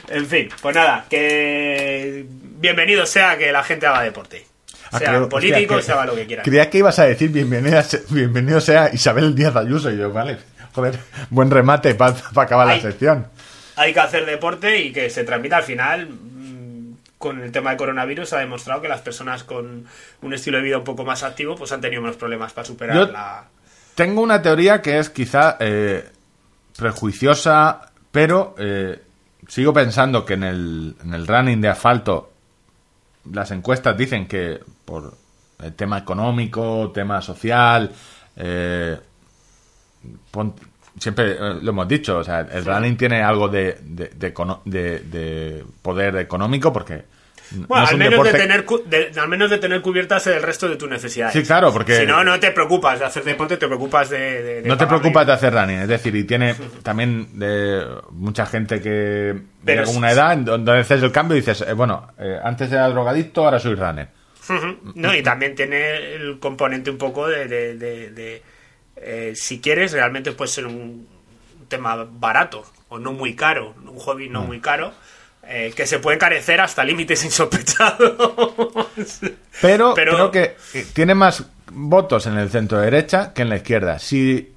[0.08, 4.46] En fin, pues nada, que bienvenido sea que la gente haga deporte.
[4.90, 6.42] Sea creo- político, hostia, que- se haga lo que quiera.
[6.42, 9.90] Creía que ibas a decir bienvenida, bienvenido sea Isabel Díaz Ayuso.
[9.90, 10.38] Y yo, vale,
[10.74, 10.98] joder,
[11.30, 12.76] buen remate para acabar Ay.
[12.76, 13.26] la sección.
[13.76, 16.08] hay que hacer deporte y que se transmita al final.
[16.08, 16.58] mm,
[17.18, 19.86] Con el tema del coronavirus ha demostrado que las personas con
[20.22, 22.96] un estilo de vida un poco más activo pues han tenido menos problemas para superar
[22.96, 23.44] Yo- la...
[23.96, 26.04] Tengo una teoría que es quizá eh,
[26.76, 29.00] prejuiciosa, pero eh,
[29.48, 32.32] sigo pensando que en el, en el running de asfalto
[33.32, 35.12] las encuestas dicen que por
[35.62, 37.90] el tema económico, tema social,
[38.36, 38.96] eh,
[40.30, 40.54] pon-
[40.98, 44.34] siempre eh, lo hemos dicho, o sea, el running tiene algo de, de, de
[44.64, 47.04] de- de poder económico porque
[47.52, 48.32] no Bueno, al menos, deporte...
[48.32, 48.66] de tener,
[49.12, 51.34] de- al menos de tener cubiertas el resto de tus necesidades.
[51.34, 54.18] Sí, claro, porque- Si no, no te preocupas de hacer deporte, te preocupas de...
[54.42, 58.46] de- de No te preocupas de hacer running, es decir, y tiene también de mucha
[58.46, 59.34] gente que
[59.64, 62.38] Pero llega a sí- una edad donde haces el cambio y dices, eh, bueno, eh,
[62.42, 64.16] antes era drogadicto, ahora soy runner.
[64.94, 67.46] No, y también tiene el componente un poco de...
[67.46, 68.42] de- de- de,
[68.96, 71.06] eh, si quieres, realmente puede ser un
[71.68, 74.32] tema barato o no muy caro, un hobby Mm.
[74.32, 74.92] no muy caro,
[75.46, 78.14] eh, que se puede encarecer hasta límites insospechados.
[79.60, 83.56] Pero, Pero- creo que eh, tiene más votos en el centro derecha que en la
[83.56, 83.98] izquierda.
[83.98, 84.52] Sí,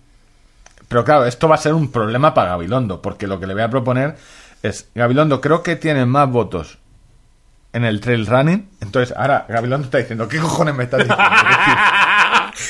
[0.88, 3.64] pero claro, esto va a ser un problema para Gabilondo, porque lo que le voy
[3.64, 4.16] a proponer
[4.64, 6.78] es, Gabilondo creo que tiene más votos
[7.74, 8.70] en el trail running.
[8.82, 11.24] Entonces, ahora Gabilondo está diciendo, ¿qué cojones me estás diciendo?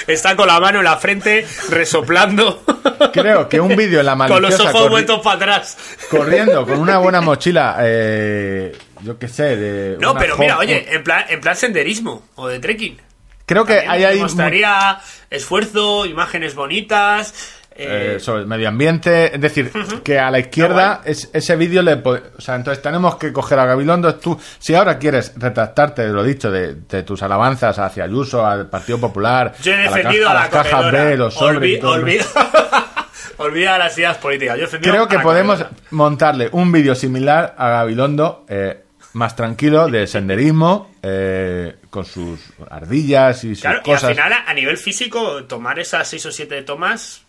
[0.08, 2.64] Está con la mano en la frente, resoplando,
[3.14, 5.78] creo que un vídeo en la con los maliciosa ojos vueltos para atrás.
[6.10, 9.98] corriendo con una buena mochila, eh, yo qué sé, de...
[10.00, 13.02] No, pero mira, oye, en plan, en plan senderismo o de trekking.
[13.46, 14.16] creo que También hay ahí...
[14.18, 15.00] demostraría
[15.30, 17.34] esfuerzo, imágenes bonitas.
[17.82, 19.72] Eh, eh, sobre el medio ambiente, es decir,
[20.04, 21.98] que a la izquierda es- ese vídeo le...
[21.98, 24.16] po- O sea, entonces tenemos que coger a Gabilondo.
[24.16, 28.70] Tú, si ahora quieres retractarte de lo dicho, de, de tus alabanzas hacia Ayuso, al
[28.70, 31.04] Partido Popular, Yo he a, la defendido a la, las cajas corredora.
[31.06, 32.26] B, los Olvi- olvida,
[33.38, 34.58] olvida las ideas políticas.
[34.60, 38.84] Yo Creo que podemos montarle un vídeo similar a Gabilondo, eh,
[39.14, 42.40] más tranquilo, de senderismo, eh, con sus
[42.70, 46.32] ardillas y sus Claro, y al final, a, a nivel físico, tomar esas 6 o
[46.32, 47.24] 7 tomas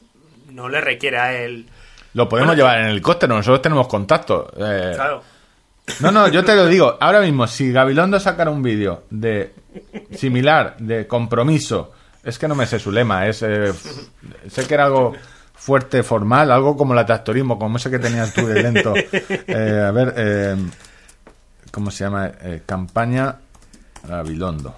[0.52, 1.66] no le requiere a él.
[2.14, 4.50] Lo podemos Bueno, llevar en el helicóptero, nosotros tenemos contacto.
[4.56, 5.22] eh, Claro.
[6.00, 6.96] No, no, yo te lo digo.
[7.00, 9.52] Ahora mismo, si Gabilondo sacara un vídeo de
[10.14, 11.92] similar, de compromiso,
[12.22, 13.72] es que no me sé su lema, es eh,
[14.48, 15.12] sé que era algo
[15.54, 18.94] fuerte, formal, algo como la tractorismo, como ese que tenías tú de lento.
[19.48, 20.56] Eh, a ver, eh,
[21.72, 22.30] ¿cómo se llama?
[22.42, 23.36] Eh, campaña
[24.06, 24.74] Gabilondo.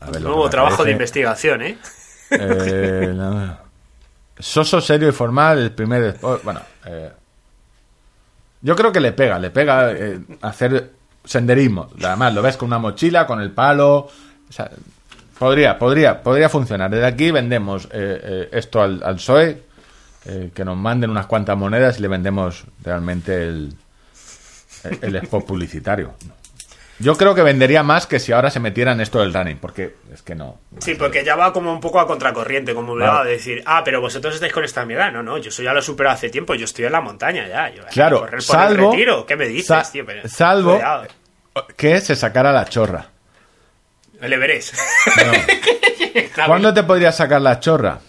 [0.00, 1.78] A ver Nuevo trabajo de investigación, ¿eh?
[2.30, 3.67] Eh, no.
[4.38, 6.14] Soso, serio y formal, el primer...
[6.20, 7.10] despo- Bueno, eh,
[8.62, 10.92] yo creo que le pega, le pega eh, hacer
[11.24, 11.90] senderismo.
[12.02, 13.96] Además, lo ves con una mochila, con el palo...
[13.98, 14.70] o sea,
[15.38, 16.90] podría, podría, podría funcionar.
[16.90, 19.62] Desde aquí vendemos eh, eh, esto al, al PSOE,
[20.24, 23.74] eh, que nos manden unas cuantas monedas y le vendemos realmente el,
[25.00, 26.14] el spot publicitario.
[27.00, 30.22] Yo creo que vendería más que si ahora se metieran esto del running, porque es
[30.22, 30.58] que no.
[30.80, 33.82] Sí, porque ya va como un poco a contracorriente, como me va a decir, ah,
[33.84, 35.12] pero vosotros estáis con esta edad.
[35.12, 37.70] No, no, yo soy ya lo superado hace tiempo, yo estoy en la montaña ya.
[37.70, 38.86] Yo, Claro, correr por salvo.
[38.86, 40.04] el retiro, ¿qué me dices, sa- tío?
[40.04, 41.06] Pero- salvo cuidado,
[41.76, 43.06] que se sacara la chorra.
[44.20, 44.74] El Everest.
[45.24, 45.32] No.
[46.46, 48.00] ¿Cuándo te podrías sacar la chorra?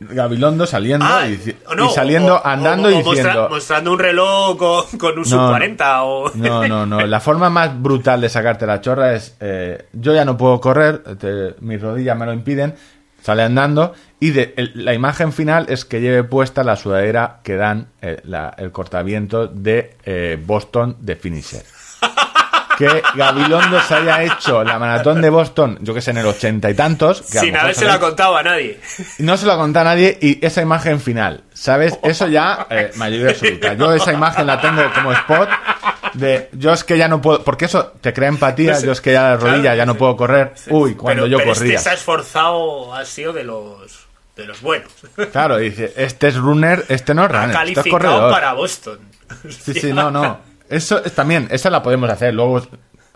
[0.00, 3.48] Gabilondo saliendo Ah, y, no, saliendo, o- andando o y mostra- diciendo.
[3.50, 6.30] mostrando un reloj con, con un No, sub 40 o...
[6.34, 7.00] No, no, no.
[7.06, 11.02] La forma más brutal de sacarte la chorra es: eh, yo ya no puedo correr,
[11.18, 12.74] te- mis rodillas me lo impiden,
[13.22, 13.92] sale andando.
[14.20, 18.20] Y de, el- la imagen final es que lleve puesta la sudadera que dan eh,
[18.24, 21.62] la- el cortaviento de eh, Boston de Finisher.
[22.78, 26.70] Que Gabilondo se haya hecho la maratón de Boston, yo que sé, en el ochenta
[26.70, 27.22] y tantos.
[27.22, 28.78] Que Sin haberse la contado a nadie.
[29.18, 31.98] No se lo ha contado a nadie y esa imagen final, ¿sabes?
[32.04, 33.74] Eso ya, eh, mayoría absoluta.
[33.74, 35.48] Yo esa imagen la tengo como spot
[36.14, 38.92] de yo es que ya no puedo, porque eso te crea empatía, No sé, yo
[38.92, 39.98] es que ya la rodilla claro, ya no sí.
[39.98, 40.52] puedo correr.
[40.70, 41.74] Uy, cuando pero, yo pero corría.
[41.74, 44.06] Este se ha esforzado, ha sido de los,
[44.36, 44.92] de los buenos.
[45.32, 48.32] Claro, dice, este es runner, este no es Ha runner, este es calificado corredor.
[48.32, 48.98] para Boston.
[49.50, 50.40] Sí, sí, no, no.
[50.68, 52.34] Eso es también, esa la podemos hacer.
[52.34, 52.62] Luego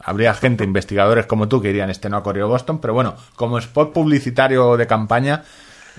[0.05, 3.59] habría gente, investigadores como tú, que dirían, este no ha corrido Boston, pero bueno, como
[3.59, 5.43] spot publicitario de campaña,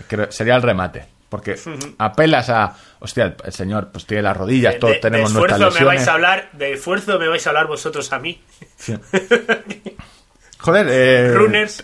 [0.07, 1.05] creo- sería el remate.
[1.29, 1.55] Porque
[1.97, 5.39] apelas a, hostia, el, el señor pues tiene las rodillas, De- todos de- tenemos de
[5.39, 6.07] nuestras esfuerzo me vais lesiones.
[6.07, 8.39] a hablar, de esfuerzo me vais a hablar vosotros a mí.
[8.77, 8.95] Sí.
[10.59, 11.83] Joder, eh, Runners,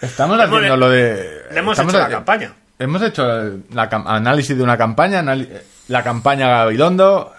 [0.00, 1.42] estamos Hemos- haciendo lo de...
[1.50, 2.52] le hemos hecho la a- campaña.
[2.78, 3.26] Hemos hecho
[3.72, 5.22] la cam- análisis de una campaña,
[5.88, 7.34] la campaña Gabilondo.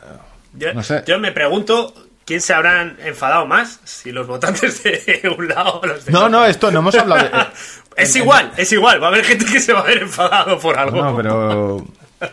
[0.53, 1.03] Yo, No sé.
[1.07, 1.93] yo me pregunto
[2.25, 6.19] quién se habrán enfadado más, si los votantes de un lado o los de No,
[6.19, 6.29] otro.
[6.29, 7.27] no, esto no hemos hablado de...
[7.37, 7.47] eh,
[7.97, 9.01] Es igual, es igual.
[9.01, 11.03] Va a haber gente que se va a ver enfadado por algo.
[11.03, 11.87] No, pero...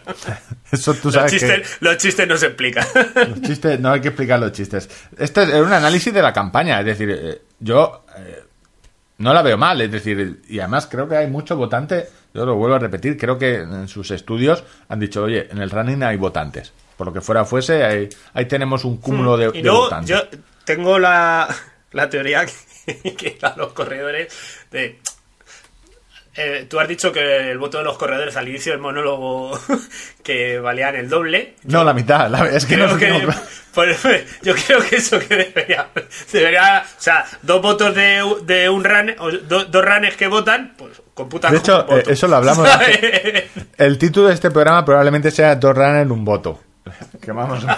[0.70, 1.38] Eso tú los, sabes que...
[1.38, 2.86] chistes, los chistes no se explican.
[3.14, 4.88] Los chistes, no hay que explicar los chistes.
[5.16, 8.42] Este es un análisis de la campaña, es decir, eh, yo eh,
[9.18, 12.56] no la veo mal, es decir, y además creo que hay mucho votante, yo lo
[12.56, 16.18] vuelvo a repetir, creo que en sus estudios han dicho, oye, en el running hay
[16.18, 19.54] votantes, por lo que fuera fuese, ahí, ahí tenemos un cúmulo de, Hmm.
[19.54, 20.08] y de luego votantes.
[20.10, 20.22] yo
[20.64, 21.48] tengo la,
[21.92, 22.44] la teoría
[22.84, 24.30] que, que a los corredores
[24.70, 24.98] de...
[26.36, 29.58] eh, tú has dicho que el voto de los corredores al inicio del monólogo
[30.22, 31.54] que valían el doble.
[31.64, 33.28] No, la mitad, la- es que no Creo que,
[33.74, 33.88] por-
[34.42, 35.88] yo creo que eso que debería,
[36.32, 40.74] debería o sea, dos votos de, de un run, o do- dos runners que votan,
[40.76, 42.10] pues computan De hecho, como un voto.
[42.10, 42.68] eh, eso lo hablamos.
[43.76, 46.60] El título de este programa probablemente sea Dos runners, un voto.
[47.20, 47.64] Que vamos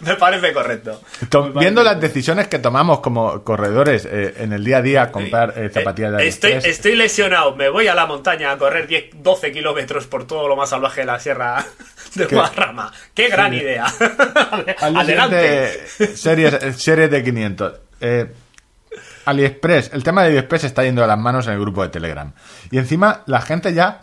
[0.00, 1.00] Me parece correcto.
[1.30, 5.54] To- Viendo las decisiones que tomamos como corredores eh, en el día a día, comprar
[5.56, 8.86] eh, zapatillas de Eh, estoy, AliExpress, estoy lesionado, me voy a la montaña a correr
[8.86, 11.64] 10, 12 kilómetros por todo lo más salvaje de la sierra
[12.16, 12.34] de ¿Qué?
[12.34, 12.92] Guadarrama.
[13.14, 13.86] ¡Qué gran idea!
[14.80, 15.86] Adelante.
[16.14, 17.72] series, eh, series de 500.
[18.02, 18.26] Eh,
[19.24, 22.30] AliExpress, el tema de AliExpress está yendo de las manos en el grupo de Telegram.
[22.70, 24.02] Y encima la gente ya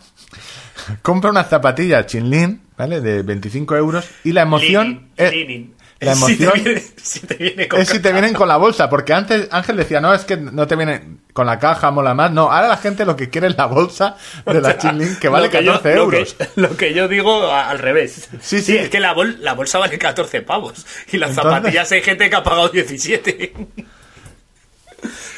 [1.02, 3.00] compra unas zapatillas Chinlin, ¿vale?
[3.00, 5.74] De 25 euros y la emoción Linin, es, linin.
[6.00, 8.56] la Si te emoción viene- si te viene con es si te vienen con la
[8.56, 12.12] bolsa, porque antes Ángel decía, no, es que no te vienen con la caja, mola
[12.14, 12.30] más.
[12.30, 15.46] No, ahora la gente lo que quiere es la bolsa de la Chinlin, que vale
[15.46, 16.36] yo- 14 lo que- euros.
[16.56, 18.28] Lo que, yo digo al revés.
[18.40, 18.76] Sí, sí.
[18.76, 20.84] es que la, bol- la bolsa vale 14 pavos.
[21.12, 23.54] Y las Entonces- zapatillas hay gente que ha pagado 17.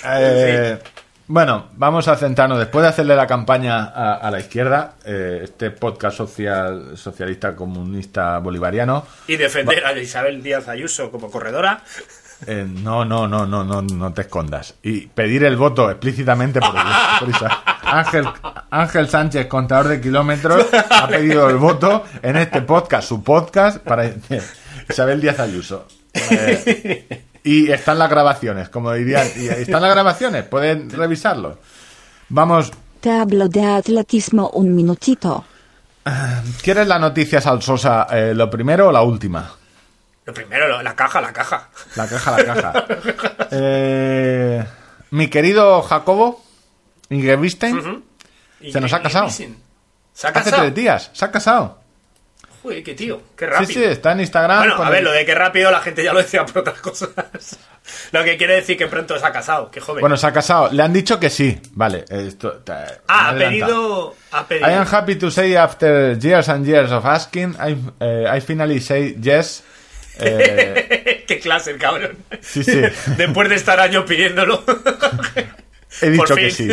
[0.06, 0.78] Eh,
[1.26, 2.58] Bueno, vamos a centrarnos.
[2.58, 8.38] Después de hacerle la campaña a, a la izquierda, eh, este podcast social, socialista comunista
[8.38, 11.82] bolivariano, Y defender a Isabel Díaz Ayuso como corredora.
[12.46, 14.74] eh, no, no, no, no, no, no te escondas.
[14.82, 16.74] Y pedir el voto explícitamente por,
[17.20, 18.26] por Isa- Ángel,
[18.70, 24.10] Ángel Sánchez, contador de kilómetros, ha pedido el voto en este podcast, su podcast, para
[24.90, 25.86] Isabel Díaz Ayuso.
[26.30, 29.28] Eh, y están las grabaciones, como dirían.
[29.36, 31.58] Y están las grabaciones, pueden revisarlo.
[32.30, 35.44] Vamos, Te hablo de atletismo un minutito.
[36.62, 39.50] ¿quieres la noticia salsosa eh, lo primero o la última?
[40.26, 41.68] Lo primero, lo- la caja, la caja.
[41.96, 42.84] La caja, la caja.
[43.50, 44.64] Eh,
[45.10, 46.42] mi querido Jacobo
[47.10, 48.02] Ingebrigtsen
[48.60, 49.28] Y- Se nos ha casado.
[49.30, 50.62] Se ha hace casado.
[50.62, 51.78] tres días, se ha casado.
[52.64, 53.72] Joder, qué tío, qué Sí, rápido.
[53.72, 54.58] sí, está en Instagram.
[54.60, 56.80] Bueno, a ver, el- lo de que rápido la gente ya lo decía por otras
[56.80, 57.10] cosas.
[58.12, 60.00] Lo que quiere decir que pronto se ha casado, qué joven.
[60.00, 60.70] Bueno, se ha casado.
[60.72, 61.60] Le han dicho que sí.
[61.72, 62.62] Vale, esto.
[62.66, 64.16] eh, ah, ha pedido.
[64.32, 64.66] Ha pedido.
[64.70, 68.80] I am happy to say after years and years of asking, I, eh, I finally
[68.80, 69.62] say yes.
[70.18, 72.16] Eh, qué clase el cabrón.
[72.40, 72.80] Sí, sí.
[73.18, 74.64] Después de estar años pidiéndolo.
[76.00, 76.68] he dicho que sí.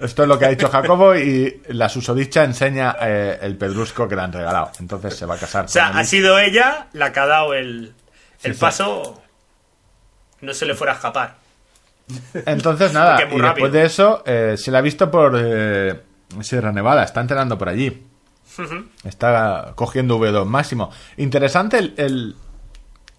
[0.00, 4.14] Esto es lo que ha dicho Jacobo y la susodicha enseña eh, el pedrusco que
[4.14, 4.70] le han regalado.
[4.80, 5.64] Entonces se va a casar.
[5.64, 7.94] O sea, ha sido ella la que ha dado el,
[8.42, 8.60] el sí.
[8.60, 9.20] paso.
[10.40, 11.36] No se le fuera a escapar.
[12.46, 13.42] Entonces, nada, y rápido.
[13.48, 16.00] después de eso, eh, se la ha visto por eh,
[16.40, 18.04] Sierra Nevada, está entrenando por allí.
[19.04, 20.90] Está cogiendo V2 máximo.
[21.16, 22.36] Interesante el, el,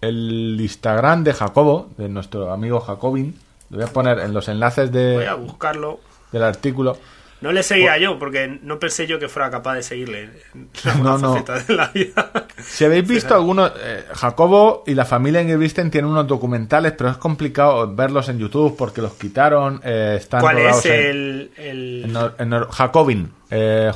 [0.02, 3.38] el Instagram de Jacobo, de nuestro amigo Jacobin.
[3.70, 6.00] Lo voy a poner en los enlaces Voy a de, buscarlo.
[6.32, 6.98] Del artículo.
[7.40, 10.28] No le seguía yo, porque no pensé yo que fuera capaz de seguirle
[11.02, 11.42] No, no.
[11.42, 12.30] de la vida.
[12.62, 17.16] Si habéis visto algunos, eh, Jacobo y la familia Ingebrigtsen tienen unos documentales, pero es
[17.16, 19.80] complicado verlos en YouTube porque los quitaron.
[19.82, 22.14] eh, están ¿Cuál es en- el, En
[22.52, 23.32] en Jacobin.
[23.50, 23.90] Eh,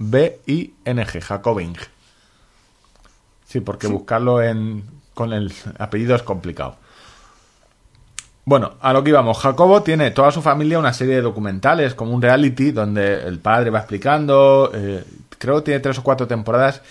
[0.00, 1.20] J-A-K-O-B-I-N-G.
[1.20, 1.76] Jacobin.
[3.46, 4.84] Sí, porque buscarlo en
[5.14, 6.76] con el apellido es complicado.
[8.44, 9.38] Bueno, a lo que íbamos.
[9.38, 13.70] Jacobo tiene toda su familia una serie de documentales, como un reality, donde el padre
[13.70, 14.70] va explicando.
[14.74, 15.04] eh,
[15.38, 16.82] creo que tiene tres o cuatro temporadas.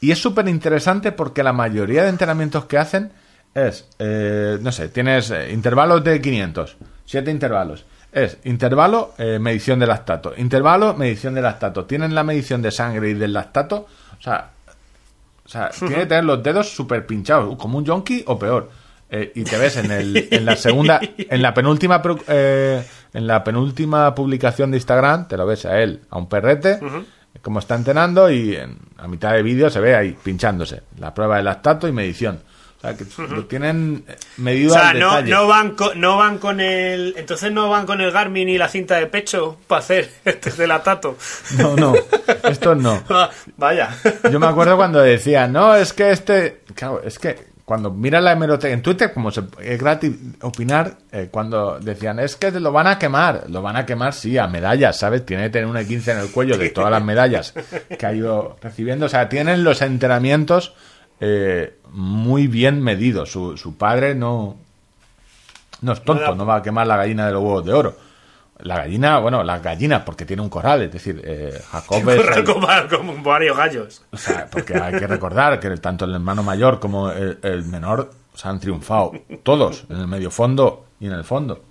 [0.00, 3.12] Y es súper interesante porque la mayoría de entrenamientos que hacen
[3.54, 6.76] es, eh, no sé, tienes eh, intervalos de 500,
[7.06, 7.86] siete intervalos.
[8.12, 10.34] Es intervalo, eh, medición de lactato.
[10.36, 11.84] Intervalo, medición de lactato.
[11.84, 13.86] Tienen la medición de sangre y del lactato.
[14.18, 14.50] O sea,
[15.44, 18.70] o sea, tiene que tener los dedos súper pinchados, como un yonki o peor.
[19.16, 23.44] Eh, y te ves en, el, en la segunda, en la penúltima, eh, en la
[23.44, 26.80] penúltima publicación de Instagram, te lo ves a él, a un perrete,
[27.40, 31.36] como está entrenando y en, a mitad de vídeo se ve ahí pinchándose la prueba
[31.36, 32.40] de lactato y medición.
[32.76, 35.30] O sea, que lo tienen eh, O medido sea, al no, detalle.
[35.30, 37.14] no, van con, no van con el.
[37.16, 40.66] Entonces no van con el Garmin y la cinta de pecho para hacer este de
[40.66, 41.16] la tato.
[41.56, 41.94] no, no,
[42.42, 43.00] esto no.
[43.56, 43.90] Vaya.
[44.28, 46.62] Yo me acuerdo cuando decían, no, es que este.
[46.74, 50.12] Claro, es que cuando miras la hemeroteca en Twitter, como se, es gratis
[50.42, 53.44] opinar, eh, cuando decían, es que lo van a quemar.
[53.48, 55.24] Lo van a quemar, sí, a medallas, ¿sabes?
[55.24, 57.54] Tiene que tener una 15 en el cuello de todas las medallas
[57.98, 59.06] que ha ido recibiendo.
[59.06, 60.74] O sea, tienen los entrenamientos
[61.20, 63.32] eh, muy bien medidos.
[63.32, 64.56] Su, su padre no.
[65.80, 67.96] No es tonto, no va a quemar la gallina de los huevos de oro.
[68.60, 72.38] La gallina, bueno, las gallinas, porque tiene un corral, es decir, eh, Jacob es Corral
[72.38, 74.02] el- como, varios gallos.
[74.12, 78.10] o sea, porque hay que recordar que tanto el hermano mayor como el, el menor
[78.32, 79.12] o sea, han triunfado.
[79.42, 81.62] Todos, en el medio fondo y en el fondo.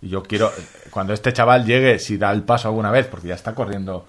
[0.00, 0.50] Y yo quiero,
[0.90, 4.04] cuando este chaval llegue, si da el paso alguna vez, porque ya está corriendo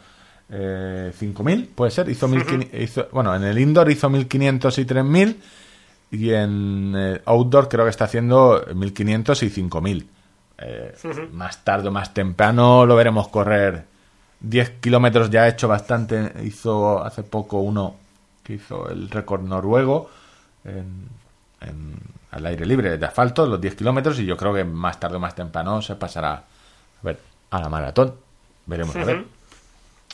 [0.49, 5.35] eh, 5.000, puede ser, hizo, 1500 hizo Bueno, en el indoor hizo 1.500 y 3.000.
[6.11, 10.05] Y en eh, outdoor creo que está haciendo 1.500 y 5.000.
[10.57, 10.93] Eh,
[11.31, 13.85] Más tarde o más temprano lo veremos correr
[14.39, 16.31] 10 kilómetros ya ha hecho bastante.
[16.43, 17.95] Hizo hace poco uno
[18.43, 20.09] que hizo el récord noruego
[20.65, 21.07] en,
[21.61, 21.97] en-
[22.31, 24.19] al aire libre de asfalto, los 10 kilómetros.
[24.19, 26.43] Y yo creo que más tarde o más temprano se pasará a
[27.03, 27.19] ver
[27.51, 28.15] a la maratón.
[28.65, 29.25] Veremos a ver.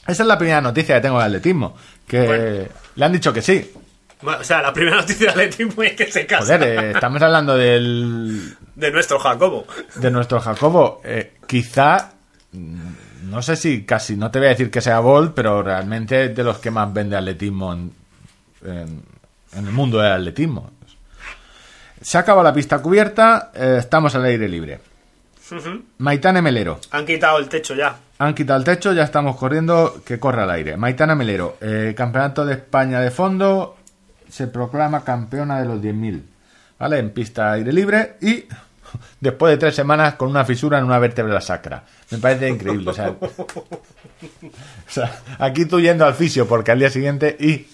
[0.08, 1.76] Esa es la primera noticia que tengo de atletismo.
[2.08, 2.68] Que Bueno.
[2.96, 3.72] le han dicho que sí.
[4.22, 7.56] O sea, la primera noticia de atletismo es que se casa Joder, eh, estamos hablando
[7.56, 9.66] del, de nuestro Jacobo.
[9.96, 11.02] de nuestro Jacobo.
[11.06, 12.12] Eh, quizá,
[12.52, 16.26] mm, no sé si casi, no te voy a decir que sea Bolt, pero realmente
[16.26, 17.94] es de los que más vende atletismo en,
[18.66, 19.04] en-
[19.54, 20.70] en el mundo del atletismo.
[22.02, 24.80] Se ha acabado la pista cubierta, eh, estamos al aire libre.
[25.98, 26.80] Maitane Melero.
[26.92, 27.96] Han quitado el techo ya.
[28.20, 30.78] Han quitado el techo, ya estamos corriendo, que corre al aire.
[30.78, 33.78] Maitana Melero, eh, Campeonato de España de fondo,
[34.30, 36.22] se proclama campeona de los 10.000,
[36.80, 37.00] ¿vale?
[37.00, 38.46] En pista aire libre y
[39.20, 41.84] después de tres semanas con una fisura en una vértebra sacra.
[42.12, 43.80] Me parece increíble, o sea, o
[44.88, 47.68] sea, aquí tú yendo al fisio porque al día siguiente y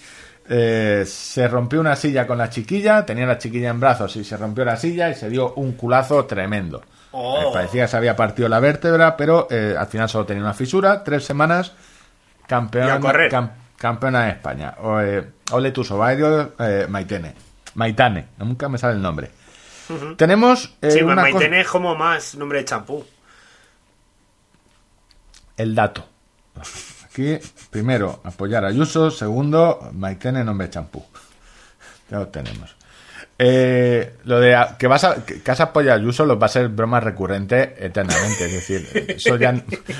[0.48, 4.36] eh, se rompió una silla con la chiquilla, tenía la chiquilla en brazos y se
[4.36, 6.82] rompió la silla y se dio un culazo tremendo.
[7.12, 7.40] Oh.
[7.40, 10.54] Eh, parecía que se había partido la vértebra, pero eh, al final solo tenía una
[10.54, 11.02] fisura.
[11.02, 11.72] Tres semanas,
[12.44, 13.32] Y campeona, a correr.
[13.32, 14.74] cam- campeona de España.
[14.82, 17.34] O, eh, ole tu sobario, eh, Maitene.
[17.74, 19.30] Maitane, nunca me sale el nombre.
[20.16, 23.04] Tenemos eh, sí, pues una Maitene es como más nombre de champú.
[25.56, 26.04] el dato.
[27.04, 27.38] Aquí,
[27.70, 29.10] primero, apoyar a Ayuso.
[29.10, 31.04] Segundo, Maitene nombre champú.
[32.10, 32.74] Ya lo tenemos.
[33.38, 36.48] Eh, lo de que vas a, que que has apoyado a Ayuso lo va a
[36.48, 38.46] ser broma recurrente eternamente.
[38.46, 39.54] Es decir, eso ya.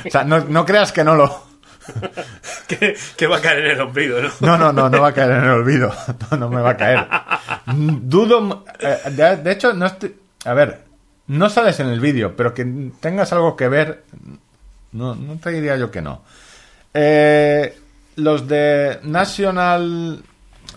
[0.07, 1.45] O sea, no, no creas que no lo.
[2.69, 4.31] que, que va a caer en el olvido, ¿no?
[4.41, 5.93] No, no, no, no va a caer en el olvido.
[6.31, 7.07] No, no me va a caer.
[7.67, 8.65] Dudo.
[8.81, 10.15] eh, de, de hecho, no estoy.
[10.45, 10.85] A ver,
[11.29, 12.65] no sales en el vídeo, pero que
[13.01, 14.05] tengas algo que ver.
[14.93, 16.23] No, no te diría yo que no.
[16.95, 17.77] Eh,
[18.17, 20.23] los de National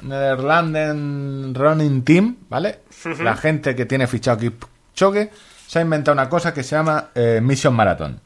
[0.01, 2.79] Netherlands Running Team, ¿vale?
[3.19, 5.31] La gente que tiene fichado Kipchoge
[5.67, 8.19] se ha inventado una cosa que se llama eh, Mission Marathon.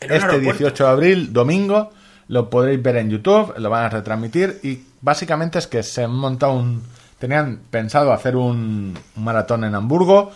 [0.00, 0.40] Este aeropuerto.
[0.40, 1.90] 18 de abril, domingo,
[2.28, 6.12] lo podréis ver en YouTube, lo van a retransmitir y básicamente es que se han
[6.12, 6.82] montado un...
[7.18, 10.32] Tenían pensado hacer un, un maratón en Hamburgo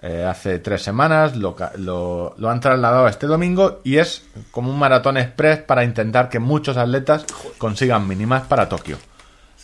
[0.00, 4.70] eh, hace tres semanas, lo, lo, lo han trasladado a este domingo y es como
[4.70, 7.24] un maratón express para intentar que muchos atletas
[7.58, 8.96] consigan mínimas para Tokio.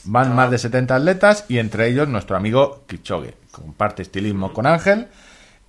[0.07, 3.37] Van más de 70 atletas y entre ellos nuestro amigo Kipchoge.
[3.53, 5.07] Comparte estilismo con Ángel.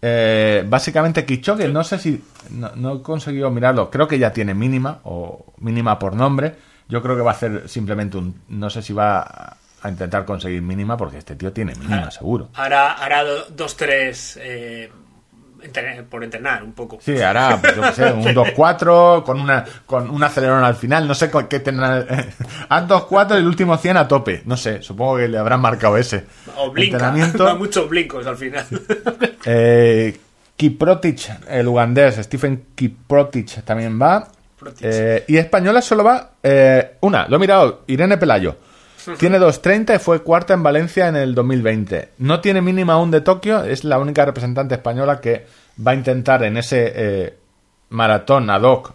[0.02, 2.24] Eh, básicamente Kipchoge, no sé si...
[2.52, 3.90] No, no he conseguido mirarlo.
[3.90, 6.56] Creo que ya tiene mínima o mínima por nombre.
[6.88, 8.42] Yo creo que va a hacer simplemente un...
[8.50, 12.50] No sé si va a, intentar conseguir mínima porque este tío tiene mínima, seguro.
[12.56, 14.92] Hará, hará do- dos, tres eh,
[15.66, 17.00] Entrenar- por entrenar un poco.
[17.02, 21.08] Sí, hará, pues yo qué sé, un 2-4 con, una, con un acelerón al final.
[21.08, 22.06] No sé con qué tendrá.
[22.70, 24.42] Haz 2-4 y el último 100 a tope.
[24.46, 26.26] No sé, supongo que le habrán marcado ese.
[26.58, 26.98] O blinca.
[26.98, 27.44] Entrenamiento.
[27.46, 28.66] Da muchos blincos al final.
[29.46, 30.18] Eh,
[30.56, 34.28] Kiprotich, el ugandés, Stephen Kiprotich también va.
[34.82, 38.56] Eh, y española solo va eh, una, lo he mirado, Irene Pelayo.
[39.18, 42.10] Tiene 2.30 y fue cuarta en Valencia en el 2020.
[42.20, 45.46] No tiene mínima aún de Tokio, es la única representante española que
[45.86, 47.34] va a intentar en ese eh,
[47.90, 48.94] maratón ad hoc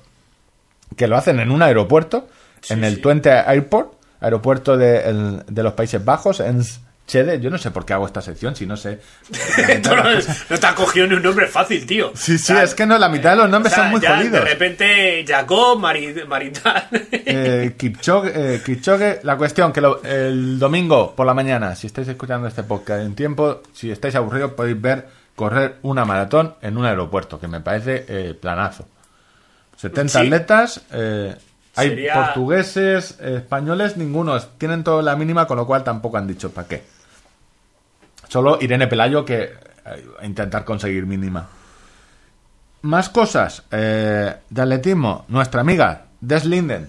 [0.97, 2.29] que lo hacen en un aeropuerto,
[2.69, 3.01] en el sí.
[3.03, 6.63] Twente Airport, aeropuerto de, el- de los Países Bajos, en
[7.07, 7.41] Chede.
[7.41, 9.01] Yo no sé por qué hago esta sección, si no sé.
[9.85, 9.97] No,
[10.51, 12.13] no te ha cogido ni un nombre fácil, tío.
[12.15, 13.91] Sí, sí, O sea, es que no, la mitad de los nombres o sea, son
[13.93, 14.33] muy ya jodidos.
[14.33, 16.85] De repente, Jacob, Mari- Maritán.
[17.11, 22.07] Eh, Kipchoge, eh, Kipchoge, la cuestión que lo- el domingo por la mañana, si estáis
[22.09, 26.85] escuchando este podcast en tiempo, si estáis aburridos podéis ver correr una maratón en un
[26.85, 28.87] aeropuerto, que me parece eh, planazo.
[29.77, 30.27] 70 Sí.
[30.27, 31.35] atletas, eh,
[31.81, 36.51] hay Sería- portugueses, españoles, ninguno, tienen toda la mínima, con lo cual tampoco han dicho
[36.51, 36.83] para qué.
[38.29, 41.49] Solo Irene Pelayo que eh, a intentar conseguir mínima.
[42.83, 45.25] Más cosas eh, de atletismo.
[45.29, 46.89] Nuestra amiga Des Linden.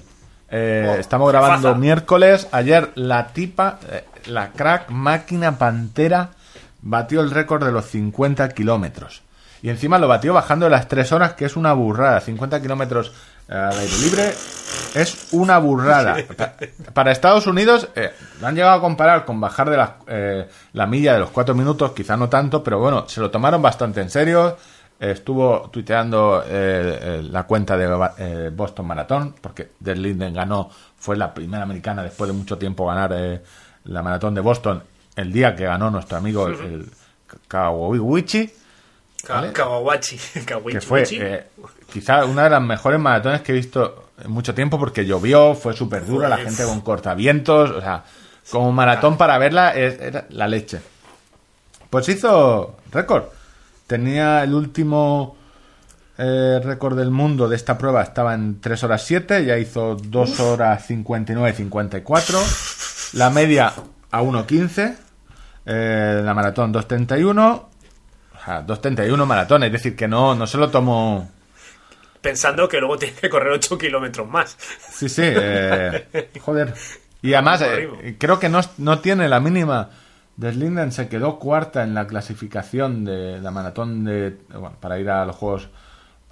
[0.49, 2.47] Eh, Oh, estamos grabando miércoles.
[2.51, 6.29] Ayer la tipa, eh, la crack máquina pantera,
[6.81, 9.21] batió el récord de los 50 kilómetros.
[9.63, 12.19] Y encima lo batió bajando las 3 horas, que es una burrada.
[12.19, 13.13] 50 kilómetros
[13.51, 14.33] al aire libre
[14.95, 16.17] es una burrada.
[16.37, 16.53] Pa-
[16.93, 20.85] Para Estados Unidos eh, lo han llegado a comparar con bajar de la, eh, la
[20.87, 24.09] milla de los 4 minutos, quizá no tanto, pero bueno, se lo tomaron bastante en
[24.09, 24.57] serio.
[24.99, 30.69] Estuvo tuiteando eh, la cuenta de eh, Boston Marathon, porque Des Linden ganó,
[30.99, 33.11] fue la primera americana después de mucho tiempo ganar
[33.85, 34.83] la maratón de Boston
[35.15, 36.91] el día que ganó nuestro amigo el, el
[37.47, 38.47] Kawawichi
[39.25, 39.51] Ka- ¿Vale?
[39.53, 40.17] Kawawachi.
[40.45, 41.05] Que fue
[41.91, 45.73] quizá una de las mejores maratones que he visto en mucho tiempo porque llovió, fue
[45.73, 48.03] súper dura, la gente con cortavientos, o sea,
[48.49, 50.79] como maratón para verla es- era la leche.
[51.89, 53.23] Pues hizo récord.
[53.87, 55.35] Tenía el último
[56.17, 60.39] eh, récord del mundo de esta prueba, estaba en 3 horas 7, ya hizo 2
[60.39, 62.39] horas 59 54.
[63.13, 63.73] La media
[64.11, 64.95] a 1.15.
[65.65, 67.63] eh, la maratón 2.31.
[67.63, 71.29] O sea, 2.31 maratón, es decir, que no, no se lo tomó.
[72.21, 74.55] Pensando que luego tiene que correr 8 kilómetros más.
[74.91, 76.73] Sí, sí, eh, joder.
[77.21, 79.89] Y además, eh, creo que no, no tiene la mínima.
[80.37, 85.25] Deslinden se quedó cuarta en la clasificación de la maratón de bueno, para ir a
[85.25, 85.69] los Juegos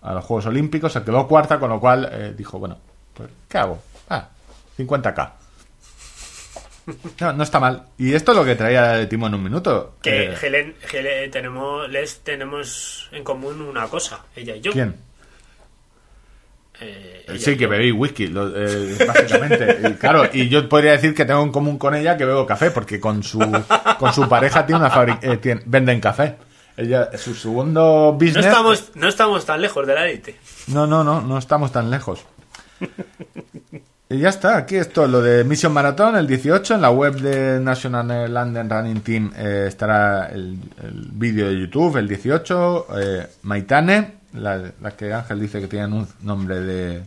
[0.01, 2.77] a los Juegos Olímpicos, se quedó cuarta, con lo cual eh, dijo, bueno,
[3.13, 3.81] pues ¿qué hago?
[4.09, 4.29] Ah,
[4.77, 5.31] 50k.
[7.19, 7.83] No, no está mal.
[7.97, 9.97] Y esto es lo que traía el Timo en un minuto.
[10.01, 14.71] Que Eh, Helen, Helen- tenemos, les tenemos en común una cosa, ella y yo.
[14.71, 14.95] ¿Quién?
[16.81, 19.77] Eh, ella Sí, que bebí whisky, lo- eh, básicamente.
[19.89, 22.71] Y claro, y yo podría decir que tengo en común con ella que bebo café,
[22.71, 23.39] porque con su,
[23.99, 25.19] con su pareja tiene una fábrica,
[25.65, 26.35] venden café.
[26.77, 28.45] Ella, su segundo No business.
[28.45, 30.37] estamos, no estamos tan lejos de la élite.
[30.67, 32.23] No, no, no, no estamos tan lejos.
[34.11, 37.59] Y ya está, aquí esto, lo de Mission Marathon, el 18, en la web de
[37.59, 44.18] National London Running Team eh, estará el, el vídeo de YouTube, el 18, eh, Maitane,
[44.33, 47.03] la, la que Ángel dice que tienen un nombre de...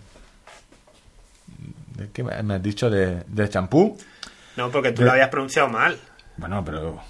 [1.97, 2.89] ¿De qué me has dicho?
[2.91, 3.97] De, de champú.
[4.57, 5.99] No, porque tú De- lo habías pronunciado mal.
[6.37, 7.01] Bueno, pero...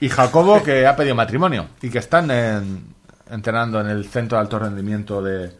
[0.00, 2.94] Y Jacobo, que ha pedido matrimonio y que están en-
[3.30, 5.52] entrenando en el centro de alto rendimiento de...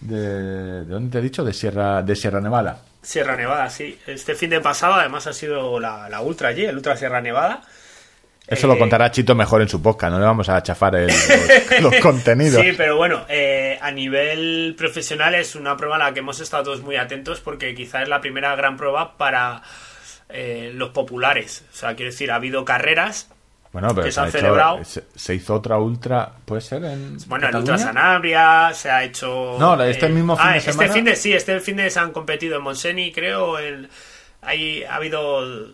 [0.00, 1.44] ¿De, ¿de dónde te he dicho?
[1.44, 2.78] De Sierra, de Sierra Nevada.
[3.02, 3.98] Sierra Nevada, sí.
[4.06, 7.62] Este fin de pasado, además, ha sido la, la Ultra allí, el Ultra Sierra Nevada.
[8.48, 11.06] Eso Eh, lo contará Chito mejor en su podcast, no le vamos a chafar el-
[11.08, 12.62] los, los contenidos.
[12.64, 16.64] Sí, pero bueno, eh, a nivel profesional es una prueba a la que hemos estado
[16.64, 19.62] todos muy atentos porque quizás es la primera gran prueba para
[20.30, 21.64] eh, los populares.
[21.72, 23.30] O sea, quiero decir, ha habido carreras.
[23.70, 24.84] Bueno, pero que se han ha hecho- celebrado.
[24.84, 27.72] se, se hizo otra ultra, ¿puede ser en Bueno, el Cataluña?
[27.74, 29.56] Ultra Sanabria se ha hecho.
[29.60, 30.92] No, este mismo fin ah, de este semana.
[30.94, 33.58] fin de sí, este fin de se han competido en Monseni, creo.
[33.58, 33.90] El,
[34.40, 35.68] ahí ha habido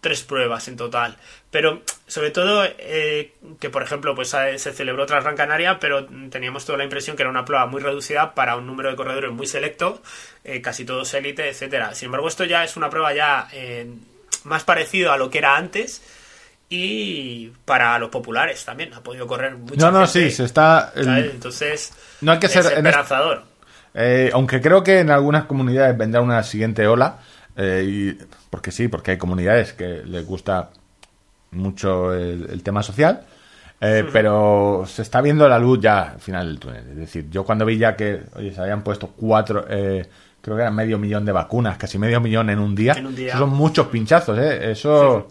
[0.00, 1.16] tres pruebas en total.
[1.50, 6.64] Pero sobre todo eh, que, por ejemplo, pues se celebró tras Gran Canaria, pero teníamos
[6.64, 9.46] toda la impresión que era una prueba muy reducida para un número de corredores muy
[9.48, 10.00] selecto,
[10.44, 11.92] eh, casi todos élite, etcétera.
[11.94, 13.92] Sin embargo, esto ya es una prueba ya eh,
[14.44, 16.02] más parecido a lo que era antes.
[16.72, 20.92] Y para los populares también ha podido correr mucha No, no, gente, sí, se está...
[20.94, 21.32] ¿sabes?
[21.34, 23.42] Entonces, No hay que es ser- este- esperanzador.
[23.92, 27.18] Eh, aunque creo que en algunas comunidades vendrá una siguiente ola,
[27.56, 28.18] eh, y-
[28.50, 30.70] porque sí, porque hay comunidades que les gusta
[31.52, 33.22] mucho el, el tema social.
[33.82, 36.84] Eh, pero se está viendo la luz ya al final del túnel.
[36.90, 40.06] Es decir, yo cuando vi ya que oye, se habían puesto cuatro, eh,
[40.42, 42.92] creo que eran medio millón de vacunas, casi medio millón en un día.
[42.92, 43.28] En un día.
[43.30, 44.70] Eso son muchos pinchazos, ¿eh?
[44.72, 45.28] Eso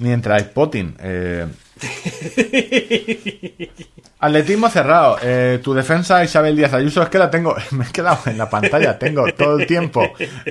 [0.00, 0.96] ni entra Spotting.
[1.00, 1.46] Eh.
[4.20, 5.16] Atletismo cerrado.
[5.22, 8.48] Eh, tu defensa, Isabel Díaz Ayuso, es que la tengo, me he quedado en la
[8.50, 10.02] pantalla, tengo todo el tiempo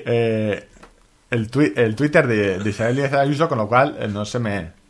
[0.03, 4.80] el, twi- el Twitter de, de Isabel Díaz Ayuso, con lo cual no se me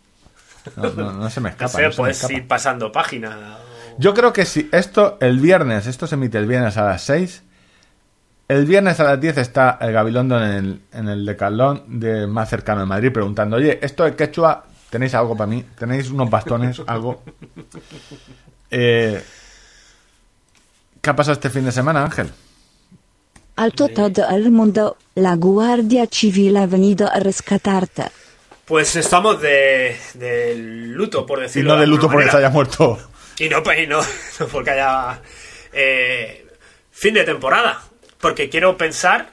[0.75, 1.69] no, no- no se me No escapa.
[1.69, 2.33] sé, no se me puedes escapa.
[2.33, 3.57] ir pasando página.
[3.97, 7.43] Yo creo que si esto el viernes, esto se emite el viernes a las 6,
[8.47, 12.49] el viernes a las 10 está el Gabilondo en el, en el Decathlon de más
[12.49, 15.65] cercano de Madrid preguntando, oye, esto de quechua, ¿tenéis algo para mí?
[15.77, 16.81] ¿Tenéis unos bastones?
[16.87, 17.21] ¿Algo?
[18.69, 19.21] Eh,
[21.01, 22.29] ¿Qué ha pasado este fin de semana, Ángel?
[23.57, 28.05] Alto todo el mundo, la Guardia Civil ha venido a rescatarte.
[28.71, 32.97] Pues estamos de, de luto, por decirlo no de luto porque se haya muerto.
[33.37, 33.99] Y no, y no,
[34.39, 35.19] no porque haya
[35.73, 36.47] eh,
[36.89, 37.81] fin de temporada.
[38.21, 39.27] Porque quiero pensar,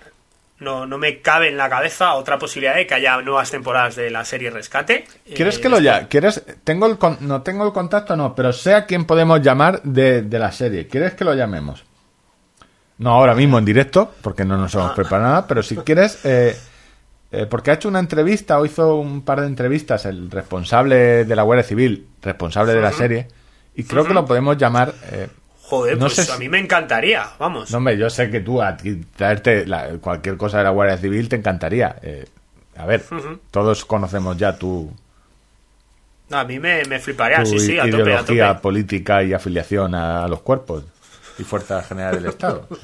[0.59, 4.11] no, no me cabe en la cabeza otra posibilidad de que haya nuevas temporadas de
[4.11, 5.07] la serie Rescate.
[5.37, 6.09] ¿Quieres Eh, que lo ya?
[6.09, 6.43] ¿Quieres?
[6.65, 10.23] Tengo el con- no tengo el contacto, no, pero sé a quién podemos llamar de,
[10.23, 10.89] de la serie.
[10.89, 11.85] ¿Quieres que lo llamemos?
[12.97, 16.59] No ahora mismo en directo, porque no nos hemos preparado nada, pero si quieres, eh,
[17.31, 21.37] eh, porque ha hecho una entrevista o hizo un par de entrevistas el responsable de
[21.37, 23.29] la Guardia Civil, responsable de la serie,
[23.75, 24.95] y creo que lo podemos llamar.
[25.13, 25.29] eh,
[25.63, 27.71] Joder, no pues si- a mí me encantaría, vamos.
[27.71, 30.97] no, hombre, yo sé que tú a ti traerte la- cualquier cosa de la Guardia
[30.97, 31.97] Civil te encantaría.
[32.03, 32.27] eh,
[32.77, 33.05] a ver,
[33.51, 34.91] todos conocemos ya tu,
[36.31, 38.61] A mí me, me fliparía, sí, sí, a tope, a ideología tope.
[38.63, 40.85] política y afiliación a, los cuerpos
[41.39, 42.67] y fuerzas generales del Estado.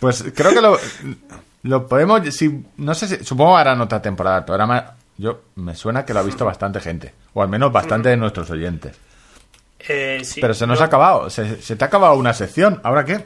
[0.00, 0.78] Pues creo que lo,
[1.62, 4.94] lo podemos, si, no sé si, supongo que harán otra temporada programa.
[5.16, 8.48] Yo me suena que lo ha visto bastante gente, o al menos bastante de nuestros
[8.50, 8.96] oyentes.
[9.80, 12.80] Eh, sí, Pero se nos yo- ha acabado, se, se te ha acabado una sección.
[12.84, 13.24] ¿Ahora qué?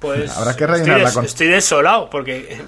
[0.00, 2.62] Pues habrá que estoy rellenarla des- con- Estoy desolado porque eh,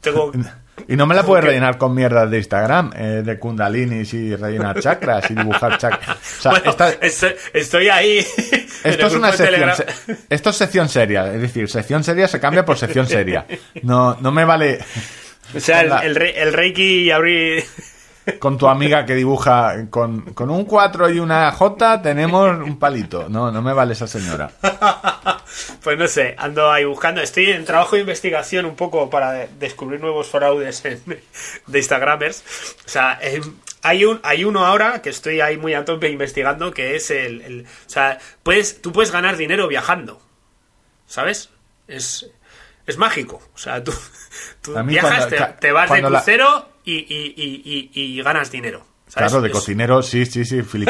[0.00, 0.32] tengo...
[0.88, 4.80] Y no me la puedes rellenar con mierdas de Instagram, eh, de kundalinis y rellenar
[4.80, 6.16] chakras y dibujar chakras.
[6.38, 8.18] O sea, Bueno, esta- estoy, estoy ahí.
[8.84, 9.70] Esto es una sección.
[9.76, 11.32] Se- Esto es sección seria.
[11.34, 13.44] Es decir, sección seria se cambia por sección seria.
[13.82, 14.78] No, no me vale
[15.54, 17.64] O sea, el, la- el, el Reiki y abrir.
[18.38, 23.28] Con tu amiga que dibuja con, con un 4 y una J tenemos un palito.
[23.28, 24.50] No, no me vale esa señora.
[25.82, 27.20] Pues no sé, ando ahí buscando.
[27.20, 31.02] Estoy en trabajo de investigación un poco para de- descubrir nuevos fraudes en-
[31.66, 32.44] de Instagramers.
[32.86, 33.42] O sea, em,
[33.82, 37.40] hay, un, hay uno ahora que estoy ahí muy a tope investigando que es el.
[37.42, 40.20] el- o sea, puedes, tú puedes ganar dinero viajando.
[41.06, 41.50] ¿Sabes?
[41.88, 42.30] Es,
[42.90, 43.40] es mágico.
[43.54, 43.92] O sea, tú,
[44.84, 48.86] viajas, cuando- te, vas de la- crucero y, y, y, y, y ganas dinero.
[49.08, 49.30] ¿sabes?
[49.30, 50.60] Claro, de Es- cocinero, sí, sí, sí.
[50.60, 50.84] Ay, Por,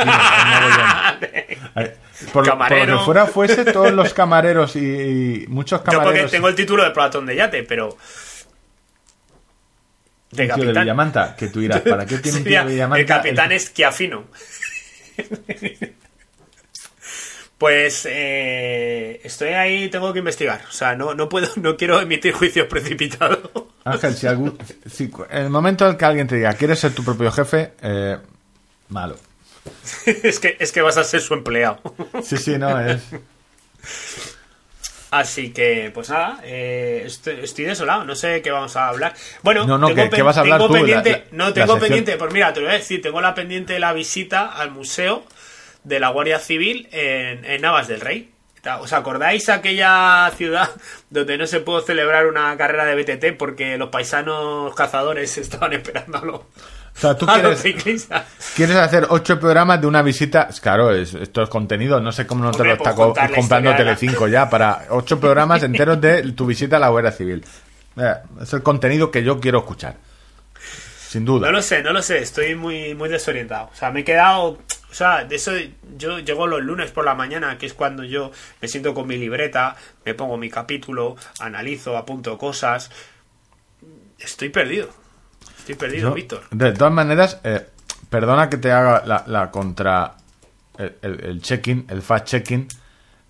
[1.87, 1.93] lo-
[2.33, 2.99] por lo Camarero.
[2.99, 6.31] que fuera fuese todos los camareros y, muchos Yo porque camareros.
[6.31, 7.97] tengo el título de platón de yate, pero.
[10.33, 10.83] De Un tío de capitán.
[10.85, 13.01] Villamanta, que tú dirás, ¿para qué tiene un tío de Villamanta?
[13.01, 14.25] el capitán es Chiafino.
[17.61, 20.63] Pues eh, estoy ahí, tengo que investigar.
[20.67, 23.39] O sea, no, no puedo, no quiero emitir juicios precipitados.
[23.85, 24.59] Ángel, si, algún,
[24.91, 27.73] si en el momento en que alguien te diga, ¿quieres ser tu propio jefe?
[27.83, 28.17] Eh,
[28.89, 29.19] malo.
[30.07, 31.83] es, que, es que vas a ser su empleado.
[32.23, 33.03] Sí, sí, no, es...
[35.11, 39.13] Así que, pues nada, eh, estoy, estoy desolado, no sé qué vamos a hablar.
[39.43, 40.75] Bueno, No, no, tengo ¿qué- qué vas a hablar tengo tú?
[40.75, 43.73] Pendiente, la- no, tengo pendiente, pues mira, te lo voy a decir, tengo la pendiente
[43.75, 45.25] de la visita al museo
[45.85, 48.31] de la Guardia Civil en, en Navas del Rey.
[48.81, 50.69] ¿Os acordáis aquella ciudad
[51.11, 56.35] donde no se pudo celebrar una carrera de BTT porque los paisanos cazadores estaban esperándolo?
[56.37, 58.25] O sea, tú a los quieres, ciclistas.
[58.57, 60.49] quieres hacer ocho programas de una visita...
[60.61, 63.15] Claro, es- esto es contenido, no sé cómo no te Hombre, lo está pues co-
[63.17, 67.13] la comprando la- Telecinco ya, para ocho programas enteros de tu visita a la Guardia
[67.13, 67.43] Civil.
[67.97, 69.95] Eh, es el contenido que yo quiero escuchar.
[71.09, 71.47] Sin duda.
[71.47, 73.71] No lo sé, no lo sé, estoy muy, muy desorientado.
[73.73, 74.59] O sea, me he quedado.
[74.91, 75.53] O sea, de eso
[75.97, 79.17] yo llego los lunes por la mañana, que es cuando yo me siento con mi
[79.17, 82.91] libreta, me pongo mi capítulo, analizo, apunto cosas.
[84.19, 84.89] Estoy perdido.
[85.59, 86.43] Estoy perdido, Yo, Víctor.
[86.51, 87.67] De todas maneras, eh,
[88.09, 90.15] perdona que te haga la, la contra.
[90.77, 92.67] El, el- el check-in, el fast check-in.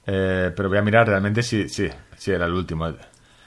[0.07, 2.93] eh, pero voy a mirar realmente si, si, si era el último.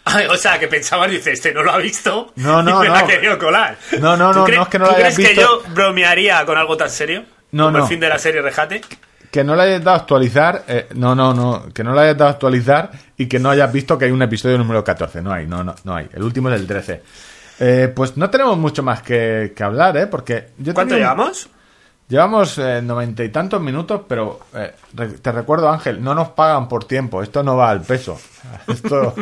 [0.05, 2.31] Ay, o sea, que pensabas, dice, este no lo ha visto.
[2.35, 2.93] No, no, y me no.
[2.93, 3.77] la ha querido colar.
[3.99, 6.45] No, no, ¿Tú no, no es que no ¿tú lo hayas crees que yo bromearía
[6.45, 7.23] con algo tan serio?
[7.53, 7.83] No, Como no.
[7.85, 8.81] el fin de la serie Rejate.
[9.31, 10.63] Que no le hayas dado a actualizar.
[10.67, 11.69] eh, no, no, no.
[11.73, 14.21] Que no le hayas dado a actualizar y que no hayas visto que hay un
[14.21, 15.21] episodio número 14.
[15.21, 16.07] No hay, no, no, no hay.
[16.13, 17.01] El último es el 13.
[17.59, 20.07] Eh, pues no tenemos mucho más que, que hablar, ¿eh?
[20.07, 21.17] Porque yo ¿Cuánto tenía un-
[22.07, 22.57] llevamos?
[22.57, 26.85] Eh, noventa y tantos minutos, pero eh, re- te recuerdo, Ángel, no nos pagan por
[26.85, 27.21] tiempo.
[27.23, 28.19] Esto no va al peso.
[28.67, 29.13] Esto...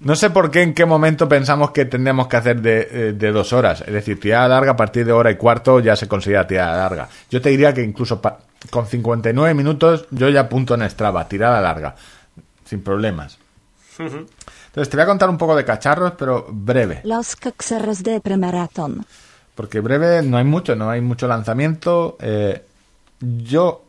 [0.00, 3.32] No sé por qué, en qué momento pensamos que tendríamos que hacer de, eh, de
[3.32, 3.82] dos horas.
[3.82, 7.08] Es decir, tirada larga a partir de hora y cuarto ya se considera tirada larga.
[7.30, 8.38] Yo te diría que incluso pa-
[8.70, 11.94] con 59 minutos yo ya apunto en Strava, tirada larga,
[12.64, 13.38] sin problemas.
[13.98, 17.00] Entonces te voy a contar un poco de cacharros, pero breve.
[17.04, 19.04] Los caxarros de premaraton.
[19.58, 22.16] Porque breve no hay mucho, no hay mucho lanzamiento.
[22.20, 22.62] Eh,
[23.18, 23.82] yo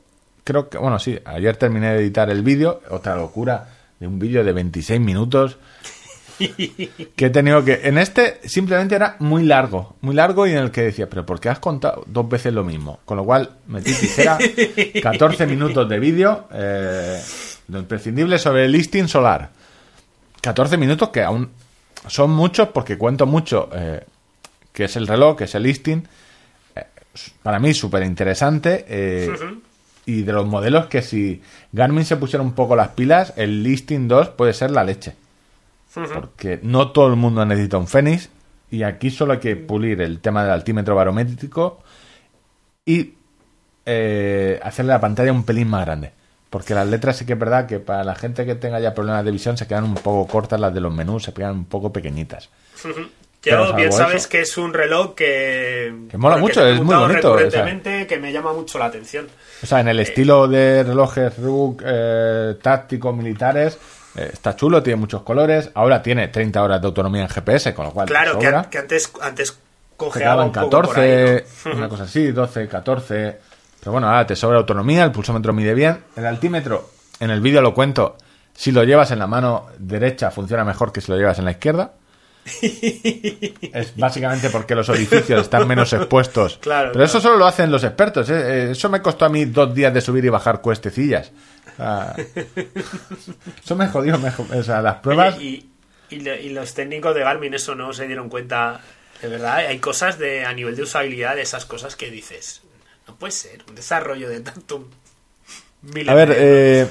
[0.43, 3.69] creo que, bueno, sí, ayer terminé de editar el vídeo, otra locura,
[3.99, 5.59] de un vídeo de 26 minutos.
[6.39, 7.81] que he tenido que.
[7.83, 11.39] En este simplemente era muy largo, muy largo y en el que decía, pero ¿por
[11.39, 13.01] qué has contado dos veces lo mismo?
[13.05, 14.39] Con lo cual metí tijera,
[15.03, 17.21] 14 minutos de vídeo, eh,
[17.67, 19.51] lo imprescindible sobre el listing solar.
[20.41, 21.51] 14 minutos que aún
[22.07, 24.03] son muchos porque cuento mucho eh,
[24.79, 26.07] que es el reloj, que es el listing.
[26.73, 26.85] Eh,
[27.43, 28.85] para mí súper interesante.
[28.87, 29.25] eh,
[30.05, 31.41] Y de los modelos que si
[31.73, 35.15] Garmin se pusiera un poco las pilas, el listing 2 puede ser la leche.
[36.13, 38.29] Porque no todo el mundo necesita un Fenix.
[38.71, 41.83] Y aquí solo hay que pulir el tema del altímetro barométrico
[42.85, 43.15] y
[43.85, 46.13] eh, hacerle la pantalla un pelín más grande.
[46.49, 49.25] Porque las letras sí que es verdad que para la gente que tenga ya problemas
[49.25, 51.91] de visión se quedan un poco cortas las de los menús, se quedan un poco
[51.91, 52.49] pequeñitas.
[53.41, 55.93] Yo bien sabes eso- que es un reloj que...
[56.09, 57.65] Que mola mucho, es muy bonito, o sea.
[58.07, 59.27] que me llama mucho la atención.
[59.63, 63.77] O sea, en el estilo de relojes RUG eh, tácticos militares,
[64.15, 65.71] eh, está chulo, tiene muchos colores.
[65.73, 69.57] Ahora tiene 30 horas de autonomía en GPS, con lo cual Claro, que, antes, antes
[69.95, 71.71] cojeaba un poco por 14, ahí, ¿no?
[71.77, 73.39] una cosa así, 12, 14.
[73.79, 76.03] Pero bueno, ahora te sobra autonomía, el pulsómetro mide bien.
[76.17, 76.89] El altímetro,
[77.21, 78.17] en el vídeo lo cuento,
[78.53, 81.51] si lo llevas en la mano derecha funciona mejor que si lo llevas en la
[81.51, 81.93] izquierda.
[82.61, 86.57] Es básicamente porque los orificios están menos expuestos.
[86.61, 88.29] Claro, Pero eso solo lo hacen los expertos.
[88.29, 88.33] ¿eh?
[88.67, 91.31] Eh, Eso me costó a mí dos días de subir y bajar cuestecillas.
[91.77, 92.15] Sea,
[93.63, 94.17] eso me jodió.
[94.19, 95.35] me jo- o sea, las pruebas...
[95.37, 95.69] Oye, y,
[96.15, 98.81] y lo- y los técnicos de Garmin eso no se dieron cuenta.
[99.21, 102.61] De verdad, hay cosas de a nivel de usabilidad, de esas cosas que dices.
[103.07, 104.87] No puede ser, un desarrollo de tanto...
[106.07, 106.87] A ver, eh,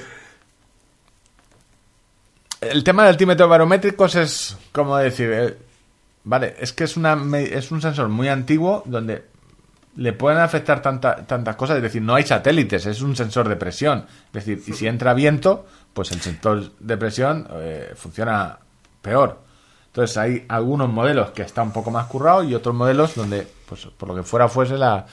[2.60, 5.56] el tema del altímetro barométricos es, como decir, eh,
[6.24, 9.24] vale, es que es, una, es un sensor muy antiguo donde
[9.96, 13.56] le pueden afectar tanta- tantas cosas, es decir, no hay satélites, es un sensor de
[13.56, 18.58] presión, es decir, y si entra viento, pues el sensor de presión eh, funciona
[19.02, 19.40] peor.
[19.86, 23.86] Entonces hay algunos modelos que está un poco más currado y otros modelos donde, pues
[23.86, 25.06] por lo que fuera fuese, la,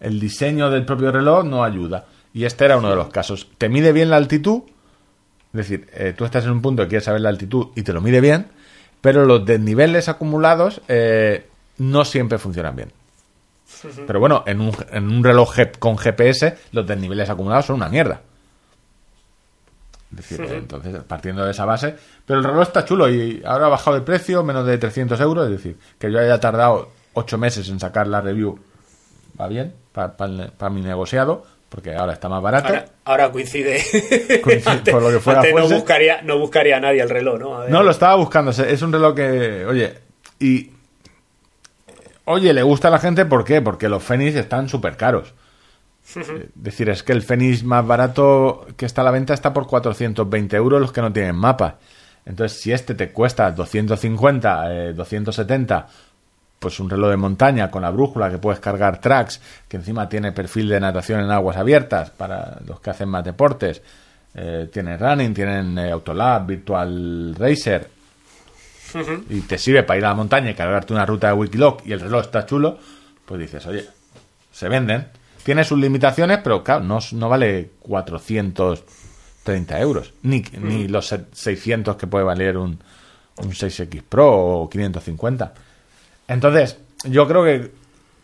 [0.00, 2.04] el diseño del propio reloj no ayuda.
[2.34, 3.48] Y este era uno de los casos.
[3.56, 4.62] Te mide bien la altitud,
[5.52, 7.92] es decir, eh, tú estás en un punto que quieres saber la altitud y te
[7.92, 8.46] lo mide bien,
[9.00, 11.46] pero los desniveles acumulados eh,
[11.78, 12.92] no siempre funcionan bien.
[14.06, 18.20] Pero bueno, en un, en un reloj con GPS los desniveles acumulados son una mierda.
[20.10, 21.96] Es decir, entonces, partiendo de esa base.
[22.24, 25.46] Pero el reloj está chulo y ahora ha bajado de precio, menos de 300 euros.
[25.46, 28.58] Es decir, que yo haya tardado 8 meses en sacar la review.
[29.38, 31.44] Va bien, para mi negociado,
[31.76, 32.68] porque ahora está más barato.
[32.68, 33.84] Ahora, ahora coincide.
[34.42, 37.38] Coincide, Antes- por lo que fuera antes no buscaría, no buscaría a nadie el reloj,
[37.38, 37.54] ¿no?
[37.54, 37.70] A ver.
[37.70, 38.50] No, lo estaba buscando.
[38.50, 39.92] Es un reloj que, oye,
[40.40, 40.70] y.
[42.24, 43.60] Oye, le gusta a la gente, ¿por qué?
[43.60, 45.34] Porque los Fenix están súper caros.
[46.16, 49.66] Es decir, es que el Fenix más barato que está a la venta está por
[49.66, 51.76] 420 euros los que no tienen mapa.
[52.24, 55.88] Entonces, si este te cuesta 250, eh, 270,
[56.58, 60.32] pues un reloj de montaña con la brújula que puedes cargar tracks, que encima tiene
[60.32, 63.82] perfil de natación en aguas abiertas para los que hacen más deportes,
[64.34, 67.90] eh, tiene running, tienen eh, Autolab, Virtual Racer,
[69.28, 71.92] y te sirve para ir a la montaña y cargarte una ruta de Wikiloc y
[71.92, 72.78] el reloj está chulo,
[73.24, 73.84] pues dices, oye,
[74.50, 75.08] se venden.
[75.42, 82.06] Tiene sus limitaciones, pero claro, no, no vale 430 euros, ni, ni los 600 que
[82.06, 82.78] puede valer un,
[83.36, 85.54] un 6X Pro o 550.
[86.28, 87.70] Entonces, yo creo que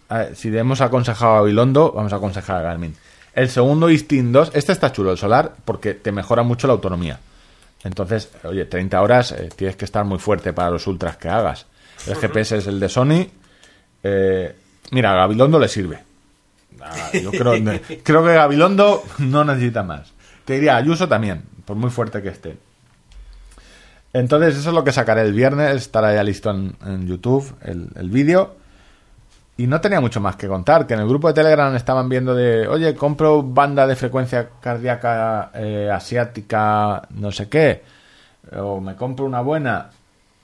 [0.08, 2.94] ver, si hemos aconsejado a Bilondo, vamos a aconsejar a Garmin.
[3.34, 7.18] El segundo Instinct 2, este está chulo, el solar, porque te mejora mucho la autonomía.
[7.84, 11.66] Entonces, oye, 30 horas eh, tienes que estar muy fuerte para los ultras que hagas.
[12.06, 13.26] El GPS es el de Sony.
[14.02, 14.54] Eh,
[14.90, 15.98] mira, a Gabilondo le sirve.
[16.80, 17.52] Ah, yo creo,
[18.02, 20.12] creo que Gabilondo no necesita más.
[20.44, 22.56] Te diría Ayuso también, por muy fuerte que esté.
[24.12, 25.74] Entonces, eso es lo que sacaré el viernes.
[25.76, 28.56] Estará ya listo en, en YouTube el, el vídeo.
[29.56, 30.86] Y no tenía mucho más que contar.
[30.86, 35.50] Que en el grupo de Telegram estaban viendo de, oye, compro banda de frecuencia cardíaca
[35.54, 37.82] eh, asiática, no sé qué.
[38.58, 39.90] O me compro una buena.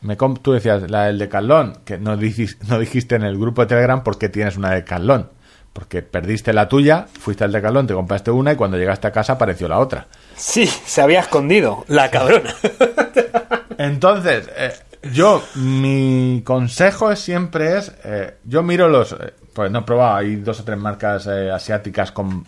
[0.00, 3.36] Me comp- tú decías, la del de Carlón, que no dijiste, no dijiste en el
[3.36, 5.28] grupo de Telegram por qué tienes una de Carlón.
[5.72, 9.34] Porque perdiste la tuya, fuiste al decalón, te compraste una y cuando llegaste a casa
[9.34, 10.06] apareció la otra.
[10.34, 12.52] Sí, se había escondido, la cabrona.
[13.78, 14.72] Entonces, eh,
[15.12, 20.16] yo, mi consejo es siempre es, eh, yo miro los, eh, pues no he probado,
[20.16, 22.44] hay dos o tres marcas eh, asiáticas con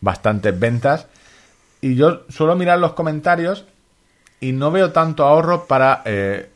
[0.00, 1.06] bastantes ventas
[1.80, 3.64] y yo suelo mirar los comentarios
[4.40, 6.50] y no veo tanto ahorro para eh,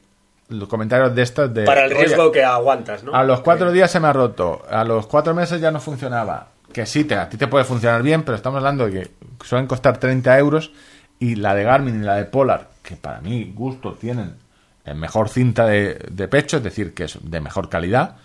[0.51, 1.65] los comentarios de estos de...
[1.65, 3.15] Para el "Oye, riesgo que aguantas, ¿no?
[3.15, 6.48] a los cuatro días se me ha roto, a los cuatro meses ya no funcionaba.
[6.73, 9.10] Que sí, te, a ti te puede funcionar bien, pero estamos hablando de que
[9.44, 10.70] suelen costar 30 euros
[11.19, 14.35] y la de Garmin y la de Polar, que para mi gusto tienen
[14.86, 18.16] eh, mejor cinta de, de pecho, es decir, que es de mejor calidad,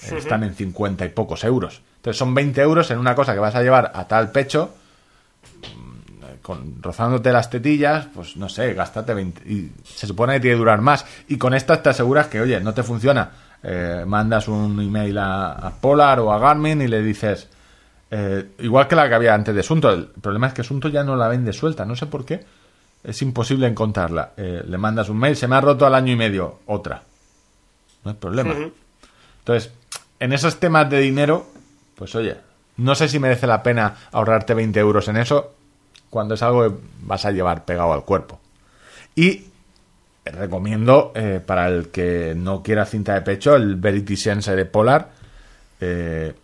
[0.00, 1.82] eh, están en 50 y pocos euros.
[1.96, 4.76] Entonces son 20 euros en una cosa que vas a llevar a tal pecho,
[5.76, 9.42] mm, con, rozándote las tetillas, pues no sé, gástate 20.
[9.50, 11.04] Y se supone que tiene que durar más.
[11.26, 13.28] Y con estas te aseguras que, oye, no te funciona.
[13.60, 17.48] Eh, mandas un email a, a Polar o a Garmin y le dices,
[18.08, 21.02] eh, igual que la que había antes de Sunto, el problema es que Sunto ya
[21.02, 22.44] no la vende suelta, no sé por qué.
[23.04, 24.32] Es imposible encontrarla.
[24.36, 27.02] Eh, le mandas un mail, se me ha roto al año y medio, otra.
[28.04, 28.54] No hay problema.
[29.38, 29.72] Entonces,
[30.20, 31.46] en esos temas de dinero,
[31.96, 32.36] pues oye,
[32.76, 35.54] no sé si merece la pena ahorrarte 20 euros en eso
[36.10, 38.40] cuando es algo que vas a llevar pegado al cuerpo.
[39.14, 39.46] Y
[40.24, 45.10] recomiendo eh, para el que no quiera cinta de pecho el Verity Sense de Polar,
[45.80, 46.34] eh,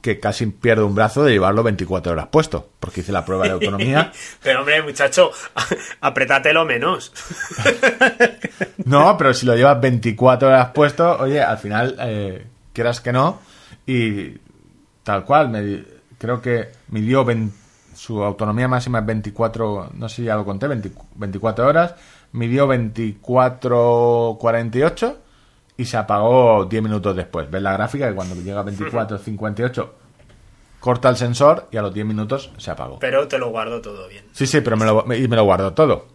[0.00, 3.52] que casi pierdo un brazo de llevarlo 24 horas puesto, porque hice la prueba de
[3.52, 4.12] autonomía.
[4.42, 5.30] Pero hombre, muchacho,
[6.00, 7.12] apretatelo menos.
[8.84, 13.38] No, pero si lo llevas 24 horas puesto, oye, al final, eh, quieras que no,
[13.86, 14.38] y
[15.02, 15.84] tal cual, me
[16.16, 17.68] creo que midió 20
[17.98, 21.94] su autonomía máxima es 24, no sé si ya lo conté, 20 24 horas,
[22.32, 25.16] midió 24.48
[25.78, 27.50] y se apagó 10 minutos después.
[27.50, 28.06] ¿Ves la gráfica?
[28.10, 29.88] Que cuando llega a 24.58
[30.80, 32.98] corta el sensor y a los 10 minutos se apagó.
[32.98, 34.24] Pero te lo guardo todo bien.
[34.32, 36.06] Sí, sí, pero me lo, me- y me lo guardo todo.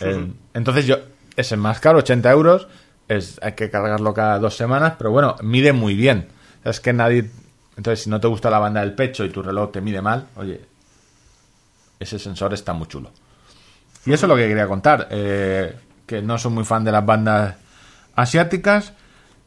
[0.00, 0.96] Eh, entonces yo,
[1.36, 2.68] es el más caro, 80 euros.
[3.08, 6.28] Es, hay que cargarlo cada dos semanas, pero bueno, mide muy bien.
[6.64, 7.30] Es que nadie...
[7.76, 10.26] Entonces, si no te gusta la banda del pecho y tu reloj te mide mal,
[10.36, 10.60] oye,
[12.00, 13.10] ese sensor está muy chulo.
[14.04, 15.06] Y eso es lo que quería contar.
[15.10, 15.74] eh,
[16.06, 17.54] que no soy muy fan de las bandas
[18.22, 18.92] asiáticas.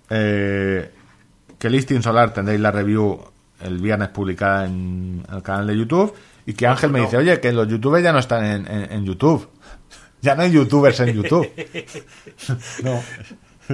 [0.10, 0.92] eh,
[1.60, 3.22] que Listing Solar tendréis la review
[3.62, 6.14] el viernes publicada en el canal de YouTube.
[6.46, 9.06] Y que Ángel me dice, oye, que los youtubers ya no están en, en- en
[9.06, 9.48] YouTube.
[10.24, 11.50] Ya no hay youtubers en YouTube.
[12.84, 13.02] no.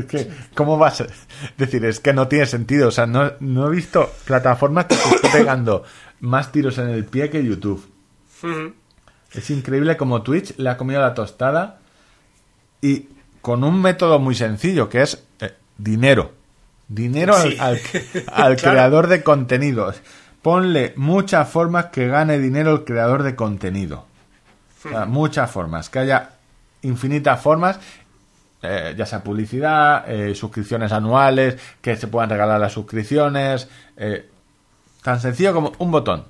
[0.08, 1.08] Que, ¿cómo vas a
[1.58, 1.84] decir?
[1.84, 2.88] Es que no tiene sentido.
[2.88, 5.84] O sea, no, no he visto plataformas que te esté pegando
[6.22, 7.86] más tiros en el pie que YouTube.
[9.34, 11.80] Es increíble como Twitch le ha comido la tostada
[12.82, 13.10] y
[13.42, 16.32] con un método muy sencillo que es eh, dinero.
[16.88, 17.58] Dinero al- Sí.
[17.60, 17.76] al,
[18.34, 18.56] al Claro.
[18.58, 20.02] creador de contenidos.
[20.42, 24.06] Ponle muchas formas que gane dinero el creador de contenido.
[24.86, 25.90] O sea, muchas formas.
[25.90, 26.30] Que haya
[26.84, 27.80] infinitas formas.
[28.64, 33.68] eh, ya sea publicidad, eh, suscripciones anuales, que se puedan regalar las suscripciones.
[33.98, 34.30] eh,
[35.04, 36.26] tan sencillo como un botón.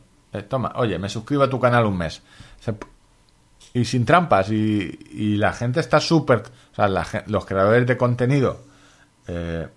[0.49, 2.21] Toma, oye, me suscribo a tu canal un mes.
[2.59, 2.73] Se
[3.79, 4.49] y sin trampas.
[4.51, 6.39] Y, y la gente está súper.
[6.71, 8.61] O sea, la los creadores de contenido
[9.27, 9.67] eh,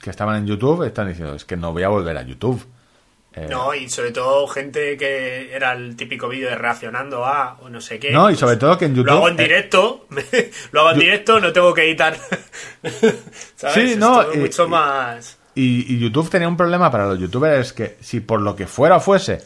[0.00, 2.64] que estaban en YouTube están diciendo: Es que no voy a volver a YouTube.
[3.34, 7.68] Eh, No, y sobre todo gente que era el típico vídeo de reaccionando a o
[7.68, 8.10] no sé qué.
[8.10, 10.06] No, y sobre todo que en YouTube- Lo hago en eh, directo,
[10.72, 12.16] lo hago en Yo- directo, no tengo que editar.
[13.56, 13.74] ¿Sabes?
[13.92, 15.36] Sí, no, y- mucho más.
[15.54, 18.66] Y, y YouTube tenía un problema para los youtubers es que si por lo que
[18.68, 19.42] fuera fuese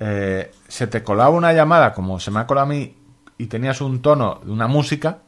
[0.00, 2.94] eh, se te colaba una llamada como se me ha colado a mí
[3.38, 5.18] y tenías un tono de una música,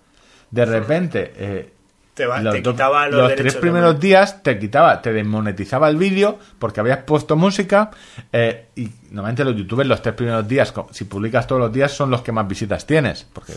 [0.50, 1.72] de repente eh,
[2.14, 5.96] Te va- los, te quitaba los los tres primeros días te quitaba, te desmonetizaba el
[5.96, 7.90] vídeo porque habías puesto música
[8.32, 12.10] eh, y normalmente los youtubers los tres primeros días, si publicas todos los días, son
[12.10, 13.52] los que más visitas tienes porque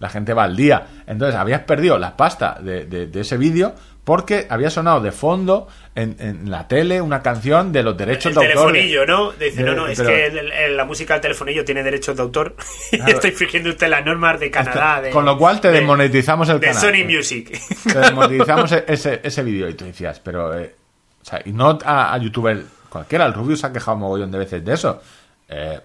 [0.00, 0.84] la gente va al día.
[1.06, 3.72] Entonces habías perdido la pasta de, de- de ese vídeo
[4.04, 8.34] porque había sonado de fondo en, en la tele una canción de los derechos El
[8.34, 8.72] de autor.
[8.72, 9.32] telefonillo, ¿no?
[9.32, 12.16] Dice, De- no, no, es pero- que el- el- la música del telefonillo tiene derechos
[12.16, 12.56] de autor.
[12.92, 13.12] y Claro.
[13.12, 15.00] está infringiendo usted las normas de Canadá.
[15.02, 16.82] De, Con lo cual te de- desmonetizamos el de canal.
[16.82, 17.50] Sony Music.
[17.92, 20.58] Te desmonetizamos e- ese, ese vídeo y tú decías, pero...
[20.58, 20.74] eh,
[21.20, 24.38] o sea, y no a, a youtuber cualquiera, el Rubius se ha quejado mogollón de
[24.38, 25.00] veces de eso.
[25.48, 25.78] Eh,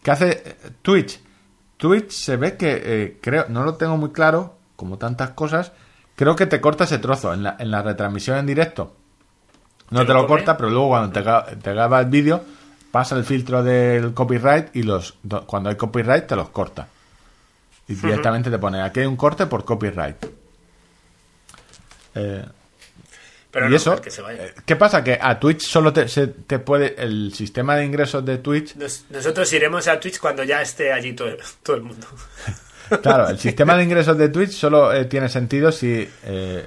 [0.00, 1.18] ¿Qué hace eh, Twitch?
[1.76, 5.72] Twitch se ve que, eh, creo, no lo tengo muy claro, como tantas cosas,
[6.16, 8.94] creo que te corta ese trozo en la, en la retransmisión en directo.
[9.90, 12.42] No ¿Te te lo corta, pero luego cuando te, graba el vídeo,
[12.90, 16.88] pasa el filtro del copyright y los do- cuando hay copyright te los corta.
[17.86, 20.16] Y directamente te pone, aquí hay un corte por copyright.
[22.14, 22.44] Eh,
[23.50, 24.46] Pero y no, eso, que se vaya.
[24.46, 25.04] eh, ¿qué pasa?
[25.04, 29.04] Que a Twitch solo te, se- te puede, el sistema de ingresos de Twitch, Nos-
[29.10, 31.30] nosotros iremos a Twitch cuando ya esté allí todo,
[31.62, 32.06] todo el mundo.
[33.02, 36.66] claro, el sistema de ingresos de Twitch solo eh, tiene sentido si eh,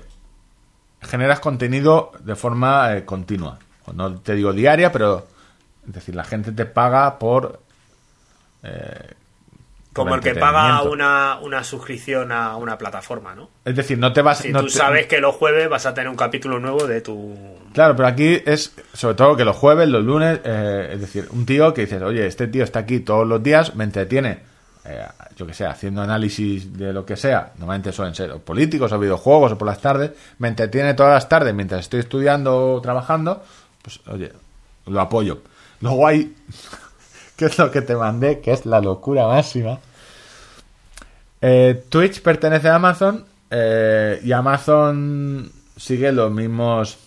[1.02, 3.60] generas contenido de forma eh, continua.
[3.94, 5.28] No te digo diaria, pero
[5.88, 7.60] es decir, la gente te paga por...
[8.64, 9.14] eh,
[9.94, 13.50] Como el que paga una, una suscripción a una plataforma, ¿no?
[13.64, 14.40] Es decir, no te vas...
[14.40, 17.00] Si no tú te- sabes que los jueves vas a tener un capítulo nuevo de
[17.02, 17.36] tu...
[17.74, 21.46] Claro, pero aquí es sobre todo que los jueves, los lunes, eh, es decir, un
[21.46, 24.40] tío que dices, oye, este tío está aquí todos los días, me entretiene,
[24.88, 25.06] eh,
[25.36, 29.00] yo que sé, haciendo análisis de lo que sea, normalmente suelen ser o políticos o
[29.00, 33.44] videojuegos o por las tardes, me entretiene todas las tardes mientras estoy estudiando o trabajando,
[33.82, 34.32] pues oye,
[34.86, 35.42] lo apoyo.
[35.82, 36.36] Luego hay,
[37.36, 39.80] que es lo que te mandé, que es la locura máxima.
[41.42, 46.98] Eh, Twitch pertenece a Amazon eh, y Amazon sigue los mismos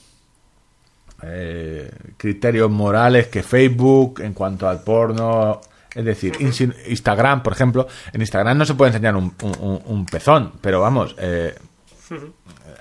[1.23, 5.61] eh, criterios morales que Facebook en cuanto al porno.
[5.95, 10.07] Es decir, Instagram, por ejemplo, en Instagram no se puede enseñar un, un- un- un
[10.07, 11.55] pezón, pero vamos, eh,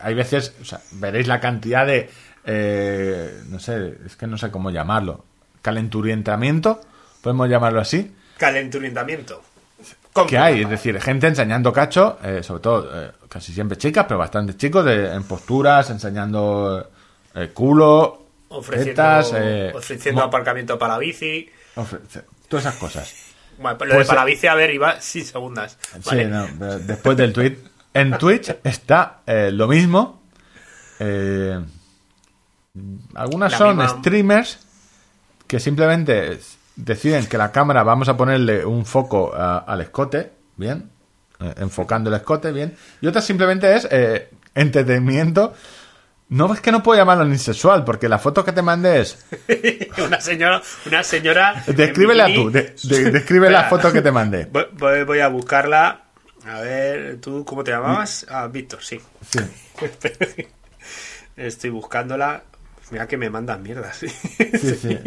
[0.01, 2.09] hay veces, o sea, veréis la cantidad de,
[2.45, 5.25] eh, no sé, es que no sé cómo llamarlo,
[5.61, 6.81] calenturientamiento,
[7.21, 9.41] podemos llamarlo así, Calenturientamiento.
[10.27, 14.17] que hay, es decir, gente enseñando cacho, eh, sobre todo eh, casi siempre chicas, pero
[14.19, 16.89] bastantes chicos, de- en posturas, enseñando
[17.35, 21.49] eh, culo, Ofreciendo, tetas, eh, ofreciendo aparcamiento para bici.
[21.75, 23.13] ofrece- todas esas cosas.
[23.57, 25.77] Bueno, pero lo Pues, de para eh, bici, a ver, iba sin segundas.
[26.05, 26.25] Vale.
[26.25, 26.47] Sí, no,
[26.79, 27.57] después del tweet.
[27.93, 30.21] En Twitch está eh, lo mismo.
[30.99, 31.59] Eh,
[33.15, 34.59] algunas La son misma- streamers
[35.47, 36.39] que simplemente
[36.75, 40.89] deciden que la cámara vamos a ponerle un foco a- al escote, bien,
[41.39, 45.53] eh, enfocando el escote, bien, y otras simplemente es eh, entretenimiento.
[46.29, 49.17] No es que no puedo llamarlo ni sexual, porque la foto que te mandé es.
[50.05, 51.63] una señora, una señora.
[51.67, 54.47] Descríbela tú, de- de- describe la foto que te mandé.
[54.73, 56.03] Voy, a buscarla.
[56.45, 58.25] A ver, ¿tú cómo te llamabas?
[58.29, 58.99] Ah, Víctor, sí.
[59.31, 59.39] Sí.
[61.35, 62.43] Estoy buscándola.
[62.91, 63.97] Mira que me mandan mierdas.
[63.97, 64.99] Sí, sí.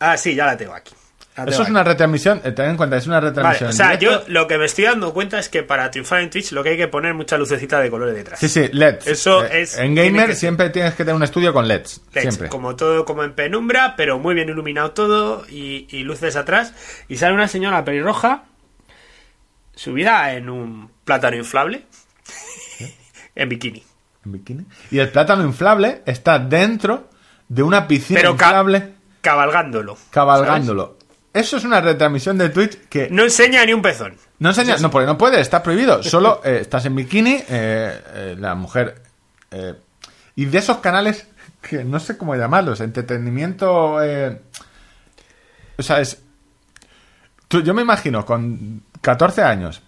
[0.00, 0.94] Ah, sí, ya la tengo aquí.
[1.36, 3.70] La Eso es una retransmisión, eh, ten en cuenta, es una Vale, retransmisión.
[3.70, 6.52] o sea, yo lo que me estoy dando cuenta es que para triunfar en Twitch
[6.52, 8.38] lo que hay que poner mucha lucecita de colores detrás.
[8.38, 9.06] Sí, sí, LEDs.
[9.08, 12.02] Eso Eh, es- En gamer que siempre tienes que tener un estudio con LEDs.
[12.12, 12.48] LEDs, siempre.
[12.50, 16.72] Como todo, como en penumbra, pero muy bien iluminado todo y, y luces atrás.
[17.08, 18.44] Y sale una señora pelirroja
[19.74, 21.84] subida en un plátano inflable
[23.34, 23.82] en bikini.
[24.24, 24.64] En bikini.
[24.90, 27.08] Y el plátano inflable está dentro
[27.48, 29.98] de una piscina Pero ca- inflable cabalgándolo.
[30.10, 30.98] cabalgándolo.
[31.34, 34.16] Eso es una retransmisión de Twitch que No enseña ni un pezón.
[34.38, 36.02] no enseña, no, porque no puede, está prohibido.
[36.02, 39.02] Solo eh, estás en bikini, eh, eh, la mujer.
[39.50, 39.74] eh,
[40.36, 41.26] y de esos canales
[41.60, 44.02] que no sé cómo llamarlos, entretenimiento.
[44.02, 44.40] eh,
[45.76, 46.18] o sea, es.
[47.48, 49.82] tú- yo me imagino con 14 años.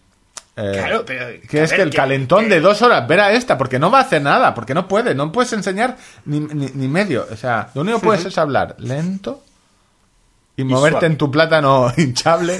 [0.56, 3.20] eh, Claro, pero, que es ver, que el que- calentón que- de dos horas, ver
[3.20, 6.40] a esta, porque no va a hacer nada, porque no puede, no puedes enseñar ni,
[6.40, 7.26] ni- ni medio.
[7.30, 9.44] O sea, lo único que puedes es hablar lento
[10.56, 11.06] y, moverte suave.
[11.06, 12.54] en tu plátano hinchable.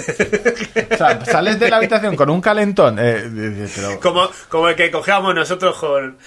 [0.93, 2.97] o sea, sales de la habitación con un calentón.
[3.01, 6.19] eh, pero, Como, como el que cogíamos nosotros con.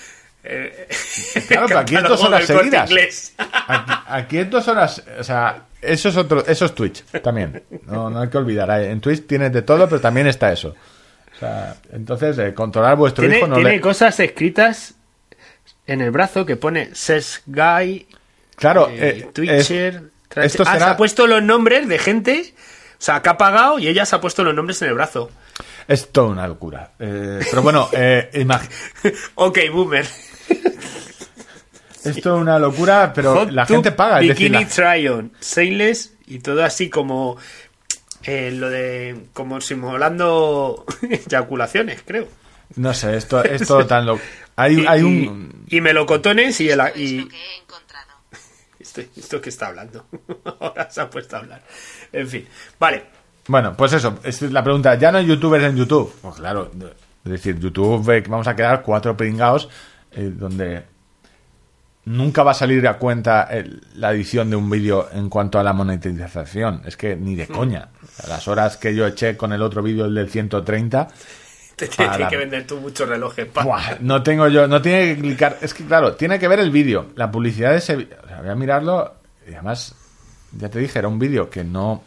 [0.43, 0.87] eh,
[1.47, 2.89] Claro, pero aquí es dos horas seguidas.
[2.89, 3.33] Inglés.
[3.37, 5.03] aquí, aquí es dos horas.
[5.19, 7.63] O sea, eso es otro, eso es Twitch también.
[7.85, 8.69] No, no hay que olvidar.
[8.81, 10.75] En Twitch tienes de todo, pero también está eso.
[11.35, 13.81] O sea, entonces, eh, controlar vuestro Tiene, hijo no tiene le.
[13.81, 14.95] cosas escritas
[15.87, 18.07] en el brazo que pone Ses Guy,
[18.57, 19.95] Claro, eh, eh, Twitcher.
[19.95, 20.01] es-
[20.45, 22.53] esto ah, será- se ha puesto los nombres de gente.
[22.93, 25.29] O sea, que ha pagado y ella se ha puesto los nombres en el brazo.
[25.87, 26.91] Es toda una locura.
[26.99, 28.69] Eh, pero bueno, eh, imag-
[29.35, 30.05] ok, boomer.
[32.03, 34.21] es toda una locura, pero Hot la gente paga.
[34.21, 35.31] Es decir, Bikini la- try-on.
[35.39, 37.37] Sailess y todo así como.
[38.23, 39.25] eh, lo de.
[39.33, 42.27] Como simulando eyaculaciones, creo.
[42.75, 44.21] no sé, esto es todo tan loco.
[44.55, 45.65] Hay, Y, hay y- un.
[45.67, 46.77] y melocotones y el.
[46.79, 47.27] ¿Sabes Y,
[49.15, 50.05] esto, que está hablando.
[50.59, 51.61] Ahora se ha puesto a hablar.
[52.11, 52.45] En fin.
[52.79, 53.03] Vale.
[53.47, 56.13] Bueno, pues eso, es la pregunta, ¿ya no hay youtubers en YouTube?
[56.21, 56.71] Pues claro,
[57.25, 59.69] es decir, YouTube eh, vamos a quedar cuatro pringados
[60.11, 60.83] eh, donde
[62.05, 65.63] nunca va a salir a cuenta el- la edición de un vídeo en cuanto a
[65.63, 66.81] la monetización.
[66.85, 67.51] Es que ni de Mm.
[67.53, 67.89] coña.
[68.03, 71.07] O sea, las horas que yo eché con el otro vídeo, el del 130,
[71.75, 73.45] Te tienes Para- que vender tú muchos relojes.
[73.47, 73.63] pa.
[73.63, 75.57] Buah, no tengo yo, no tiene que clicar.
[75.61, 77.95] Es que claro, tiene que ver el vídeo, la publicidad de ese
[78.39, 79.15] voy a mirarlo
[79.47, 79.95] y además,
[80.51, 82.03] ya te dije, era un vídeo que no.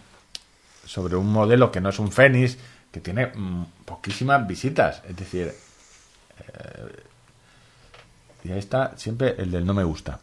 [0.85, 2.57] sobre un modelo que no es un Fénix,
[2.91, 5.03] que tiene mm, poquísimas visitas.
[5.09, 5.53] Es decir,
[6.39, 7.03] eh,
[8.45, 10.19] y ahí está siempre el del no me gusta.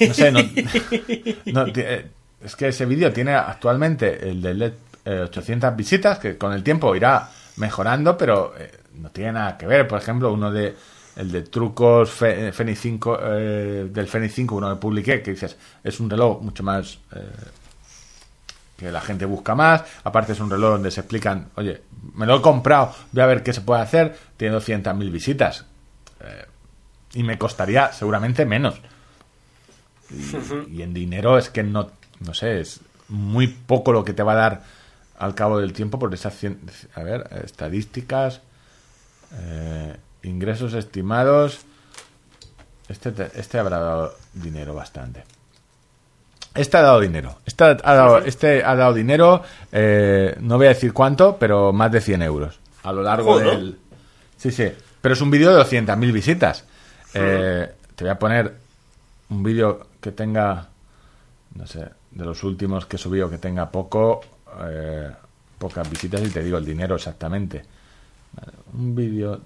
[0.00, 0.40] No sé, no,
[1.74, 2.10] eh,
[2.42, 4.72] es que ese vídeo tiene actualmente el de LED,
[5.04, 9.66] eh, 800 visitas, que con el tiempo irá mejorando, pero eh, no tiene nada que
[9.66, 9.88] ver.
[9.88, 10.76] Por ejemplo, uno de
[11.20, 15.56] el de trucos Fe- Fenix 5, eh, del Fenix 5, uno que publiqué, que dices,
[15.84, 17.20] es un reloj mucho más eh,
[18.76, 19.82] que la gente busca más.
[20.04, 21.82] Aparte es un reloj donde se explican, oye,
[22.14, 24.16] me lo he comprado, voy a ver qué se puede hacer.
[24.36, 25.66] Tiene 200.000 visitas.
[26.20, 26.46] Eh,
[27.14, 28.76] y me costaría seguramente menos.
[30.70, 31.90] Y, en dinero es que no,
[32.20, 34.62] no sé, es muy poco lo que te va a dar
[35.18, 36.58] al cabo del tiempo por esas cien-
[36.94, 38.40] a ver, estadísticas,
[39.34, 41.60] eh, ingresos estimados.
[42.88, 45.24] Este, te- este habrá dado dinero bastante.
[46.54, 47.36] Este ha dado dinero.
[47.46, 51.92] Este ha dado, este ha dado dinero, eh, no voy a decir cuánto, pero más
[51.92, 52.58] de 100 euros.
[52.82, 53.50] A lo largo Joder.
[53.56, 53.78] del...
[54.36, 54.68] Sí, sí.
[55.00, 56.64] Pero es un vídeo de 200.000 visitas.
[57.14, 58.54] Eh, te voy a poner
[59.30, 60.66] un vídeo que tenga,
[61.54, 64.20] no sé, de los últimos que he subido que tenga poco,
[64.64, 65.10] eh,
[65.58, 67.64] pocas visitas y te digo el dinero exactamente.
[68.32, 69.40] Vale, un vídeo,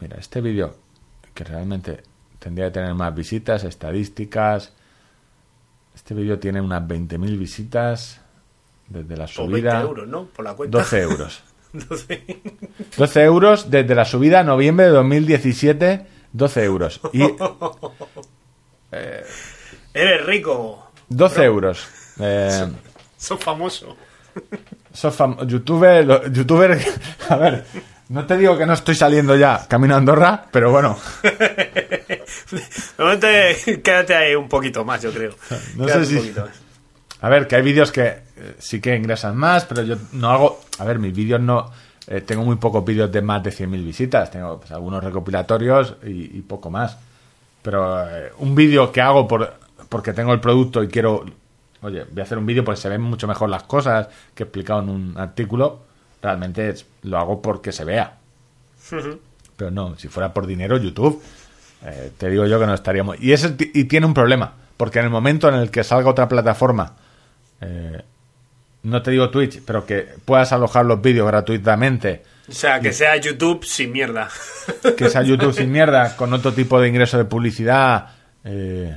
[0.00, 0.76] mira, este vídeo
[1.34, 2.02] que realmente
[2.38, 4.72] tendría que tener más visitas, estadísticas.
[5.94, 8.20] Este vídeo tiene unas 20.000 visitas
[8.88, 9.80] desde la O 20 subida.
[9.80, 10.26] euros, ¿no?
[10.26, 10.78] Por la cuenta.
[10.78, 11.42] 12 euros.
[11.72, 12.42] 12.
[12.96, 17.00] 12 euros desde la subida a noviembre de 2017, 12 euros.
[17.12, 17.22] Y
[19.94, 20.90] Eres rico.
[21.08, 21.86] 12 euros.
[22.20, 22.66] Eh,
[23.16, 23.96] Sos famoso.
[24.92, 26.78] sos fam- youtuber, youtuber,
[27.28, 27.64] a ver,
[28.08, 30.96] no te digo que no estoy saliendo ya camino a Andorra, pero bueno,
[33.22, 35.34] eh, quédate ahí un poquito más, yo creo.
[35.76, 36.60] No Quédate sé un si- poquito más.
[37.20, 40.60] a ver, que hay vídeos que eh, sí que ingresan más, pero yo no hago,
[40.78, 41.70] a ver, mis vídeos no,
[42.06, 46.38] eh, tengo muy pocos vídeos de más de 100.000 visitas, tengo pues, algunos recopilatorios y,
[46.38, 46.96] y poco más.
[47.62, 49.54] Pero eh, un vídeo que hago por,
[49.88, 51.24] porque tengo el producto y quiero,
[51.80, 54.46] oye, voy a hacer un vídeo porque se ven mucho mejor las cosas que he
[54.46, 55.80] explicado en un artículo,
[56.24, 58.16] realmente lo hago porque se vea.
[59.56, 61.22] Pero no, si fuera por dinero, YouTube,
[61.84, 63.16] eh, te digo yo que no estaríamos.
[63.20, 66.94] Y, y tiene un problema, porque en el momento en el que salga otra plataforma,
[67.60, 68.02] eh,
[68.84, 73.16] no te digo Twitch, pero que puedas alojar los vídeos gratuitamente, O sea, que sea
[73.16, 74.30] YouTube sin mierda.
[74.96, 78.08] que sea YouTube sin mierda, con otro tipo de ingreso de publicidad,
[78.44, 78.96] eh,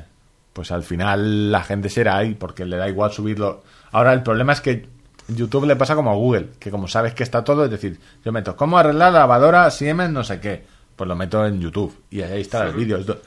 [0.53, 3.63] pues al final la gente será ahí, porque le da igual subirlo.
[3.91, 4.96] Ahora el problema es que
[5.27, 8.31] YouTube le pasa como a Google, que como sabes que está todo, es decir, yo
[8.31, 10.63] meto cómo arreglar la lavadora Siemens no sé qué,
[10.95, 12.97] pues lo meto en YouTube y ahí está el vídeo.
[12.97, 13.21] Es do-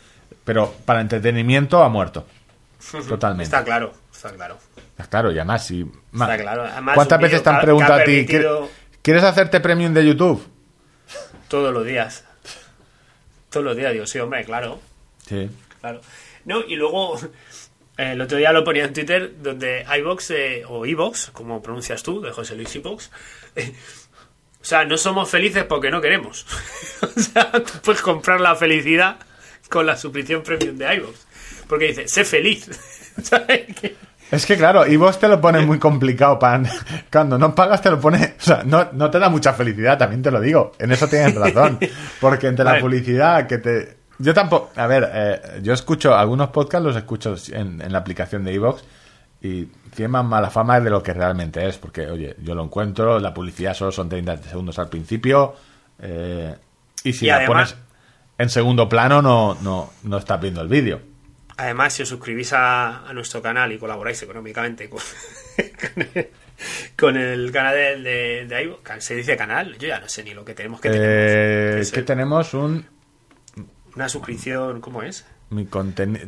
[0.44, 2.26] Pero para entretenimiento ha muerto.
[3.08, 3.44] Totalmente.
[3.44, 4.56] Está claro, está claro.
[4.92, 5.82] Está claro, y además, si.
[6.12, 6.64] Está claro.
[6.64, 8.26] Además, ¿Cuántas veces te han ha- preguntado a ti?
[8.26, 8.46] "¿Quieres-
[9.02, 10.46] ¿Quieres hacerte premium de YouTube?
[11.48, 12.24] Todos los días.
[13.50, 14.78] Todos los días, digo, sí, hombre, claro.
[15.26, 15.50] Sí.
[15.80, 16.00] Claro.
[16.44, 17.18] No, y luego,
[18.00, 22.20] el otro día lo ponía en Twitter, donde iVox, eh, o iVox, como pronuncias tú,
[22.20, 23.10] de José Luis iVox,
[23.56, 23.72] eh,
[24.60, 26.46] o sea, no somos felices porque no queremos.
[27.02, 29.16] o sea, tú puedes comprar la felicidad
[29.68, 31.26] con la suscripción premium de iVox.
[31.68, 32.68] Porque dice, sé feliz.
[34.30, 36.62] Es que claro, vos te lo pones muy complicado para
[37.10, 40.22] cuando no pagas te lo pone, o sea, no, no te da mucha felicidad, también
[40.22, 40.72] te lo digo.
[40.78, 41.80] En eso tienes razón,
[42.20, 46.84] porque entre la publicidad que te yo tampoco, a ver, eh, yo escucho algunos podcasts
[46.86, 48.82] los escucho en, en la aplicación de iVoox
[49.42, 49.64] y
[49.94, 53.32] tiene más mala fama de lo que realmente es, porque oye, yo lo encuentro, la
[53.34, 55.54] publicidad solo son 30 segundos al principio
[56.00, 56.54] eh,
[57.02, 57.86] y si Y la además- pones
[58.38, 61.00] en segundo plano no no no estás viendo el vídeo.
[61.58, 65.00] Además, si os suscribís a, a nuestro canal y colaboráis económicamente con,
[65.94, 66.30] con, el,
[66.98, 69.76] con el canal de, de, de iVoox, ¿se dice canal?
[69.78, 70.92] Yo ya no sé ni lo que tenemos que Eh,
[71.80, 71.90] tener.
[71.92, 72.86] que tenemos un
[73.96, 75.24] Una suscripción, ¿cómo es?
[75.50, 75.66] Mi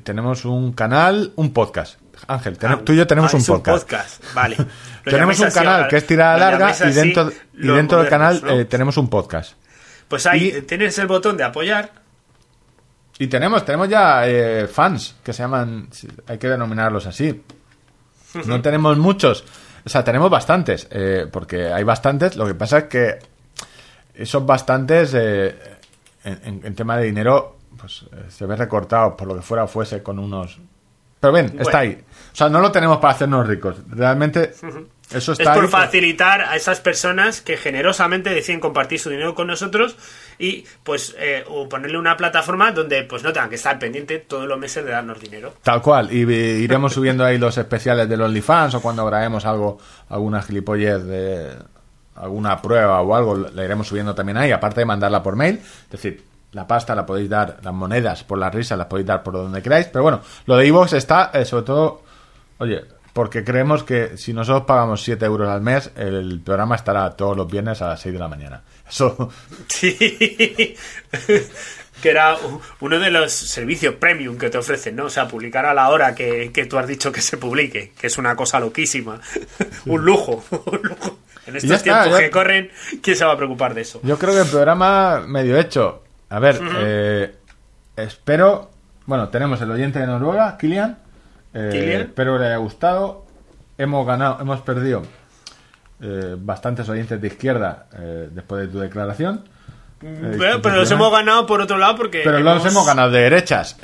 [0.02, 1.98] tenemos un canal, un podcast.
[2.26, 4.22] Ángel, ten- tú y yo tenemos Ah, un podcast.
[4.34, 4.56] Vale.
[5.04, 8.64] Tenemos un así canal que es tirada larga y dentro, y dentro del canal eh,
[8.64, 9.54] tenemos un podcast.
[10.08, 11.90] Pues ahí y- tienes el botón de apoyar.
[13.18, 15.88] Y tenemos, tenemos ya eh, fans que se llaman,
[16.26, 17.42] hay que denominarlos así.
[18.46, 19.44] No tenemos muchos,
[19.84, 22.36] o sea, tenemos bastantes, eh, porque hay bastantes.
[22.36, 23.18] Lo que pasa es que
[24.14, 25.12] esos bastantes,
[26.24, 30.02] en, tema de dinero, pues eh, se ve recortado por lo que fuera o fuese
[30.02, 30.58] con unos.
[31.20, 32.02] Pero ven, está ahí.
[32.32, 33.76] O sea, no lo tenemos para hacernos ricos.
[33.88, 34.54] Realmente,
[35.14, 35.70] eso Es está por ahí.
[35.70, 39.96] facilitar a esas personas que generosamente deciden compartir su dinero con nosotros
[40.38, 44.48] y pues eh, o ponerle una plataforma donde pues no tengan que estar pendiente todos
[44.48, 45.54] los meses de darnos dinero.
[45.62, 49.78] Tal cual, y eh, iremos subiendo ahí los especiales del OnlyFans o cuando grabemos algo,
[50.08, 51.50] alguna gilipollez de
[52.16, 55.60] alguna prueba o algo, la iremos subiendo también ahí, aparte de mandarla por mail.
[55.84, 56.22] Es decir,
[56.52, 59.62] la pasta la podéis dar, las monedas por las risas las podéis dar por donde
[59.62, 59.86] queráis.
[59.86, 62.02] Pero bueno, lo de Evox está eh, sobre todo,
[62.58, 62.82] oye,
[63.12, 67.50] porque creemos que si nosotros pagamos 7 euros al mes, el programa estará todos los
[67.50, 68.62] viernes a las 6 de la mañana.
[68.88, 69.30] Eso,
[69.68, 69.96] Sí.
[72.02, 72.36] que era
[72.80, 75.04] uno de los servicios premium que te ofrecen, ¿no?
[75.04, 78.08] O sea, publicar a la hora que, que tú has dicho que se publique, que
[78.08, 79.20] es una cosa loquísima.
[79.86, 81.18] un lujo, un lujo.
[81.46, 82.70] En estos está, tiempos ya- que corren,
[83.02, 84.00] ¿quién se va a preocupar de eso?
[84.02, 86.02] yo creo que el programa medio hecho.
[86.30, 87.34] A ver, eh,
[87.96, 88.70] espero,
[89.06, 90.98] bueno, tenemos el oyente de Noruega, Kilian.
[91.52, 92.00] Eh, Kilian.
[92.02, 93.26] Espero que le haya gustado.
[93.76, 95.02] Hemos ganado, hemos perdido
[96.00, 99.44] eh, bastantes oyentes de izquierda eh, después de tu declaración.
[100.02, 102.22] Eh, Pero, pero los hemos ganado por otro lado porque...
[102.24, 103.76] Pero los hemos ganado de derechas.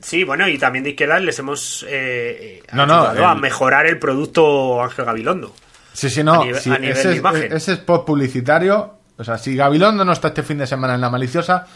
[0.00, 3.98] Sí, bueno, y también de izquierda les hemos eh, No, no, ayudado a mejorar el
[3.98, 5.52] producto Ángel Gabilondo.
[5.92, 6.42] Sí, sí, no.
[6.42, 7.52] A nivel- sí, a nivel ese, es- imagen.
[7.52, 8.94] ese spot publicitario.
[9.16, 11.66] O sea, si Gabilondo no está este fin de semana en la maliciosa,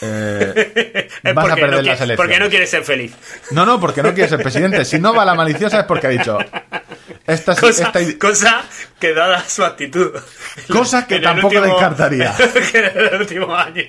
[0.00, 2.16] eh, vas a porque perder no las elecciones.
[2.16, 3.14] Porque no quiere ser feliz.
[3.50, 4.84] No, no, porque no quiere ser presidente.
[4.84, 6.38] Si no va a la maliciosa es porque ha dicho.
[7.26, 8.62] Esta, Cosa, esta cosa
[8.98, 10.10] que dada su actitud.
[10.68, 12.34] Cosa que el tampoco descartaría.
[12.72, 13.84] que en el último año,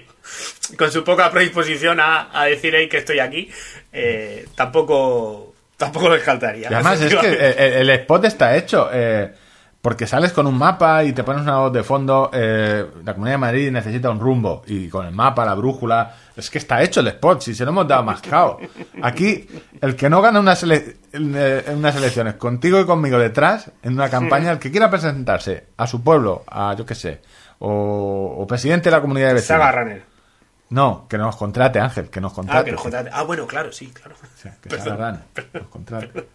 [0.78, 3.50] con su poca predisposición a, a decir "Ey, que estoy aquí,
[3.91, 6.70] eh, tampoco, tampoco descartaría.
[6.70, 8.90] Y además es que eh, el, el spot está hecho.
[8.94, 9.34] eh,
[9.84, 12.30] porque sales con un mapa y te pones una voz de fondo.
[12.34, 14.64] eh, la Comunidad de Madrid necesita un rumbo.
[14.65, 16.15] Y con el mapa, la brújula.
[16.38, 17.41] Es que está hecho el spot.
[17.41, 18.60] Si se lo hemos dado mascado.
[19.01, 19.45] Aquí,
[19.81, 24.10] el que no gana unas, ele- eh, unas elecciones contigo y conmigo detrás, en una
[24.10, 27.19] campaña, el que quiera presentarse a su pueblo, a yo qué sé,
[27.60, 29.60] o, o presidente de la comunidad de vecinos.
[30.74, 32.62] No, que nos contrate, Ángel, que nos contrate.
[32.62, 33.12] Ah, que nos contrate.
[33.14, 34.16] Ah, bueno, claro, sí, claro.
[34.22, 35.22] O sea, que Perdón.
[35.54, 36.26] nos contrate.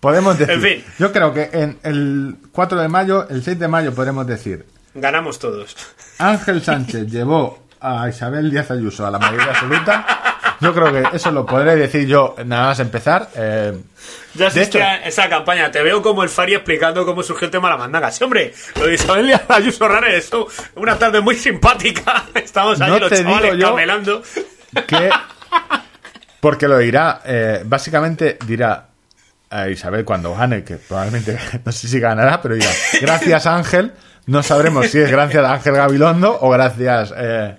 [0.00, 0.54] Podemos decir.
[0.54, 0.84] En fin.
[0.98, 5.38] Yo creo que en el 4 de mayo, el 6 de mayo, podremos decir: Ganamos
[5.38, 5.76] todos.
[6.18, 10.04] Ángel Sánchez llevó a Isabel Díaz Ayuso a la mayoría absoluta.
[10.60, 13.28] Yo creo que eso lo podré decir yo nada más empezar.
[13.34, 13.72] Eh,
[14.34, 15.70] Yo de asistí hecho, esa campaña.
[15.70, 18.10] Te veo como el Fari explicando cómo surgió el tema de la mandanga.
[18.10, 20.30] Sí, hombre, lo de Isabel Díaz Ayuso Rara es
[20.76, 22.24] una tarde muy simpática.
[22.34, 24.22] Estamos allí No los chavales camelando.
[24.86, 25.10] que.
[26.40, 28.88] Porque lo dirá, eh, básicamente dirá
[29.50, 32.70] a Isabel cuando gane, que probablemente no sé si ganará, pero dirá:
[33.00, 33.92] Gracias Ángel.
[34.26, 37.56] No sabremos si es gracias a Ángel Gabilondo o gracias eh,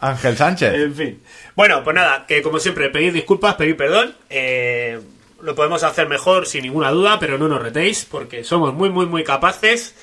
[0.00, 0.74] Ángel Sánchez.
[0.74, 1.22] En fin.
[1.54, 4.14] Bueno, pues nada, que como siempre, pedir disculpas, pedir perdón.
[4.28, 5.00] Eh,
[5.42, 9.06] lo podemos hacer mejor sin ninguna duda, pero no nos retéis, porque somos muy, muy,
[9.06, 9.94] muy capaces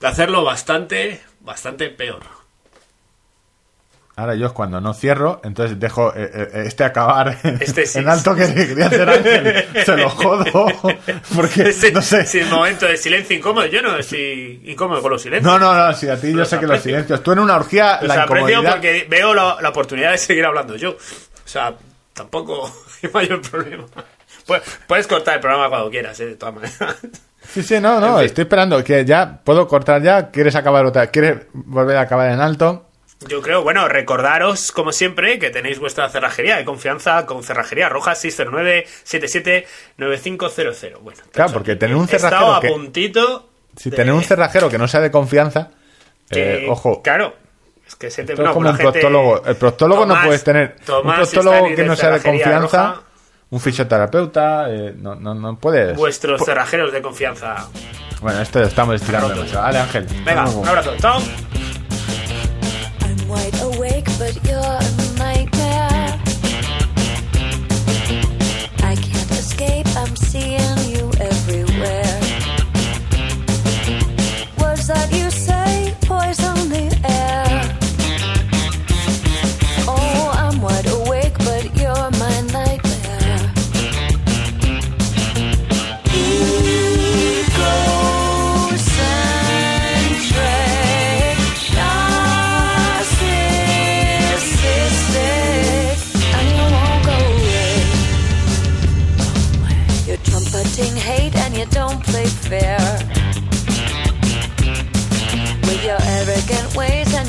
[0.00, 2.45] de hacerlo bastante, bastante peor.
[4.18, 7.98] Ahora yo es cuando no cierro, entonces dejo eh, eh, este acabar Este sí.
[7.98, 9.66] en alto que quería hacer Ángel.
[9.84, 10.44] Se lo jodo.
[11.34, 12.20] Porque, Ese- no sé.
[12.20, 13.66] ese momento de silencio incómodo.
[13.66, 15.52] Yo no estoy incómodo con los silencios.
[15.52, 17.22] No, no, no, sí, a ti yo Los sé que los silencios.
[17.22, 18.72] Tú en una orgía, Los la aprecio incomodidad.
[18.72, 20.92] porque veo la, la oportunidad de seguir hablando yo.
[20.92, 20.96] O
[21.48, 21.74] sea,
[22.14, 22.72] tampoco
[23.02, 23.84] hay mayor problema.
[24.46, 26.96] Puedes, puedes cortar el programa cuando quieras, eh, de todas maneras.
[27.52, 28.24] Sí, sí, no, no, En fin.
[28.26, 28.82] estoy esperando.
[28.82, 30.30] que ¿Ya puedo cortar ya?
[30.30, 31.08] ¿Quieres acabar otra?
[31.08, 32.85] ¿Quieres volver a acabar en alto?
[33.28, 38.14] Yo creo, bueno, recordaros, como siempre, que tenéis vuestra cerrajería de confianza con Cerrajería Roja
[38.14, 40.98] 609-779500.
[41.00, 43.48] Bueno, Claro, porque tener un cerrajero a que- puntito.
[43.76, 45.70] Si de- tener un cerrajero que no sea de confianza,
[46.30, 47.34] que- eh, ojo, Claro.
[47.86, 49.44] Es que se te Esto es no, como un gente- proctólogo.
[49.46, 50.74] El proctólogo no Tomás- puedes tener.
[50.84, 52.86] Tomás un proctólogo que no sea de confianza.
[52.88, 53.00] Roja,
[53.50, 54.66] Un fisioterapeuta.
[54.70, 55.96] eh, no, no, no puedes.
[55.96, 57.68] vuestros cerrajeros de confianza.
[58.20, 59.62] Bueno, esto lo estamos estirando demasiado.
[59.62, 60.04] Vale, Ángel.
[60.24, 60.96] Venga, un abrazo.
[60.98, 61.22] Chao.
[63.28, 64.60] Wide awake, but you're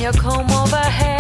[0.08, 1.17] A comb over overhead.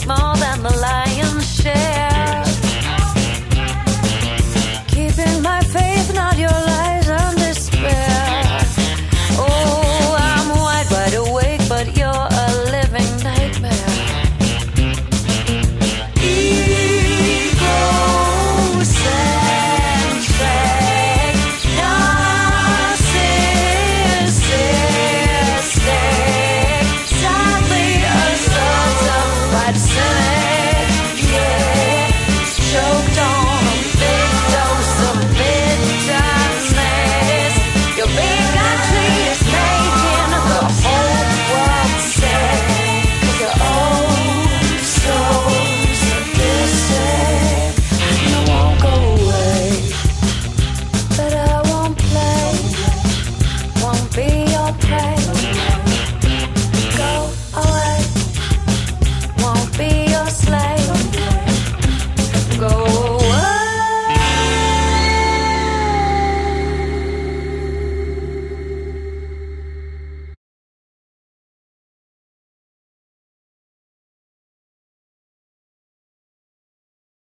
[0.00, 0.39] small